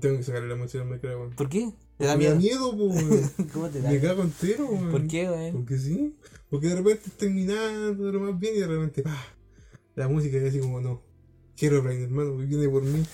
Tengo 0.00 0.16
que 0.16 0.22
sacarle 0.24 0.48
la 0.48 0.56
música 0.56 0.82
al 0.82 0.88
Minecraft, 0.88 1.16
weón. 1.16 1.30
¿Por 1.36 1.48
qué? 1.48 1.72
¿Te 1.96 2.06
da 2.06 2.16
Me 2.16 2.18
miedo? 2.18 2.32
da 2.34 2.38
miedo, 2.40 2.70
po, 2.76 2.84
weón. 2.86 3.30
¿Cómo 3.52 3.68
te 3.68 3.80
da 3.82 3.88
Me 3.90 4.00
cago 4.00 4.22
entero, 4.22 4.66
weón. 4.66 4.90
¿Por 4.90 5.06
qué, 5.06 5.30
weón? 5.30 5.52
Porque 5.52 5.78
sí. 5.78 6.16
Porque 6.50 6.66
de 6.70 6.74
repente 6.74 7.08
terminando 7.16 8.10
lo 8.10 8.18
más 8.18 8.36
bien 8.40 8.56
y 8.56 8.58
de 8.58 8.66
repente, 8.66 9.02
¡pah! 9.04 9.24
La 9.94 10.08
música 10.08 10.36
es 10.38 10.48
así 10.48 10.58
como, 10.58 10.80
no. 10.80 11.08
Quiero 11.60 11.82
Brian, 11.82 12.04
hermano, 12.04 12.36
viene 12.38 12.70
por 12.70 12.82
mí. 12.82 13.04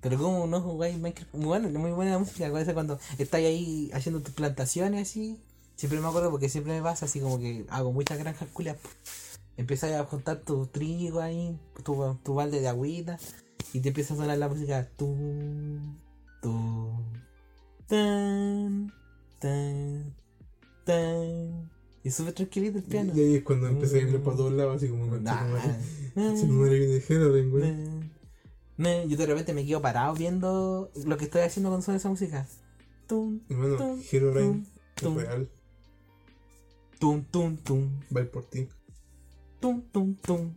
Pero 0.00 0.18
¿cómo 0.18 0.48
no 0.48 0.60
jugáis 0.60 0.96
Minecraft? 0.96 1.32
Muy 1.34 1.46
buena, 1.46 1.68
muy 1.78 1.92
buena 1.92 2.18
música. 2.18 2.48
Acuérdate 2.48 2.74
cuando 2.74 2.98
estáis 3.16 3.46
ahí 3.46 3.90
haciendo 3.94 4.20
tus 4.22 4.34
plantaciones 4.34 5.08
así. 5.08 5.38
Siempre 5.76 6.00
me 6.00 6.08
acuerdo 6.08 6.32
porque 6.32 6.48
siempre 6.48 6.72
me 6.72 6.82
pasa 6.82 7.04
así 7.04 7.20
como 7.20 7.38
que 7.38 7.64
hago 7.68 7.92
muchas 7.92 8.18
granjas 8.18 8.48
culias. 8.52 8.76
Empiezas 9.56 9.92
a 9.92 10.04
juntar 10.04 10.40
tu 10.40 10.66
trigo 10.66 11.20
ahí, 11.20 11.56
tu, 11.84 12.18
tu 12.24 12.34
balde 12.34 12.58
de 12.58 12.66
agüita. 12.66 13.20
Y 13.72 13.78
te 13.78 13.90
empieza 13.90 14.14
a 14.14 14.16
sonar 14.16 14.36
la 14.36 14.48
música. 14.48 14.90
Tu, 14.96 15.78
tu. 16.42 16.90
Y 22.06 22.10
súper 22.12 22.34
tranquilito 22.34 22.78
el 22.78 22.84
piano. 22.84 23.12
Y 23.16 23.20
ahí 23.20 23.34
es 23.34 23.42
cuando 23.42 23.66
empecé 23.66 23.98
a 23.98 24.02
irle 24.02 24.20
para 24.20 24.36
todos 24.36 24.52
lados, 24.52 24.76
así 24.76 24.88
como. 24.88 25.06
Si 25.16 26.46
no 26.46 26.52
me 26.52 26.68
viene 26.68 27.02
Herobrine, 27.08 27.50
güey. 27.50 27.72
Nah. 28.76 29.02
Yo 29.06 29.16
de 29.16 29.26
repente 29.26 29.52
me 29.52 29.66
quedo 29.66 29.82
parado 29.82 30.14
viendo 30.14 30.88
lo 31.04 31.16
que 31.16 31.24
estoy 31.24 31.40
haciendo 31.40 31.68
con 31.70 31.82
toda 31.82 31.96
esa 31.96 32.08
música. 32.08 32.46
Tum, 33.08 33.40
Hermano, 33.48 33.76
tum, 33.76 34.00
Herobrine 34.12 34.64
es 34.94 35.02
real. 35.02 35.48
tum, 37.00 37.24
tum, 37.24 37.56
tum, 37.56 37.90
Va 38.16 38.20
a 38.20 38.22
ir 38.22 38.30
por 38.30 38.44
ti. 38.44 38.68
tum, 39.58 39.82
tum, 39.90 40.14
tum. 40.14 40.54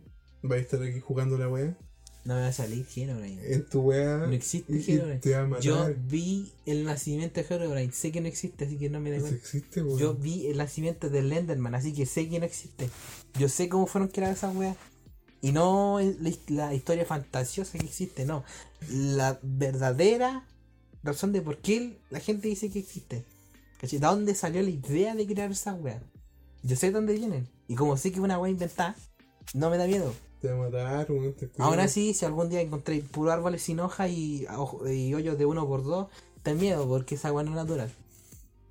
Va 0.48 0.54
a 0.54 0.58
estar 0.58 0.80
aquí 0.80 1.00
jugando 1.00 1.36
la 1.36 1.48
weá. 1.48 1.76
No 2.24 2.34
me 2.34 2.42
va 2.42 2.48
a 2.48 2.52
salir 2.52 2.86
Herobrine. 2.94 3.40
En 3.54 3.64
tu 3.66 3.80
weá. 3.80 4.18
No 4.18 4.32
existe 4.32 4.72
Herobrine. 4.92 5.20
Yo 5.60 5.88
vi 6.08 6.52
el 6.66 6.84
nacimiento 6.84 7.40
de 7.40 7.54
Herobrine. 7.54 7.92
Sé 7.92 8.12
que 8.12 8.20
no 8.20 8.28
existe, 8.28 8.66
así 8.66 8.76
que 8.76 8.90
no 8.90 9.00
me 9.00 9.10
da 9.10 9.16
igual. 9.16 9.34
existe, 9.34 9.82
weón. 9.82 9.98
Yo 9.98 10.14
vi 10.14 10.46
el 10.46 10.58
nacimiento 10.58 11.08
del 11.08 11.32
Enderman, 11.32 11.74
así 11.74 11.94
que 11.94 12.04
sé 12.04 12.28
que 12.28 12.38
no 12.38 12.44
existe. 12.44 12.90
Yo 13.38 13.48
sé 13.48 13.68
cómo 13.68 13.86
fueron 13.86 14.08
creadas 14.08 14.38
esas 14.38 14.54
weas. 14.54 14.76
Y 15.42 15.52
no 15.52 15.98
la, 16.48 16.74
historia 16.74 17.06
fantasiosa 17.06 17.78
que 17.78 17.86
existe, 17.86 18.26
no. 18.26 18.44
La 18.90 19.38
verdadera 19.42 20.46
razón 21.02 21.32
de 21.32 21.40
por 21.40 21.58
qué 21.58 21.98
la 22.10 22.20
gente 22.20 22.48
dice 22.48 22.70
que 22.70 22.80
existe. 22.80 23.24
¿De 23.80 23.98
dónde 23.98 24.34
salió 24.34 24.60
la 24.60 24.68
idea 24.68 25.14
de 25.14 25.26
crear 25.26 25.50
esas 25.50 25.80
weas? 25.80 26.02
Yo 26.62 26.76
sé 26.76 26.88
de 26.88 26.92
dónde 26.92 27.14
vienen. 27.14 27.48
Y 27.66 27.74
como 27.74 27.96
sé 27.96 28.10
que 28.10 28.18
es 28.18 28.22
una 28.22 28.38
wea 28.38 28.52
inventada, 28.52 28.94
no 29.54 29.70
me 29.70 29.78
da 29.78 29.86
miedo. 29.86 30.12
Te 30.40 30.50
va 30.52 30.54
a 30.66 30.70
matar, 30.70 31.10
weón. 31.10 31.34
te 31.34 31.50
Aún 31.58 31.80
así, 31.80 32.14
si 32.14 32.24
algún 32.24 32.48
día 32.48 32.60
encontré 32.60 33.00
puros 33.02 33.32
árboles 33.32 33.62
sin 33.62 33.78
hoja 33.80 34.08
y, 34.08 34.46
y 34.90 35.14
hoyos 35.14 35.36
de 35.38 35.44
uno 35.46 35.66
por 35.66 35.84
dos, 35.84 36.08
ten 36.42 36.58
miedo 36.58 36.86
porque 36.88 37.14
esa 37.16 37.32
wea 37.32 37.44
no 37.44 37.50
es 37.50 37.56
natural. 37.56 37.92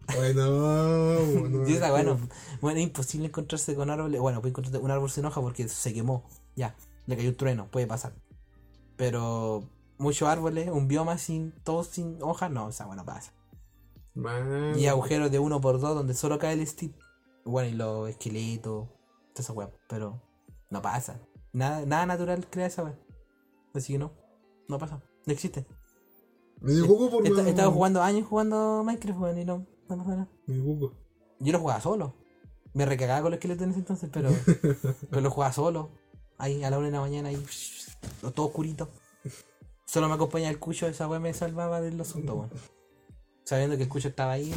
Ay, 0.07 0.33
no, 0.33 0.47
weón, 0.49 1.51
no. 1.63 1.67
Y 1.69 1.73
esa 1.73 1.93
weá 1.93 2.03
no- 2.03 2.17
bueno, 2.61 2.79
es 2.79 2.83
imposible 2.85 3.27
encontrarse 3.27 3.75
con 3.75 3.89
árboles. 3.91 4.19
Bueno, 4.19 4.41
puede 4.41 4.49
encontrarte 4.49 4.79
un 4.83 4.89
árbol 4.91 5.11
sin 5.11 5.25
hoja 5.25 5.39
porque 5.41 5.67
se 5.69 5.93
quemó. 5.93 6.23
Ya, 6.55 6.75
le 7.05 7.15
cayó 7.15 7.29
un 7.29 7.35
trueno, 7.37 7.67
puede 7.69 7.85
pasar. 7.85 8.13
Pero 8.97 9.63
muchos 9.97 10.27
árboles, 10.27 10.69
un 10.69 10.87
bioma 10.87 11.17
sin, 11.17 11.51
todos 11.63 11.87
sin 11.87 12.17
hoja, 12.21 12.49
no, 12.49 12.69
esa 12.69 12.85
weá 12.87 12.95
no 12.95 13.05
pasa. 13.05 13.33
Man. 14.15 14.73
Y 14.77 14.87
agujeros 14.87 15.31
de 15.31 15.39
uno 15.39 15.61
por 15.61 15.79
dos 15.79 15.95
donde 15.95 16.13
solo 16.15 16.39
cae 16.39 16.53
el 16.53 16.65
stick. 16.67 16.93
Bueno, 17.45 17.69
y 17.69 17.73
los 17.73 18.09
esqueletos, 18.09 18.87
toda 19.33 19.39
esa 19.43 19.53
weá. 19.53 19.69
Pero 19.87 20.21
no 20.69 20.81
pasa. 20.81 21.19
Nada, 21.53 21.85
nada 21.85 22.05
natural 22.05 22.47
crea 22.49 22.67
esa 22.67 22.83
weá. 22.83 22.97
Así 23.73 23.93
que 23.93 23.99
no, 23.99 24.11
no 24.67 24.77
pasa. 24.77 25.01
No 25.25 25.33
existe. 25.33 25.65
Me 26.61 26.73
dio 26.73 26.87
coco 26.87 27.09
por 27.09 27.25
He 27.25 27.49
estado 27.49 27.71
jugando 27.71 28.01
años 28.01 28.27
jugando 28.27 28.83
Minecraft, 28.83 29.19
weón, 29.19 29.39
y 29.39 29.45
no, 29.45 29.65
no 29.87 29.97
pasa 29.97 30.09
nada. 30.11 30.27
Me 30.45 30.55
dio. 30.55 30.93
Yo 31.39 31.53
lo 31.53 31.59
jugaba 31.59 31.81
solo. 31.81 32.15
Me 32.73 32.85
recagaba 32.85 33.21
con 33.21 33.31
los 33.31 33.37
esqueletos 33.37 33.63
en 33.63 33.71
ese 33.71 33.79
entonces, 33.79 34.09
pero, 34.11 34.29
pero 35.09 35.21
lo 35.21 35.31
jugaba 35.31 35.53
solo. 35.53 35.91
Ahí 36.37 36.63
a 36.63 36.69
la 36.69 36.77
una 36.77 36.87
de 36.87 36.93
la 36.93 37.01
mañana, 37.01 37.29
ahí, 37.29 37.45
todo 38.33 38.47
oscurito. 38.47 38.89
Solo 39.85 40.07
me 40.07 40.13
acompañaba 40.13 40.51
el 40.51 40.59
cucho, 40.59 40.87
esa 40.87 41.07
weá 41.07 41.19
me 41.19 41.33
salvaba 41.33 41.81
del 41.81 41.99
asunto, 41.99 42.35
weón. 42.35 42.49
Sabiendo 43.43 43.75
que 43.75 43.83
el 43.83 43.89
cucho 43.89 44.09
estaba 44.09 44.33
ahí, 44.33 44.53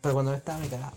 pero 0.00 0.14
cuando 0.14 0.30
no 0.30 0.36
estaba 0.36 0.58
me 0.58 0.68
cagaba. 0.68 0.94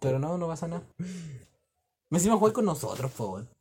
Pero 0.00 0.18
no, 0.18 0.36
no 0.36 0.46
pasa 0.46 0.68
nada. 0.68 0.82
Me 0.98 2.18
encima 2.18 2.36
jugar 2.36 2.52
con 2.52 2.64
nosotros, 2.64 3.10
po, 3.12 3.28
weón. 3.28 3.55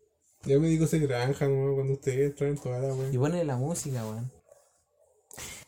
Ya 0.46 0.60
me 0.60 0.68
digo 0.68 0.86
ese 0.86 1.00
granja, 1.00 1.48
¿no? 1.48 1.74
Cuando 1.76 1.94
ustedes 1.94 2.36
traen 2.36 2.58
toda 2.58 2.80
la 2.80 2.88
Y 2.88 2.92
weón. 2.92 3.20
ponen 3.32 3.48
la 3.48 3.58
música, 3.58 4.04
weón. 4.06 4.32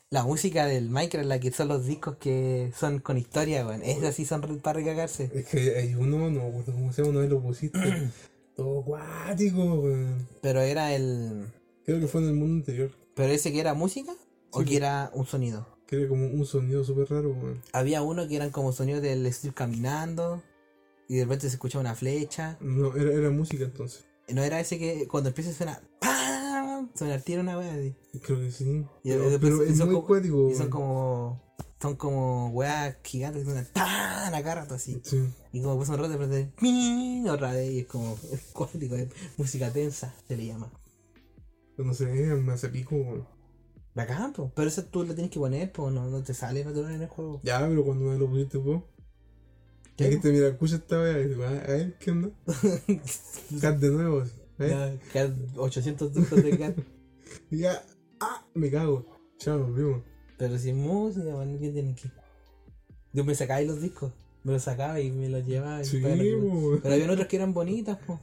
La 0.09 0.23
música 0.23 0.65
del 0.65 0.89
Minecraft, 0.89 1.27
la 1.27 1.39
que 1.39 1.51
son 1.51 1.67
los 1.67 1.85
discos 1.85 2.15
que 2.17 2.71
son 2.77 2.99
con 2.99 3.17
historia, 3.17 3.65
weón. 3.67 3.83
Esas 3.83 4.15
sí 4.15 4.25
son 4.25 4.41
para 4.61 4.79
recagarse. 4.79 5.29
Es 5.33 5.45
que 5.47 5.75
hay 5.77 5.95
uno, 5.95 6.29
no 6.29 6.49
cómo 6.65 6.93
se 6.93 7.03
llama, 7.03 7.19
vez 7.21 7.29
lo 7.29 7.41
pusiste. 7.41 7.79
Todo 8.55 8.81
acuático, 8.81 9.57
weón. 9.81 10.27
Pero 10.41 10.61
era 10.61 10.93
el. 10.95 11.47
Creo 11.85 11.99
que 11.99 12.07
fue 12.07 12.21
en 12.21 12.27
el 12.27 12.33
mundo 12.35 12.55
anterior. 12.55 12.91
¿Pero 13.15 13.33
ese 13.33 13.51
que 13.51 13.59
era 13.59 13.73
música? 13.73 14.13
¿O 14.51 14.59
Sí. 14.61 14.65
que 14.65 14.77
era 14.77 15.11
un 15.13 15.25
sonido? 15.25 15.67
Que 15.87 15.97
era 15.97 16.07
como 16.07 16.25
un 16.27 16.45
sonido 16.45 16.83
súper 16.83 17.09
raro, 17.09 17.31
weón. 17.31 17.61
Había 17.73 18.01
uno 18.01 18.27
que 18.27 18.35
eran 18.35 18.49
como 18.51 18.71
sonidos 18.71 19.01
del 19.01 19.31
Steve 19.33 19.53
caminando. 19.53 20.41
Y 21.09 21.15
de 21.17 21.23
repente 21.23 21.47
se 21.49 21.55
escuchaba 21.55 21.81
una 21.81 21.95
flecha. 21.95 22.57
No, 22.61 22.95
era, 22.95 23.13
era 23.13 23.29
música 23.29 23.63
entonces. 23.65 24.05
No 24.33 24.43
era 24.43 24.59
ese 24.59 24.77
que 24.77 25.07
cuando 25.07 25.29
empieza 25.29 25.51
a 25.51 25.53
sonar. 25.53 25.81
¡Pam! 25.99 26.89
Suena 26.95 27.13
al 27.15 27.23
tiro 27.23 27.41
una 27.41 27.57
wea 27.57 27.73
así. 27.73 27.95
Creo 28.21 28.39
que 28.39 28.51
sí. 28.51 28.85
Y 29.03 29.09
pero 29.11 29.29
después- 29.29 29.39
pero 29.53 29.65
y 29.65 29.71
es 29.71 29.77
son 29.77 29.87
muy 29.91 30.01
como- 30.01 30.49
Y 30.51 30.55
son 30.55 30.69
como. 30.69 31.47
Son 31.79 31.95
como 31.95 32.49
weas 32.49 32.97
gigantes 33.03 33.41
que 33.43 33.45
suenan 33.45 33.67
¡tan! 33.71 34.33
a 34.33 34.41
cada 34.43 34.55
rato 34.55 34.73
así. 34.75 34.99
Sí. 35.03 35.29
Y 35.51 35.61
como 35.61 35.77
pasa 35.77 35.93
un 35.93 35.99
rato 35.99 36.09
de 36.09 36.17
repente. 36.17 36.51
¡ping! 36.59 37.27
Otra 37.29 37.51
vez. 37.51 37.71
Y 37.71 37.79
es 37.81 37.85
como. 37.87 38.17
Es 38.31 38.41
cuático, 38.51 38.95
es 38.95 39.09
música 39.37 39.71
tensa, 39.71 40.13
se 40.27 40.35
le 40.35 40.47
llama. 40.47 40.71
Pero 41.75 41.87
no 41.87 41.93
sé, 41.93 42.05
me 42.07 42.51
hace 42.53 42.69
pico. 42.69 43.27
Bacán, 43.93 44.33
po. 44.33 44.51
Pero 44.55 44.67
eso 44.67 44.83
tú 44.85 45.03
lo 45.03 45.13
tienes 45.13 45.31
que 45.31 45.39
poner, 45.39 45.71
pues 45.71 45.93
no, 45.93 46.07
no 46.09 46.23
te 46.23 46.33
sale 46.33 46.63
natural 46.65 46.93
en 46.95 47.01
el 47.03 47.07
juego. 47.07 47.39
Ya, 47.43 47.59
pero 47.67 47.83
cuando 47.85 48.05
me 48.05 48.17
lo 48.17 48.27
pusiste 48.27 48.57
vos. 48.57 48.83
¿Qué? 49.97 50.03
Ya 50.05 50.10
que 50.12 50.17
te 50.17 50.31
mira, 50.31 50.47
escucha 50.47 50.75
esta 50.75 50.99
wea 51.01 51.19
y 51.19 51.27
digo, 51.29 51.43
"Ah, 51.43 51.63
a 51.67 51.71
ver, 51.71 51.97
¿qué 51.97 52.12
onda? 52.12 52.29
Cat 53.62 53.77
de 53.79 53.89
nuevo. 53.89 54.23
¿eh? 54.60 54.69
Ya, 54.69 54.97
cada 55.12 55.36
800 55.57 56.13
discos 56.13 56.43
de 56.43 56.57
cat. 56.57 56.77
Y 57.51 57.57
ya, 57.60 57.84
ah, 58.22 58.45
me 58.53 58.72
cago. 58.72 59.05
Ya 59.39 59.55
nos 59.55 59.76
vimos. 59.76 60.01
Pero 60.38 60.57
sin 60.57 60.78
música, 60.78 61.36
man, 61.36 61.57
¿qué 61.59 61.72
tienen 61.72 61.95
que? 61.95 62.09
Yo 63.13 63.24
me 63.26 63.36
sacaba 63.36 63.57
ahí 63.59 63.67
los 63.67 63.82
discos. 63.82 64.13
Me 64.43 64.53
los 64.53 64.63
sacaba 64.63 64.99
y 65.01 65.11
me 65.11 65.28
los 65.30 65.45
llevaba. 65.45 65.82
y 65.82 65.86
Sí, 65.86 66.01
weón. 66.01 66.80
Pero 66.82 66.93
había 66.93 67.11
otras 67.11 67.28
que 67.28 67.36
eran 67.36 67.53
bonitas, 67.53 67.97
po. 68.05 68.19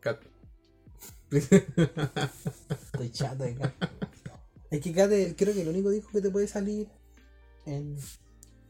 Cat. 0.00 0.20
Estoy 1.30 3.10
chato 3.12 3.44
de 3.44 3.54
cat. 3.54 3.72
Es 4.70 4.80
que 4.80 4.92
cat 4.92 5.10
es, 5.12 5.34
creo 5.36 5.54
que 5.54 5.62
el 5.62 5.68
único 5.68 5.90
disco 5.90 6.10
que 6.12 6.20
te 6.20 6.30
puede 6.30 6.48
salir 6.48 6.88
en, 7.66 7.96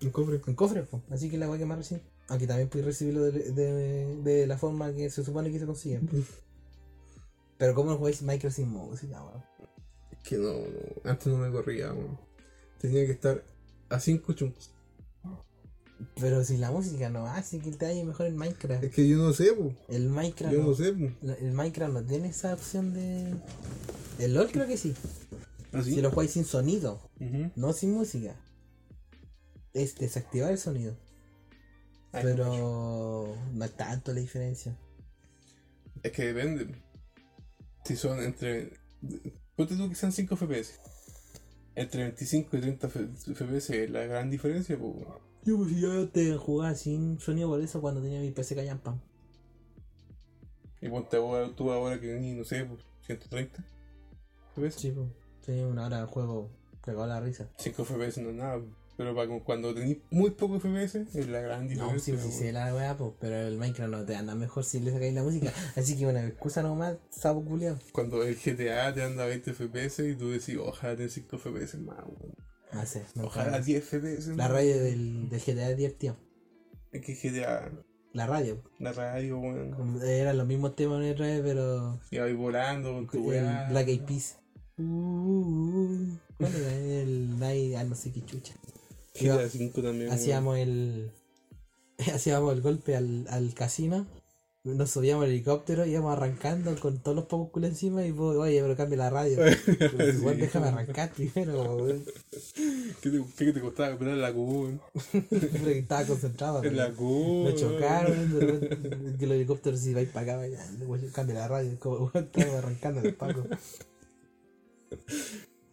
Un 0.02 0.10
cofre. 0.10 0.40
en 0.46 0.54
cofre, 0.54 0.82
po. 0.82 1.02
Así 1.10 1.30
que 1.30 1.38
la 1.38 1.46
voy 1.46 1.56
a 1.56 1.58
quemar 1.60 1.78
recién. 1.78 2.02
Aunque 2.30 2.46
también 2.46 2.68
puedes 2.70 2.86
recibirlo 2.86 3.24
de, 3.24 3.52
de, 3.52 4.16
de 4.22 4.46
la 4.46 4.56
forma 4.56 4.92
que 4.94 5.10
se 5.10 5.22
supone 5.24 5.50
que 5.52 5.58
se 5.58 5.66
consigue. 5.66 6.00
Pero 7.58 7.74
¿cómo 7.74 7.96
jugáis 7.98 8.22
Minecraft 8.22 8.56
sin 8.56 8.68
música, 8.70 9.22
weón? 9.22 9.42
Es 10.12 10.18
que 10.28 10.36
no, 10.38 10.52
no, 10.52 11.10
antes 11.10 11.26
no 11.26 11.36
me 11.36 11.50
corría, 11.50 11.92
weón. 11.92 12.18
Tenía 12.80 13.04
que 13.04 13.12
estar 13.12 13.44
a 13.90 14.00
5 14.00 14.32
chunks. 14.32 14.70
Pero 16.18 16.42
si 16.44 16.56
la 16.56 16.70
música 16.70 17.10
no 17.10 17.26
hace 17.26 17.58
que 17.58 17.72
te 17.72 17.84
vaya 17.84 18.02
mejor 18.04 18.26
en 18.26 18.36
Minecraft. 18.36 18.84
Es 18.84 18.90
que 18.94 19.06
yo 19.06 19.18
no 19.18 19.32
sé, 19.34 19.52
po. 19.52 19.74
El 19.88 20.08
Minecraft. 20.08 20.54
Yo 20.54 20.62
no- 20.62 20.68
no 20.68 20.74
sé, 20.74 20.92
po. 20.92 21.10
El 21.40 21.52
Minecraft 21.52 21.92
no 21.92 22.02
tiene 22.04 22.28
esa 22.28 22.54
opción 22.54 22.94
de. 22.94 23.34
El 24.18 24.32
LOL 24.34 24.50
creo 24.50 24.66
que 24.66 24.78
sí. 24.78 24.94
¿Así? 25.72 25.94
Si 25.94 26.00
lo 26.00 26.10
jugáis 26.10 26.30
sin 26.30 26.44
sonido, 26.44 27.00
no 27.56 27.72
sin 27.74 27.92
música. 27.92 28.34
Es 29.74 29.96
desactivar 29.96 30.50
el 30.52 30.58
sonido. 30.58 30.96
Ay, 32.12 32.22
Pero 32.24 33.34
no 33.52 33.64
es 33.64 33.76
tanto 33.76 34.12
la 34.12 34.20
diferencia. 34.20 34.76
Es 36.02 36.12
que 36.12 36.32
depende. 36.32 36.74
Si 37.84 37.96
son 37.96 38.20
entre. 38.22 38.72
Ponte 39.56 39.76
tú 39.76 39.88
que 39.88 39.94
sean 39.94 40.12
5 40.12 40.36
FPS. 40.36 40.80
Entre 41.74 42.02
25 42.02 42.56
y 42.56 42.60
30 42.60 42.86
F- 42.88 43.08
FPS 43.34 43.84
es 43.84 43.90
la 43.90 44.04
gran 44.06 44.28
diferencia, 44.30 44.76
pues. 44.78 44.94
Yo 45.44 45.56
pues 45.56 45.74
yo 45.76 46.08
te 46.10 46.36
jugaba 46.36 46.74
sin 46.74 47.18
sonido 47.20 47.48
por 47.48 47.60
eso 47.62 47.80
cuando 47.80 48.02
tenía 48.02 48.20
mi 48.20 48.30
PC 48.30 48.54
Callampan. 48.54 49.00
Y 50.82 50.88
ponte 50.88 51.16
ahora- 51.16 51.54
tú 51.54 51.70
ahora 51.70 52.00
que 52.00 52.14
ni, 52.18 52.32
no 52.32 52.44
sé, 52.44 52.64
pues, 52.64 52.80
130 53.06 53.62
FPS. 54.54 54.78
Sí, 54.80 54.90
pues. 54.90 55.08
Tenía 55.44 55.66
una 55.66 55.86
hora 55.86 56.00
de 56.00 56.06
juego 56.06 56.50
cagado 56.82 57.06
la 57.06 57.20
risa. 57.20 57.48
5 57.58 57.84
FPS 57.84 58.18
no 58.22 58.30
es 58.30 58.36
nada. 58.36 58.60
Pero 59.00 59.14
para 59.14 59.28
cu- 59.28 59.42
cuando 59.42 59.72
tenés 59.72 59.96
muy 60.10 60.30
poco 60.32 60.60
FPS 60.60 61.06
es 61.14 61.26
la 61.28 61.40
gran 61.40 61.62
No, 61.64 61.68
diferencia. 61.70 61.98
sí, 62.00 62.12
sí, 62.12 62.18
pues. 62.22 62.34
sé 62.36 62.52
la 62.52 62.74
weá, 62.74 62.94
pues, 62.98 63.12
pero 63.18 63.34
el 63.48 63.56
Minecraft 63.56 63.90
no 63.90 64.04
te 64.04 64.14
anda 64.14 64.34
mejor 64.34 64.62
si 64.62 64.78
le 64.78 64.92
sacáis 64.92 65.14
la 65.14 65.22
música. 65.22 65.50
Así 65.76 65.96
que 65.96 66.04
una 66.06 66.22
excusa 66.26 66.62
nomás, 66.62 66.98
sapo 67.08 67.42
culiao. 67.42 67.78
Cuando 67.92 68.22
el 68.22 68.36
GTA 68.36 68.92
te 68.92 69.02
anda 69.02 69.22
a 69.24 69.26
20 69.26 69.54
FPS 69.54 70.00
y 70.06 70.14
tú 70.16 70.28
decís, 70.30 70.58
ojalá 70.62 70.96
tener 70.96 71.10
5 71.10 71.38
FPS 71.38 71.78
más, 71.78 71.96
weón. 72.06 72.34
No 72.74 72.84
sé, 72.84 73.04
no 73.14 73.24
Ojalá 73.24 73.62
sé. 73.62 73.72
10 73.72 73.84
FPS 73.84 74.36
La 74.36 74.48
radio 74.48 74.78
del, 74.82 75.30
del 75.30 75.40
GTA 75.40 75.70
es 75.70 75.76
divertido. 75.78 76.16
Es 76.92 77.00
que 77.02 77.14
GTA, 77.14 77.72
La 78.12 78.26
radio. 78.26 78.62
la 78.78 78.92
radio, 78.92 79.38
weón. 79.38 79.70
como- 79.72 80.02
Eran 80.02 80.36
los 80.36 80.46
mismos 80.46 80.76
temas 80.76 80.98
en 81.00 81.06
el 81.06 81.16
radio, 81.18 81.42
pero. 81.42 82.00
Y 82.10 82.18
ahí 82.18 82.34
volando 82.34 82.92
con 82.92 83.06
tu 83.08 83.26
weá. 83.28 83.66
Black 83.70 83.88
Eyed 83.88 84.02
Peas. 84.02 84.36
Uh, 84.76 84.82
uh, 84.82 85.84
uh. 85.94 86.18
¿Cuál 86.38 86.54
era? 86.54 86.74
El 86.74 87.38
Night, 87.38 87.74
ah, 87.76 87.84
no 87.84 87.94
sé 87.94 88.12
qué 88.12 88.24
chucha. 88.24 88.54
GTA 89.20 89.48
5 89.48 89.82
también. 89.82 90.08
weón. 90.08 90.12
Hacíamos 90.18 90.58
el. 90.58 91.10
Hacíamos 92.14 92.52
el 92.54 92.60
golpe 92.62 92.96
al, 92.96 93.26
al 93.28 93.54
casino. 93.54 94.06
Nos 94.62 94.90
subíamos 94.90 95.24
al 95.24 95.30
helicóptero, 95.30 95.86
íbamos 95.86 96.12
arrancando 96.12 96.78
con 96.78 96.98
todos 96.98 97.16
los 97.16 97.48
culos 97.48 97.70
encima 97.70 98.04
y 98.04 98.10
vos, 98.12 98.36
oye, 98.36 98.60
pero 98.60 98.76
cambia 98.76 98.98
la 98.98 99.08
radio. 99.08 99.38
Igual 100.18 100.34
Sí. 100.34 100.40
déjame 100.42 100.68
arrancar 100.68 101.10
primero, 101.16 101.76
weón. 101.76 102.04
¿Qué 103.00 103.08
te, 103.10 103.24
qué 103.38 103.52
te 103.54 103.60
costaba 103.62 103.92
comprar 103.92 104.18
la 104.18 104.30
Q, 104.34 104.38
weón? 104.42 104.80
Pero 105.30 105.64
que 105.64 105.78
estaba 105.78 106.04
concentrado. 106.04 106.62
En 106.62 106.76
la. 106.76 106.90
Q. 106.92 107.44
Me 107.46 107.54
chocaron, 107.54 109.16
que 109.18 109.26
los 109.26 109.36
helicópteros 109.36 109.80
si 109.80 109.94
vais 109.94 110.10
para 110.10 110.34
acá, 110.34 110.36
vaya, 110.36 110.58
cambia 111.14 111.36
la 111.36 111.48
radio, 111.48 111.78
como 111.80 112.10
estamos 112.12 112.54
arrancando 112.56 113.00
el 113.00 113.14
paco. 113.14 113.46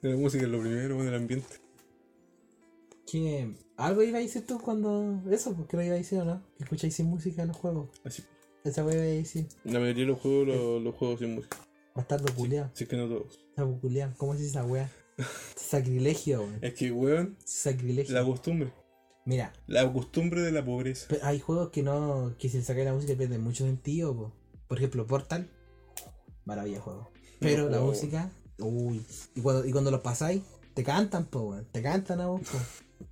La 0.02 0.16
música 0.16 0.46
es 0.46 0.50
lo 0.50 0.62
primero, 0.62 0.96
weón, 0.96 1.10
el 1.10 1.16
ambiente. 1.16 1.58
¿Qué? 3.10 3.56
¿Algo 3.78 4.04
iba 4.04 4.18
a 4.18 4.22
decir 4.22 4.46
tú 4.46 4.60
cuando. 4.60 5.22
Eso? 5.32 5.54
¿Por 5.56 5.68
qué 5.68 5.78
lo 5.78 5.84
iba 5.84 5.94
a 5.96 5.98
decir 5.98 6.20
o 6.20 6.26
no? 6.26 6.44
Que 6.58 6.64
escucháis 6.66 6.94
sin 6.96 7.08
música 7.08 7.42
en 7.42 7.48
los 7.50 7.58
juegos. 7.58 7.90
Así. 8.04 8.24
Esa 8.64 8.84
wea 8.86 8.96
iba 8.96 9.04
a 9.04 9.08
decir. 9.08 9.48
La 9.64 9.80
mayoría 9.80 10.04
de 10.04 10.10
los 10.12 10.20
juegos 10.20 10.48
los, 10.48 10.82
los 10.82 10.96
juegos 10.96 11.20
sin 11.20 11.36
música. 11.36 11.58
Bastardo 11.96 12.34
culiao. 12.36 12.70
Si 12.74 12.84
es 12.84 12.90
que 12.90 12.98
no 12.98 13.08
todos. 13.08 13.40
Bastardo 13.56 13.80
culiao. 13.80 14.12
¿Cómo 14.18 14.34
es 14.34 14.42
esa 14.42 14.66
wea? 14.66 14.90
Sacrilegio, 15.56 16.42
weón. 16.42 16.60
Es 16.62 16.74
que, 16.74 16.92
weón, 16.92 17.38
Sacrilegio. 17.46 18.14
la 18.14 18.26
costumbre. 18.26 18.72
Mira, 19.26 19.52
La 19.68 19.92
costumbre 19.92 20.42
de 20.42 20.52
la 20.52 20.64
pobreza. 20.64 21.08
hay 21.24 21.40
juegos 21.40 21.70
que 21.70 21.84
no. 21.84 22.36
que 22.40 22.50
si 22.50 22.58
le 22.58 22.64
sacáis 22.64 22.86
la 22.86 22.94
música 22.94 23.16
pierden 23.16 23.42
mucho 23.42 23.66
sentido, 23.66 24.16
po. 24.16 24.34
Por 24.68 24.78
ejemplo, 24.78 25.06
Portal. 25.08 25.50
Maravilla 26.46 26.80
juego. 26.82 27.10
Pero 27.40 27.64
No 27.64 27.70
la 27.70 27.78
juego. 27.78 27.92
música. 27.94 28.32
Uy. 28.60 29.06
Y 29.36 29.42
cuando, 29.42 29.66
y 29.66 29.72
cuando 29.72 29.92
los 29.92 30.02
pasáis, 30.02 30.44
te 30.74 30.84
cantan, 30.84 31.26
po, 31.26 31.42
weón. 31.50 31.68
Te 31.72 31.82
cantan 31.82 32.22
a 32.22 32.28
vos, 32.28 32.42
po. 32.42 32.58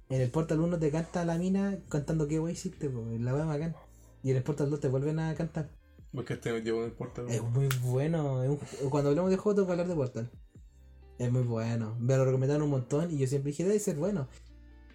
En 0.09 0.21
el 0.21 0.29
Portal 0.29 0.59
1 0.59 0.77
te 0.79 0.91
canta 0.91 1.25
la 1.25 1.37
mina 1.37 1.77
cantando 1.89 2.27
qué 2.27 2.39
wey 2.39 2.53
hiciste, 2.53 2.89
po. 2.89 3.03
La 3.19 3.33
wea 3.33 3.45
bacán. 3.45 3.75
Y 4.23 4.31
en 4.31 4.37
el 4.37 4.43
Portal 4.43 4.69
2 4.69 4.79
te 4.79 4.87
vuelven 4.87 5.19
a 5.19 5.33
cantar. 5.35 5.69
Porque 6.13 6.37
te 6.37 6.51
metió 6.53 6.77
en 6.79 6.85
el 6.85 6.91
portal. 6.91 7.25
Es 7.29 7.41
muy 7.43 7.67
bueno. 7.83 8.43
es 8.43 8.49
un- 8.49 8.89
cuando 8.89 9.09
hablamos 9.09 9.31
de 9.31 9.37
juego 9.37 9.55
tengo 9.55 9.65
que 9.67 9.71
hablar 9.73 9.87
de 9.87 9.95
Portal. 9.95 10.31
Es 11.17 11.31
muy 11.31 11.43
bueno. 11.43 11.95
Me 11.99 12.15
lo 12.17 12.25
recomendaron 12.25 12.63
un 12.63 12.69
montón 12.69 13.11
y 13.11 13.17
yo 13.17 13.27
siempre 13.27 13.51
dije 13.51 13.63
debe 13.63 13.79
ser 13.79 13.97
bueno. 13.97 14.27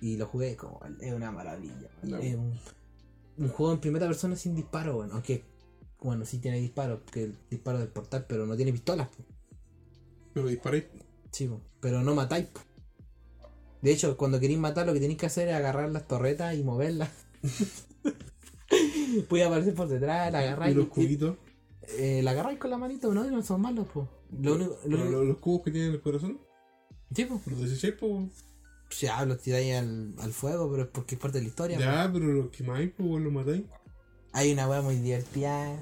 Y 0.00 0.16
lo 0.16 0.26
jugué 0.26 0.56
como 0.56 0.80
es 1.00 1.12
una 1.12 1.30
maravilla. 1.30 1.74
No. 2.02 2.18
Es 2.18 2.34
un, 2.36 2.54
un 3.38 3.48
juego 3.48 3.72
en 3.74 3.80
primera 3.80 4.06
persona 4.06 4.36
sin 4.36 4.54
disparo, 4.54 4.94
bueno. 4.96 5.14
Aunque, 5.14 5.44
bueno, 6.00 6.24
sí 6.24 6.38
tiene 6.38 6.58
disparo, 6.58 7.00
porque 7.00 7.24
el 7.24 7.36
disparo 7.50 7.78
del 7.78 7.88
portal, 7.88 8.24
pero 8.28 8.46
no 8.46 8.56
tiene 8.56 8.72
pistolas. 8.72 9.08
Pero 10.32 10.46
disparé. 10.46 10.88
Sí, 11.32 11.50
pero 11.80 12.00
no 12.02 12.14
matáis. 12.14 12.46
po. 12.46 12.60
De 13.82 13.92
hecho, 13.92 14.16
cuando 14.16 14.38
queréis 14.40 14.58
matar, 14.58 14.86
lo 14.86 14.92
que 14.92 15.00
tenéis 15.00 15.18
que 15.18 15.26
hacer 15.26 15.48
es 15.48 15.54
agarrar 15.54 15.90
las 15.90 16.06
torretas 16.06 16.54
y 16.54 16.62
moverlas. 16.62 17.10
Puede 19.28 19.44
aparecer 19.44 19.74
por 19.74 19.88
detrás, 19.88 20.30
la 20.32 20.42
Y 20.42 20.44
agarráis. 20.46 20.76
los 20.76 20.86
y- 20.86 20.88
cubitos. 20.88 21.36
eh, 21.98 22.20
la 22.22 22.30
agarráis 22.32 22.58
con 22.58 22.70
la 22.70 22.78
manito, 22.78 23.12
no, 23.12 23.24
no 23.24 23.42
son 23.42 23.60
malos, 23.62 23.88
po. 23.88 24.08
Lo 24.40 24.54
único, 24.54 24.70
lo 24.84 24.90
Pero 24.90 25.02
único- 25.02 25.10
los, 25.18 25.26
los 25.26 25.38
cubos 25.38 25.62
que 25.64 25.70
tienen 25.72 25.90
el 25.92 26.00
corazón. 26.00 26.38
Sí, 27.14 27.24
po. 27.24 27.40
Los 27.46 27.60
desecháis, 27.62 27.94
po. 27.94 28.28
Ya 29.00 29.24
los 29.24 29.40
tiráis 29.40 29.74
al, 29.76 30.14
al 30.18 30.32
fuego, 30.32 30.70
pero 30.70 30.84
es 30.84 30.88
porque 30.90 31.14
es 31.16 31.20
parte 31.20 31.38
de 31.38 31.42
la 31.44 31.48
historia. 31.48 31.76
po. 31.78 31.82
Ya, 31.82 32.10
pero 32.12 32.26
los 32.26 32.50
quemáis, 32.50 32.90
po, 32.92 33.18
los 33.18 33.32
matáis. 33.32 33.62
Hay 34.32 34.52
una 34.52 34.68
weá 34.68 34.80
muy 34.82 34.96
divertida 34.96 35.76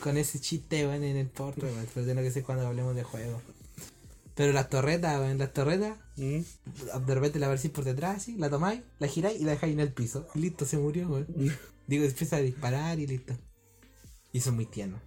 con 0.00 0.16
ese 0.16 0.38
chiste, 0.38 0.86
weón, 0.86 1.02
en 1.02 1.16
el 1.16 1.30
weón, 1.36 1.54
pero 1.92 2.06
tiene 2.06 2.22
que 2.22 2.30
ser 2.30 2.44
cuando 2.44 2.64
hablemos 2.66 2.94
de 2.94 3.02
juego. 3.02 3.40
Pero 4.34 4.52
las 4.52 4.68
torretas, 4.68 5.18
weón, 5.20 5.38
las 5.38 5.52
torretas, 5.52 5.96
Mm. 6.16 6.40
de 7.06 7.14
repente 7.14 7.38
la 7.38 7.48
versión 7.48 7.72
por 7.72 7.84
detrás, 7.84 8.16
así, 8.16 8.36
la 8.36 8.50
tomáis, 8.50 8.82
la 8.98 9.06
giráis 9.08 9.40
y 9.40 9.44
la 9.44 9.52
dejáis 9.52 9.72
en 9.74 9.80
el 9.80 9.92
piso. 9.92 10.26
Y 10.34 10.40
listo, 10.40 10.64
se 10.64 10.76
murió, 10.78 11.08
weón. 11.08 11.26
Digo, 11.86 12.04
empieza 12.04 12.36
a 12.36 12.40
disparar 12.40 12.98
y 12.98 13.06
listo. 13.06 13.36
Y 14.32 14.40
son 14.40 14.54
muy 14.56 14.66
tiernos. 14.66 15.00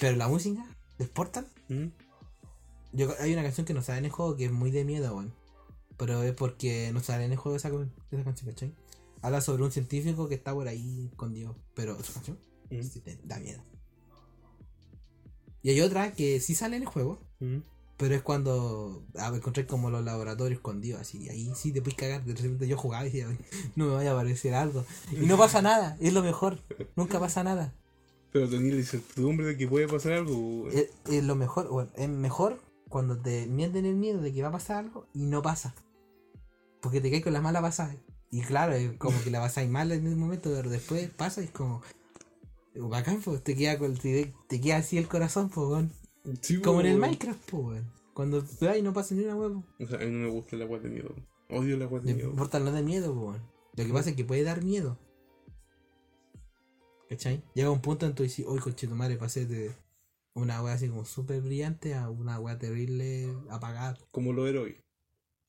Pero 0.00 0.16
la 0.16 0.28
música, 0.28 0.64
Portal, 1.14 1.46
Mm. 1.68 1.86
yo, 2.92 3.14
hay 3.20 3.32
una 3.32 3.42
canción 3.42 3.64
que 3.66 3.72
no 3.74 3.82
sale 3.82 3.98
en 4.00 4.04
el 4.06 4.10
juego 4.10 4.36
que 4.36 4.44
es 4.46 4.52
muy 4.52 4.70
de 4.70 4.84
miedo, 4.84 5.14
weón. 5.14 5.32
Pero 5.96 6.22
es 6.22 6.34
porque 6.34 6.90
no 6.92 7.00
sale 7.00 7.24
en 7.24 7.32
el 7.32 7.38
juego 7.38 7.56
esa, 7.56 7.68
esa 8.10 8.24
canción, 8.24 8.50
¿cachai? 8.50 8.74
Habla 9.22 9.40
sobre 9.42 9.62
un 9.62 9.70
científico 9.72 10.28
que 10.28 10.34
está 10.34 10.52
por 10.54 10.66
ahí 10.68 11.08
escondido. 11.10 11.56
Pero 11.74 12.02
su 12.02 12.12
canción 12.14 12.38
Mm. 12.70 12.82
sí 12.82 13.02
da 13.24 13.38
miedo. 13.38 13.62
Y 15.62 15.70
hay 15.70 15.80
otra 15.80 16.12
que 16.12 16.40
sí 16.40 16.54
sale 16.54 16.76
en 16.76 16.82
el 16.82 16.88
juego, 16.88 17.20
Mm. 17.40 17.58
Pero 18.00 18.14
es 18.14 18.22
cuando 18.22 19.04
ah, 19.18 19.30
encontré 19.34 19.66
como 19.66 19.90
los 19.90 20.02
laboratorios 20.02 20.56
escondidos, 20.56 21.02
así. 21.02 21.18
Y 21.18 21.28
ahí 21.28 21.52
sí 21.54 21.70
te 21.70 21.82
puedes 21.82 21.98
cagar. 21.98 22.24
De 22.24 22.32
repente 22.32 22.66
yo 22.66 22.78
jugaba 22.78 23.04
y 23.04 23.10
decía, 23.10 23.28
"Ay, 23.28 23.38
no 23.76 23.88
me 23.88 23.92
vaya 23.92 24.12
a 24.12 24.14
aparecer 24.14 24.54
algo. 24.54 24.86
Y 25.12 25.26
no 25.26 25.36
pasa 25.36 25.60
nada, 25.60 25.98
es 26.00 26.14
lo 26.14 26.22
mejor. 26.22 26.62
Nunca 26.96 27.20
pasa 27.20 27.44
nada. 27.44 27.74
Pero 28.32 28.48
tenéis 28.48 28.72
la 28.72 28.80
incertidumbre 28.80 29.46
de 29.48 29.58
que 29.58 29.68
puede 29.68 29.86
pasar 29.86 30.12
algo. 30.12 30.68
Es, 30.70 30.88
es 31.10 31.22
lo 31.22 31.34
mejor, 31.34 31.68
bueno, 31.68 31.90
es 31.94 32.08
mejor 32.08 32.58
cuando 32.88 33.18
te 33.18 33.46
mienten 33.46 33.84
el 33.84 33.96
miedo 33.96 34.22
de 34.22 34.32
que 34.32 34.40
va 34.40 34.48
a 34.48 34.52
pasar 34.52 34.78
algo 34.78 35.06
y 35.12 35.26
no 35.26 35.42
pasa. 35.42 35.74
Porque 36.80 37.02
te 37.02 37.10
caes 37.10 37.22
con 37.22 37.34
la 37.34 37.42
mala 37.42 37.60
pasada. 37.60 37.94
Y 38.30 38.40
claro, 38.40 38.72
es 38.72 38.96
como 38.96 39.20
que 39.22 39.30
la 39.30 39.40
pasáis 39.40 39.68
mal 39.68 39.92
en 39.92 40.06
el 40.06 40.16
momento, 40.16 40.50
pero 40.54 40.70
después 40.70 41.10
pasa 41.10 41.42
y 41.42 41.44
es 41.44 41.50
como. 41.50 41.82
Bacán, 42.74 43.20
pues 43.20 43.44
te 43.44 43.54
queda, 43.54 43.76
te, 43.78 44.32
te 44.48 44.60
queda 44.60 44.78
así 44.78 44.96
el 44.96 45.08
corazón, 45.08 45.50
pues, 45.50 45.84
po, 46.22 46.62
Como 46.62 46.80
en 46.80 46.86
el 46.86 46.92
weón. 46.92 47.00
Minecraft, 47.00 47.50
pues, 47.50 47.64
weón. 47.64 47.92
Cuando 48.14 48.44
y 48.76 48.82
no 48.82 48.92
pasa 48.92 49.14
ni 49.14 49.24
una 49.24 49.36
huevo. 49.36 49.64
O 49.78 49.86
sea, 49.86 49.98
a 49.98 50.04
mí 50.04 50.10
no 50.10 50.18
me 50.26 50.30
gusta 50.30 50.56
el 50.56 50.62
agua 50.62 50.78
de 50.78 50.90
miedo. 50.90 51.14
Odio 51.48 51.76
el 51.76 51.82
agua 51.82 52.00
de 52.00 52.14
miedo. 52.14 52.34
Portal 52.34 52.64
no 52.64 52.72
da 52.72 52.82
miedo, 52.82 53.12
weón. 53.12 53.42
Lo 53.76 53.84
que 53.84 53.92
pasa 53.92 54.10
es 54.10 54.16
que 54.16 54.24
puede 54.24 54.42
dar 54.42 54.62
miedo. 54.62 54.98
¿Cachai? 57.08 57.42
Llega 57.54 57.70
un 57.70 57.80
punto 57.80 58.06
en 58.06 58.14
tú 58.14 58.22
dices, 58.22 58.44
uy, 58.46 58.60
coche 58.60 58.86
tu 58.86 58.94
madre, 58.94 59.16
pasé 59.16 59.46
de 59.46 59.74
una 60.34 60.62
wea 60.62 60.74
así 60.74 60.88
como 60.88 61.04
súper 61.04 61.40
brillante 61.40 61.94
a 61.94 62.08
una 62.08 62.38
wea 62.38 62.58
terrible 62.58 63.34
apagada. 63.48 63.98
Como 64.12 64.32
los 64.32 64.48
héroes. 64.48 64.76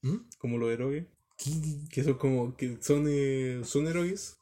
¿Mm? 0.01 0.17
Como 0.39 0.57
los 0.57 0.71
héroes. 0.71 1.05
¿Qué? 1.37 1.51
Que 1.89 2.03
son 2.03 2.15
como. 2.15 2.55
que 2.55 2.77
son, 2.81 3.05
eh, 3.07 3.61
son 3.63 3.87
héroes. 3.87 4.37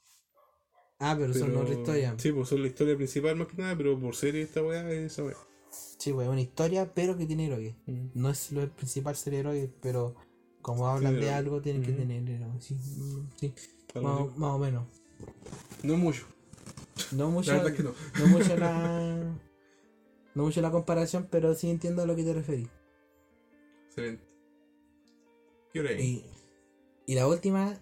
Ah, 0.99 1.15
pero, 1.17 1.33
son 1.33 1.49
pero- 1.49 1.61
otra 1.61 1.73
historia. 1.73 2.15
Sí, 2.17 2.31
pues 2.31 2.47
son 2.49 2.61
la 2.61 2.67
historia 2.67 2.95
principal 2.95 3.35
más 3.35 3.47
que 3.47 3.57
nada, 3.57 3.75
pero 3.75 3.99
por 3.99 4.15
serie 4.15 4.41
esta 4.41 4.61
weá 4.61 4.89
es 4.91 5.13
esa 5.13 5.23
weá. 5.23 5.37
Sí, 5.69 6.13
pues, 6.13 6.27
es 6.27 6.31
una 6.31 6.41
historia, 6.41 6.93
pero 6.93 7.17
que 7.17 7.25
tiene 7.25 7.45
héroes. 7.47 7.75
Mm. 7.85 8.07
No 8.13 8.29
es 8.29 8.51
lo 8.51 8.67
principal 8.75 9.15
ser 9.15 9.33
héroe, 9.35 9.71
pero 9.81 10.15
como 10.61 10.87
hablan 10.87 11.19
de 11.19 11.29
algo, 11.31 11.61
tienen 11.61 11.83
que 11.83 11.91
Ujú. 11.91 11.99
tener 12.01 12.29
héroes. 12.29 12.63
Sí, 12.63 12.73
mm, 12.75 13.29
sí. 13.39 13.53
Algo 13.95 14.27
Más, 14.27 14.37
más 14.37 14.51
o 14.51 14.59
menos. 14.59 14.83
No 15.83 15.97
mucho. 15.97 16.25
No 17.11 17.29
mucho, 17.31 17.51
La 17.51 17.63
verdad 17.63 17.71
es 17.71 17.77
que 17.77 17.83
no. 17.83 17.93
no 18.19 18.27
mucho 18.27 18.55
la. 18.57 19.35
No 20.35 20.43
mucho 20.43 20.61
la 20.61 20.71
comparación, 20.71 21.27
pero 21.29 21.53
sí 21.55 21.69
entiendo 21.69 22.03
a 22.03 22.05
lo 22.05 22.15
que 22.15 22.23
te 22.23 22.33
referís. 22.33 22.69
Excelente. 23.87 24.23
¿Qué 25.73 25.79
hora? 25.79 25.91
Y, 25.93 26.23
y 27.07 27.15
la 27.15 27.27
última, 27.27 27.77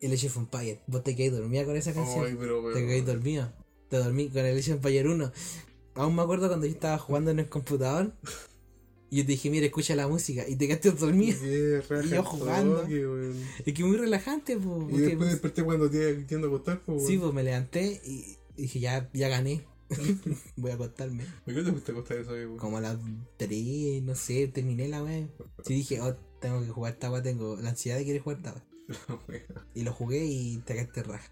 el 0.00 0.12
Age 0.12 0.26
of 0.28 0.36
Empire. 0.38 0.80
Vos 0.86 1.04
te 1.04 1.14
quedás 1.14 1.38
dormida 1.38 1.64
con 1.66 1.76
esa 1.76 1.92
canción. 1.92 2.24
Ay, 2.26 2.34
pero, 2.40 2.62
pero- 2.62 2.74
te 2.74 2.86
quedás 2.86 3.06
dormido. 3.06 3.52
Te 3.88 3.98
dormí 3.98 4.28
con 4.30 4.44
el 4.46 4.58
Age 4.58 4.72
of 4.72 4.76
Empire 4.78 5.08
1. 5.10 5.32
Aún 5.94 6.14
me 6.14 6.22
acuerdo 6.22 6.48
cuando 6.48 6.66
yo 6.66 6.72
estaba 6.72 6.98
jugando 6.98 7.30
en 7.30 7.40
el 7.40 7.48
computador. 7.48 8.12
Y 9.10 9.18
yo 9.18 9.22
te 9.24 9.32
dije, 9.32 9.50
mira, 9.50 9.66
escucha 9.66 9.96
la 9.96 10.06
música. 10.06 10.48
Y 10.48 10.54
te 10.54 10.68
quedaste 10.68 10.92
dormido. 10.92 11.36
Raja 11.88 12.04
Y 12.06 12.10
yo 12.10 12.22
jugando. 12.22 12.82
toque. 12.82 13.32
Es 13.66 13.74
que 13.74 13.84
muy 13.84 13.96
relajante, 13.96 14.56
po, 14.56 14.86
Y 14.88 14.98
después 14.98 15.16
pues, 15.16 15.30
desperté 15.30 15.64
cuando 15.64 15.90
te 15.90 16.26
a 16.32 16.38
acostar, 16.38 16.80
pues, 16.84 17.06
Sí, 17.06 17.18
pues 17.18 17.32
me 17.34 17.42
levanté 17.42 18.00
y 18.04 18.38
dije, 18.56 18.78
ya, 18.78 19.10
ya 19.12 19.28
gané. 19.28 19.64
Voy 20.56 20.70
a 20.70 20.74
acostarme. 20.74 21.24
¿Por 21.44 21.54
qué 21.54 21.62
te 21.62 21.72
fuiste 21.72 21.90
a 21.90 21.94
acostar 21.94 22.18
esa 22.18 22.30
weón? 22.30 22.56
Como 22.56 22.76
a 22.76 22.80
las 22.80 22.98
3, 23.36 24.02
no 24.04 24.14
sé, 24.14 24.46
terminé 24.46 24.88
la 24.88 25.02
wea. 25.02 25.28
Sí 25.64 25.74
dije, 25.74 26.00
oh, 26.00 26.14
tengo 26.40 26.60
que 26.62 26.68
jugar 26.68 26.92
esta 26.92 27.10
wea, 27.10 27.22
tengo 27.22 27.56
la 27.56 27.70
ansiedad 27.70 27.98
de 27.98 28.04
querer 28.04 28.22
jugar 28.22 28.38
esta 28.38 28.54
wea. 29.28 29.44
Y 29.74 29.82
lo 29.82 29.92
jugué 29.92 30.24
y 30.24 30.58
te 30.58 30.74
quedaste 30.74 31.02
raja. 31.02 31.30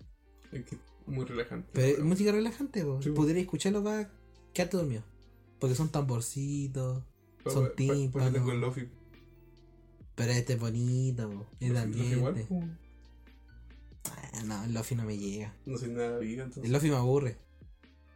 Es 0.50 0.64
que 0.64 0.78
muy 1.06 1.24
relajante. 1.24 1.68
Pero 1.72 1.98
es 1.98 2.04
música 2.04 2.32
relajante, 2.32 2.84
po. 2.84 3.00
Sí, 3.00 3.10
po. 3.10 3.16
Podrías 3.16 3.42
escucharlo 3.42 3.84
para 3.84 4.10
quedarte 4.52 4.76
dormido. 4.76 5.02
Porque 5.58 5.74
son 5.74 5.88
tamborcitos, 5.90 7.02
Pa- 7.44 7.50
son 7.50 7.64
pa- 7.64 7.68
pa- 7.70 7.74
tímpanos. 7.76 8.32
tengo 8.32 8.52
el 8.52 8.60
lofi. 8.60 8.88
pero 10.14 10.32
este 10.32 10.54
es 10.54 10.60
bonito. 10.60 11.46
Es 11.60 11.72
de 11.72 11.74
Lofi- 11.74 11.86
lofi 11.88 12.00
igual, 12.14 12.32
ambiente. 12.34 12.78
Ah, 14.34 14.42
no, 14.44 14.64
el 14.64 14.72
lofi 14.74 14.94
no 14.94 15.04
me 15.04 15.16
llega. 15.18 15.54
No 15.66 15.76
soy 15.78 15.90
nada 15.90 16.18
viva, 16.18 16.42
El 16.42 16.48
entonces. 16.48 16.70
lofi 16.72 16.90
me 16.90 16.96
aburre. 16.96 17.36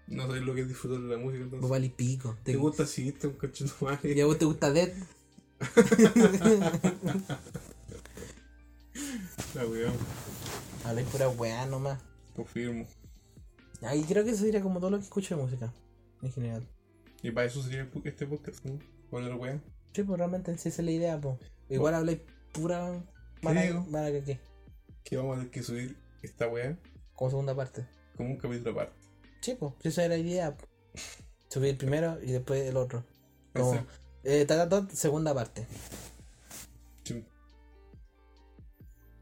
No 0.08 0.26
sabes 0.26 0.42
lo 0.42 0.54
que 0.54 0.62
es 0.62 0.68
disfrutar 0.68 1.00
de 1.00 1.08
la 1.08 1.16
música, 1.16 1.42
entonces. 1.44 1.60
Vos 1.62 1.70
valís 1.70 1.92
pico. 1.92 2.36
¿Te 2.44 2.52
Te, 2.52 2.58
gusta 2.58 2.86
si 2.86 3.14
un 3.22 3.32
cochino 3.32 3.70
más? 3.80 4.04
¿Y 4.04 4.20
a 4.20 4.26
vos 4.26 4.38
te 4.38 4.44
gusta 4.44 4.70
Dead? 4.72 4.92
La 9.54 9.66
weón. 9.66 9.92
Habláis 10.84 11.06
pura 11.08 11.28
weá 11.28 11.66
nomás. 11.66 12.00
Confirmo. 12.34 12.86
Ahí 13.82 14.02
creo 14.04 14.24
que 14.24 14.30
eso 14.30 14.44
sería 14.44 14.60
como 14.62 14.80
todo 14.80 14.90
lo 14.90 14.98
que 14.98 15.04
escucho 15.04 15.36
de 15.36 15.42
música. 15.42 15.72
En 16.22 16.32
general. 16.32 16.68
Y 17.22 17.30
para 17.30 17.46
eso 17.46 17.62
sería 17.62 17.88
este 18.04 18.26
podcast, 18.26 18.64
¿no? 18.64 18.78
Poner 19.10 19.34
weón. 19.34 19.62
Sí, 19.92 20.02
pues 20.02 20.18
realmente 20.18 20.56
sí 20.58 20.68
esa 20.68 20.82
es 20.82 20.86
la 20.86 20.92
idea, 20.92 21.20
pues. 21.20 21.36
Igual 21.68 21.94
habláis 21.94 22.20
pura. 22.52 23.02
Mala, 23.42 24.10
que 24.12 24.22
qué. 24.24 24.40
Que 25.04 25.16
vamos 25.16 25.34
a 25.34 25.38
tener 25.40 25.50
que 25.50 25.62
subir 25.62 25.96
esta 26.22 26.48
weá 26.48 26.78
Como 27.14 27.30
segunda 27.30 27.54
parte. 27.54 27.86
como 28.16 28.30
un 28.30 28.36
capítulo 28.38 28.70
aparte. 28.72 28.94
Sí, 29.40 29.56
pues. 29.58 29.74
Esa 29.82 30.04
era 30.04 30.14
la 30.16 30.20
idea. 30.20 30.56
po. 30.56 30.66
Subir 31.48 31.70
el 31.70 31.76
primero 31.76 32.18
y 32.22 32.32
después 32.32 32.62
el 32.68 32.76
otro. 32.76 33.04
Como. 33.52 33.84
Eh, 34.24 34.46
segunda 34.92 35.34
parte. 35.34 35.66
Sí. 37.04 37.24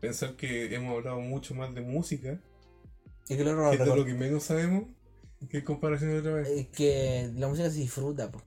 Pensar 0.01 0.37
que 0.37 0.75
hemos 0.75 0.97
hablado 0.99 1.21
mucho 1.21 1.55
más 1.55 1.75
de 1.75 1.81
música, 1.81 2.41
Y 3.29 3.37
que 3.37 3.43
otro 3.43 3.71
que 3.71 3.77
es 3.77 3.79
de 3.79 3.85
recor- 3.87 3.97
lo 3.97 4.05
que 4.05 4.15
menos 4.15 4.45
sabemos, 4.45 4.85
que 5.49 5.59
en 5.59 5.65
comparación 5.65 6.11
de 6.11 6.19
otra 6.19 6.35
vez. 6.35 6.49
es 6.49 6.69
que 6.69 7.31
la 7.37 7.49
música 7.49 7.71
se 7.71 7.79
disfruta, 7.79 8.31
pues. 8.31 8.45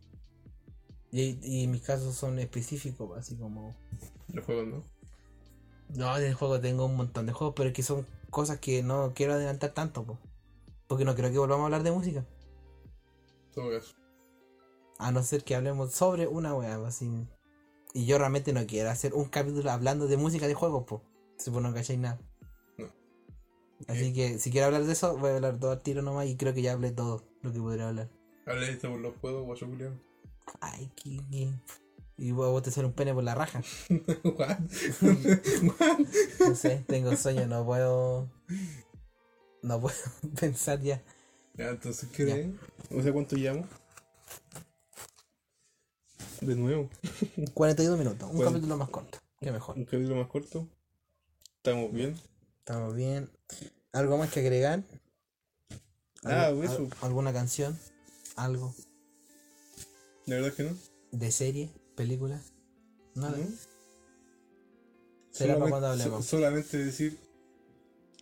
Y, 1.11 1.39
y 1.43 1.67
mis 1.67 1.81
casos 1.81 2.15
son 2.15 2.39
específicos, 2.39 3.07
po, 3.07 3.15
así 3.15 3.35
como. 3.35 3.75
Los 4.31 4.45
juegos, 4.45 4.67
¿no? 4.67 4.83
No, 5.95 6.17
en 6.17 6.23
el 6.23 6.33
juego 6.33 6.59
tengo 6.59 6.85
un 6.85 6.95
montón 6.95 7.25
de 7.25 7.33
juegos, 7.33 7.53
pero 7.55 7.69
es 7.69 7.75
que 7.75 7.83
son 7.83 8.07
cosas 8.29 8.59
que 8.59 8.81
no 8.81 9.13
quiero 9.13 9.33
adelantar 9.33 9.71
tanto, 9.71 10.03
po. 10.03 10.17
Porque 10.87 11.05
no 11.05 11.15
creo 11.15 11.31
que 11.31 11.37
volvamos 11.37 11.63
a 11.63 11.65
hablar 11.65 11.83
de 11.83 11.91
música. 11.91 12.25
Todo 13.53 13.71
caso. 13.71 13.95
A 14.97 15.11
no 15.11 15.21
ser 15.23 15.43
que 15.43 15.55
hablemos 15.55 15.93
sobre 15.93 16.27
una 16.27 16.55
wea, 16.55 16.77
po, 16.77 16.85
así. 16.85 17.27
Y 17.93 18.05
yo 18.05 18.17
realmente 18.17 18.53
no 18.53 18.65
quiero 18.65 18.89
hacer 18.89 19.13
un 19.13 19.25
capítulo 19.25 19.69
hablando 19.69 20.07
de 20.07 20.17
música 20.17 20.47
de 20.47 20.55
juegos, 20.55 20.85
po. 20.85 21.03
Si 21.37 21.49
vos 21.51 21.61
no 21.61 21.73
cacháis 21.73 21.99
nada. 21.99 22.19
Así 23.88 24.13
que 24.13 24.39
si 24.39 24.51
quiero 24.51 24.67
hablar 24.67 24.86
de 24.86 24.93
eso, 24.93 25.17
voy 25.17 25.31
a 25.31 25.36
hablar 25.36 25.59
todo 25.59 25.71
al 25.71 25.81
tiro 25.81 26.01
nomás 26.01 26.27
y 26.27 26.38
creo 26.38 26.53
que 26.53 26.61
ya 26.61 26.73
hablé 26.73 26.91
todo 26.91 27.23
lo 27.41 27.51
que 27.51 27.59
podría 27.59 27.89
hablar. 27.89 28.09
Habla 28.45 28.65
de 28.67 28.75
por 28.75 28.99
los 28.99 29.15
juegos, 29.17 29.45
guacho 29.45 29.67
culiao. 29.67 29.93
Ay, 30.59 30.91
qué. 30.95 31.49
Y 32.17 32.31
vos, 32.31 32.51
vos 32.51 32.61
te 32.61 32.71
sale 32.71 32.88
un 32.88 32.93
pene 32.93 33.13
por 33.13 33.23
la 33.23 33.36
raja. 33.36 33.61
What? 33.89 34.59
No 36.39 36.55
sé, 36.55 36.84
tengo 36.88 37.15
sueño, 37.15 37.47
no 37.47 37.65
puedo. 37.65 38.29
No 39.61 39.79
puedo 39.79 39.95
pensar 40.39 40.81
ya. 40.81 41.01
Ya, 41.55 41.69
entonces, 41.69 42.09
¿qué 42.09 42.25
Ya. 42.25 42.97
O 42.97 43.01
sea, 43.01 43.13
¿cuánto 43.13 43.36
llamo? 43.36 43.67
De 46.41 46.55
nuevo. 46.55 46.89
42 47.53 47.97
minutos, 47.97 48.29
un 48.29 48.36
Bueno. 48.36 48.51
capítulo 48.51 48.77
más 48.77 48.89
corto. 48.89 49.19
Qué 49.39 49.51
mejor. 49.51 49.77
Un 49.77 49.86
capítulo 49.86 50.15
más 50.15 50.27
corto. 50.27 50.67
Estamos 51.57 51.91
bien. 51.93 52.15
Estamos 52.66 52.95
bien. 52.95 53.30
¿Algo 53.91 54.18
más 54.18 54.32
que 54.32 54.39
agregar? 54.39 54.84
Ah, 56.24 56.45
¿Algo- 56.45 56.64
eso. 56.64 56.78
al- 57.01 57.07
¿Alguna 57.07 57.34
canción? 57.34 57.78
¿Algo? 58.38 58.74
La 60.26 60.36
verdad 60.36 60.51
es 60.51 60.55
que 60.55 60.64
no. 60.64 60.78
¿De 61.11 61.32
serie? 61.32 61.70
¿Película? 61.97 62.41
Nada. 63.16 63.38
¿No? 63.38 63.43
Será 65.32 65.55
para 65.55 65.66
Solamente- 65.66 65.70
cuando 65.72 65.88
hablemos. 65.89 66.26
so- 66.26 66.38
solamente 66.38 66.78
decir 66.78 67.20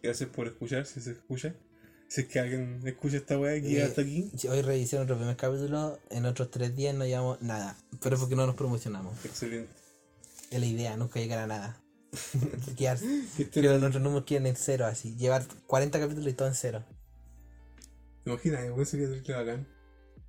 gracias 0.01 0.29
por 0.31 0.47
escuchar, 0.47 0.87
si 0.87 1.01
se 1.01 1.11
escucha. 1.11 1.53
Si 2.07 2.21
es 2.21 2.27
que 2.27 2.39
alguien 2.39 2.81
escucha 2.85 3.17
esta 3.17 3.37
weá 3.37 3.55
y 3.57 3.77
Eh, 3.77 3.83
hasta 3.83 4.01
aquí. 4.01 4.31
Hoy 4.49 4.61
revisé 4.63 4.95
nuestro 4.97 5.17
primer 5.17 5.37
capítulo. 5.37 5.99
En 6.09 6.25
otros 6.25 6.49
tres 6.49 6.75
días 6.75 6.95
no 6.95 7.05
llevamos 7.05 7.39
nada. 7.43 7.77
Pero 8.01 8.15
es 8.15 8.19
porque 8.19 8.35
no 8.35 8.47
nos 8.47 8.55
promocionamos. 8.55 9.23
Excelente. 9.23 9.71
Es 10.49 10.59
la 10.59 10.65
idea, 10.65 10.97
nunca 10.97 11.19
llegar 11.19 11.39
a 11.39 11.47
nada. 11.47 11.80
Quedar- 12.77 12.99
Este 13.01 13.49
Pero 13.53 13.77
nuestros 13.79 14.03
números 14.03 14.25
quieren 14.25 14.47
en 14.47 14.55
cero, 14.55 14.85
así. 14.85 15.15
Llevar 15.15 15.45
40 15.67 15.99
capítulos 15.99 16.29
y 16.31 16.33
todo 16.35 16.47
en 16.47 16.55
cero. 16.55 16.83
¿Te 18.23 18.29
imaginas? 18.29 18.63
Weón 18.71 18.85
sería 18.85 19.07
terrible 19.09 19.33
bacán. 19.35 19.67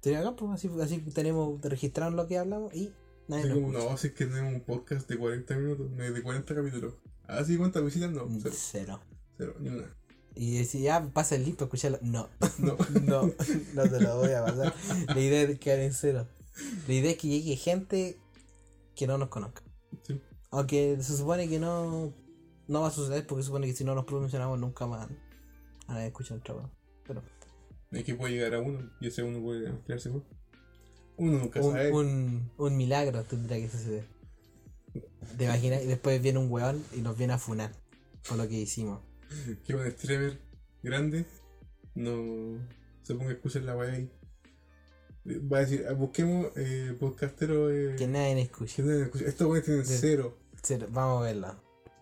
Sería 0.01 0.21
acá, 0.21 0.35
pues, 0.37 0.53
así, 0.53 0.71
así 0.81 0.99
tenemos 1.13 1.61
registrado 1.63 2.11
lo 2.11 2.27
que 2.27 2.39
hablamos 2.39 2.75
y 2.75 2.93
nadie 3.29 3.45
Así 3.45 3.49
nos 3.51 3.59
como, 3.61 3.73
no, 3.91 3.97
si 3.97 4.07
es 4.09 4.13
que 4.15 4.27
tenemos 4.27 4.55
un 4.55 4.61
podcast 4.63 5.09
de 5.09 5.17
40 5.19 5.57
minutos, 5.57 5.91
no, 5.91 6.03
de 6.13 6.23
40 6.23 6.55
capítulos. 6.55 6.95
Ah, 7.29 7.45
sí, 7.45 7.57
¿cuántas 7.57 7.85
visitas? 7.85 8.11
No, 8.11 8.27
cero. 8.41 8.55
Cero. 8.57 9.01
Cero, 9.39 9.55
ni 9.61 9.69
una. 9.69 9.95
Y 10.35 10.59
decir, 10.59 10.81
ya 10.81 11.03
pasa 11.13 11.35
el 11.35 11.45
link 11.45 11.57
para 11.57 11.67
escucharlo. 11.67 11.99
No, 12.03 12.29
No. 12.59 12.77
no, 13.03 13.31
no 13.75 13.83
te 13.83 14.01
lo 14.01 14.17
voy 14.19 14.31
a 14.33 14.45
pasar. 14.45 14.75
La 15.09 15.21
idea 15.21 15.43
es 15.43 15.59
quedar 15.59 15.81
en 15.81 15.93
cero. 15.93 16.27
La 16.89 16.95
idea 16.95 17.11
es 17.13 17.19
que 17.19 17.29
llegue 17.29 17.57
gente 17.57 18.19
que 18.97 19.07
no 19.07 19.19
nos 19.19 19.29
conozca. 19.29 19.63
Sí. 20.07 20.21
Aunque 20.53 20.99
se 21.01 21.17
supone 21.17 21.49
que 21.49 21.59
no, 21.59 22.13
no 22.69 22.81
va 22.83 22.89
a 22.89 22.91
suceder 22.93 23.27
porque 23.27 23.43
se 23.43 23.47
supone 23.47 23.67
que 23.67 23.75
si 23.75 23.85
no 23.85 23.95
nos 23.95 24.05
promocionamos 24.05 24.59
nunca 24.61 24.87
más 24.87 25.09
a 25.89 25.95
nadie 25.95 26.07
escucha 26.09 26.35
nuestra 26.35 26.55
voz. 26.55 26.71
Pero 27.07 27.23
Es 27.91 28.05
que 28.05 28.15
puede 28.15 28.35
llegar 28.35 28.55
a 28.55 28.61
uno 28.61 28.91
y 29.01 29.09
ese 29.09 29.23
uno 29.23 29.41
puede 29.43 29.69
ampliarse 29.69 30.11
más. 30.11 30.23
Uno 31.17 31.39
nunca 31.41 31.61
un, 31.61 31.73
sabe. 31.73 31.91
un, 31.93 32.51
un 32.57 32.77
milagro 32.77 33.23
tendría 33.25 33.59
que 33.59 33.69
suceder. 33.69 34.07
¿Te 35.39 35.45
imaginas? 35.45 35.83
Y 35.83 35.87
después 35.87 36.21
viene 36.23 36.39
un 36.39 36.51
weón 36.51 36.83
y 36.95 37.01
nos 37.01 37.17
viene 37.17 37.33
a 37.33 37.39
funar 37.39 37.73
por 38.29 38.37
lo 38.37 38.47
que 38.49 38.55
hicimos. 38.61 39.01
Que 39.67 39.75
un 39.75 39.91
streamer 39.91 40.39
grande 40.83 41.25
no 41.95 42.59
se 43.03 43.15
ponga 43.15 43.31
a 43.31 43.35
escuchar 43.35 43.63
la 43.63 43.77
weá 43.77 43.93
ahí. 43.93 44.11
Va 45.51 45.59
a 45.59 45.61
decir, 45.61 45.85
ah, 45.89 45.93
busquemos 45.93 46.49
eh, 46.57 46.97
podcastero. 46.99 47.71
Eh, 47.71 47.95
Que 47.97 48.07
nadie 48.07 48.43
escuche. 48.43 48.77
que 48.77 48.83
nadie 48.83 49.03
escuche. 49.05 49.29
Estos 49.29 49.47
weones 49.47 49.65
tienen 49.65 49.87
Sí. 49.87 49.97
cero. 50.01 50.37
Vamos 50.91 51.23
a 51.23 51.25
verlo. 51.25 51.57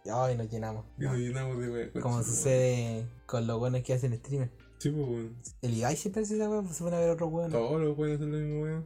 Y 0.05 0.11
hoy 0.11 0.37
nos 0.37 0.51
llenamos. 0.51 0.85
Y 0.99 1.05
nos 1.05 1.17
llenamos 1.17 1.59
de 1.59 1.71
weá. 1.71 1.93
Como 2.01 2.23
sucede 2.23 3.07
con 3.27 3.47
los 3.47 3.59
buenos 3.59 3.83
que 3.83 3.95
hacen 3.95 4.17
streamer. 4.17 4.51
Sí, 4.79 4.91
pues, 4.91 5.09
weón. 5.09 5.37
El 5.63 5.75
Ibai 5.75 5.97
siempre 5.97 6.23
hace 6.23 6.37
esa 6.37 6.49
weá, 6.49 6.63
pues 6.63 6.77
se 6.77 6.85
pone 6.85 6.97
a 6.97 7.01
ver 7.01 7.11
otro 7.11 7.29
weón. 7.29 7.51
Todos 7.51 7.81
los 7.81 7.97
weones 7.97 8.19
hacen 8.19 8.33
la 8.33 8.39
misma 8.39 8.63
weá. 8.63 8.85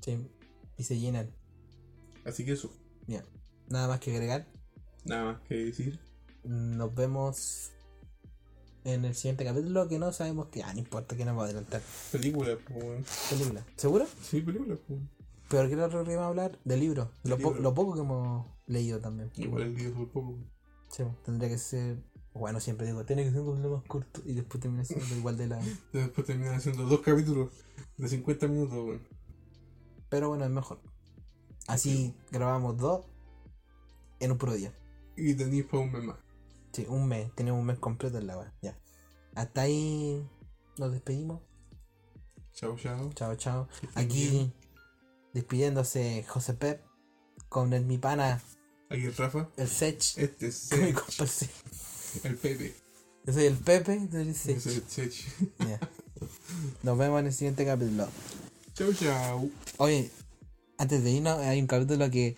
Sí. 0.00 0.26
Y 0.78 0.84
se 0.84 0.98
llenan. 0.98 1.30
Así 2.24 2.44
que 2.44 2.52
eso. 2.52 2.72
Bien. 3.06 3.24
Nada 3.68 3.88
más 3.88 4.00
que 4.00 4.10
agregar. 4.10 4.46
Nada 5.04 5.24
más 5.32 5.40
que 5.42 5.54
decir. 5.54 6.00
Nos 6.44 6.94
vemos 6.94 7.72
en 8.84 9.04
el 9.04 9.14
siguiente 9.14 9.44
capítulo 9.44 9.86
que 9.88 9.98
no 9.98 10.12
sabemos 10.12 10.48
que. 10.48 10.62
Ah, 10.62 10.72
no 10.72 10.78
importa 10.78 11.16
que 11.16 11.24
no 11.24 11.32
vamos 11.32 11.42
a 11.42 11.46
adelantar. 11.46 11.82
Película, 12.12 12.56
pues, 12.66 12.84
weón. 12.84 13.04
Película. 13.28 13.66
¿Seguro? 13.76 14.06
Sí, 14.22 14.40
película, 14.40 14.76
pues. 14.86 15.00
Pero 15.50 15.68
¿qué 15.68 15.76
otro 15.76 16.04
que 16.04 16.14
vamos 16.14 16.26
a 16.26 16.28
hablar? 16.28 16.58
De 16.64 16.76
libros. 16.76 17.08
Lo, 17.24 17.36
po- 17.36 17.48
libro. 17.48 17.60
lo 17.62 17.74
poco 17.74 17.94
que 17.94 18.00
hemos 18.00 18.46
leído 18.66 19.00
también. 19.00 19.30
Igual 19.34 19.64
el 19.64 19.76
día 19.76 19.90
fue 19.94 20.06
poco. 20.08 20.38
Sí, 20.88 21.02
tendría 21.24 21.48
que 21.50 21.58
ser. 21.58 21.98
Bueno, 22.32 22.60
siempre 22.60 22.86
digo, 22.86 23.04
tiene 23.04 23.24
que 23.24 23.32
ser 23.32 23.40
un 23.40 23.46
poquito 23.46 23.68
más 23.70 23.82
corto. 23.82 24.22
Y 24.24 24.34
después 24.34 24.60
termina 24.62 24.84
siendo 24.84 25.12
igual 25.16 25.36
de 25.36 25.48
la. 25.48 25.60
Después 25.92 26.24
terminan 26.24 26.54
haciendo 26.54 26.84
dos 26.84 27.00
capítulos 27.00 27.50
de 27.96 28.08
50 28.08 28.46
minutos, 28.46 28.74
weón. 28.78 29.02
Pero 30.08 30.28
bueno, 30.28 30.44
es 30.44 30.50
mejor. 30.50 30.80
Así 31.66 32.14
grabamos 32.30 32.76
dos 32.78 33.06
en 34.20 34.30
un 34.30 34.38
puro 34.38 34.54
día. 34.54 34.72
Y 35.16 35.34
tenéis 35.34 35.64
para 35.64 35.82
un 35.82 35.90
mes 35.92 36.04
más. 36.04 36.16
Sí, 36.72 36.86
un 36.88 37.08
mes. 37.08 37.34
Tenemos 37.34 37.58
un 37.60 37.66
mes 37.66 37.78
completo 37.80 38.18
en 38.18 38.28
la 38.28 38.38
web. 38.38 38.52
Ya. 38.62 38.78
Hasta 39.34 39.62
ahí 39.62 40.24
nos 40.78 40.92
despedimos. 40.92 41.40
Chao, 42.52 42.76
chao. 42.76 43.10
Chao, 43.14 43.34
chao. 43.34 43.68
Aquí. 43.96 44.52
Despidiéndose 45.32 46.24
José 46.28 46.54
Pep 46.54 46.82
con 47.48 47.72
el, 47.72 47.84
mi 47.84 47.98
pana, 47.98 48.40
Aquí 48.88 49.04
el 49.06 49.16
Rafa. 49.16 49.48
el 49.56 49.68
Sech. 49.68 50.18
Este 50.18 50.48
es 50.48 50.68
con 50.70 50.80
mi 50.80 50.86
Sech. 50.86 50.94
compa 50.94 51.22
el 51.24 51.28
Sech. 51.28 51.50
El 52.24 52.36
Pepe. 52.36 52.74
Yo 53.24 53.32
soy 53.32 53.44
el 53.44 53.56
Pepe, 53.56 54.08
tú 54.10 54.16
eres 54.16 54.44
Yo 54.44 54.54
Sech. 54.54 54.60
soy 54.60 54.74
el 54.74 54.86
Chechi. 54.86 55.24
Ya. 55.60 55.80
Nos 56.82 56.98
vemos 56.98 57.20
en 57.20 57.26
el 57.26 57.32
siguiente 57.32 57.64
capítulo. 57.64 58.08
Chau, 58.74 58.92
chau. 58.92 59.50
Oye, 59.78 60.10
antes 60.78 61.02
de 61.04 61.10
irnos, 61.10 61.38
hay 61.38 61.60
un 61.60 61.66
capítulo 61.66 62.10
que 62.10 62.36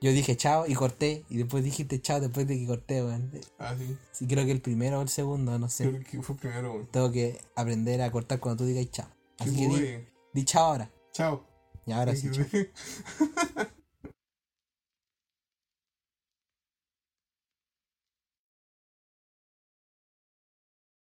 yo 0.00 0.12
dije 0.12 0.36
chao 0.36 0.66
y 0.66 0.74
corté, 0.74 1.24
y 1.28 1.36
después 1.36 1.62
dijiste 1.62 2.00
chao 2.00 2.20
después 2.20 2.46
de 2.48 2.58
que 2.58 2.66
corté, 2.66 3.02
weón. 3.04 3.30
Ah, 3.58 3.74
sí. 3.78 3.96
Sí, 4.12 4.26
creo 4.26 4.46
que 4.46 4.52
el 4.52 4.60
primero 4.62 4.98
o 4.98 5.02
el 5.02 5.08
segundo, 5.10 5.58
no 5.58 5.68
sé. 5.68 5.88
Creo 5.88 6.02
que 6.02 6.22
fue 6.22 6.36
primero, 6.36 6.72
weón. 6.72 6.86
Tengo 6.90 7.12
que 7.12 7.40
aprender 7.54 8.00
a 8.02 8.10
cortar 8.10 8.40
cuando 8.40 8.64
tú 8.64 8.68
digas 8.68 8.90
chao. 8.90 9.08
Así 9.38 9.50
que 9.50 9.60
di, 9.60 9.66
güey. 9.66 10.08
di 10.32 10.44
chao 10.44 10.64
ahora. 10.64 10.90
Chao. 11.12 11.49
Y 11.90 11.92
ahora 11.92 12.14
sí, 12.14 12.30
chao. 12.30 12.46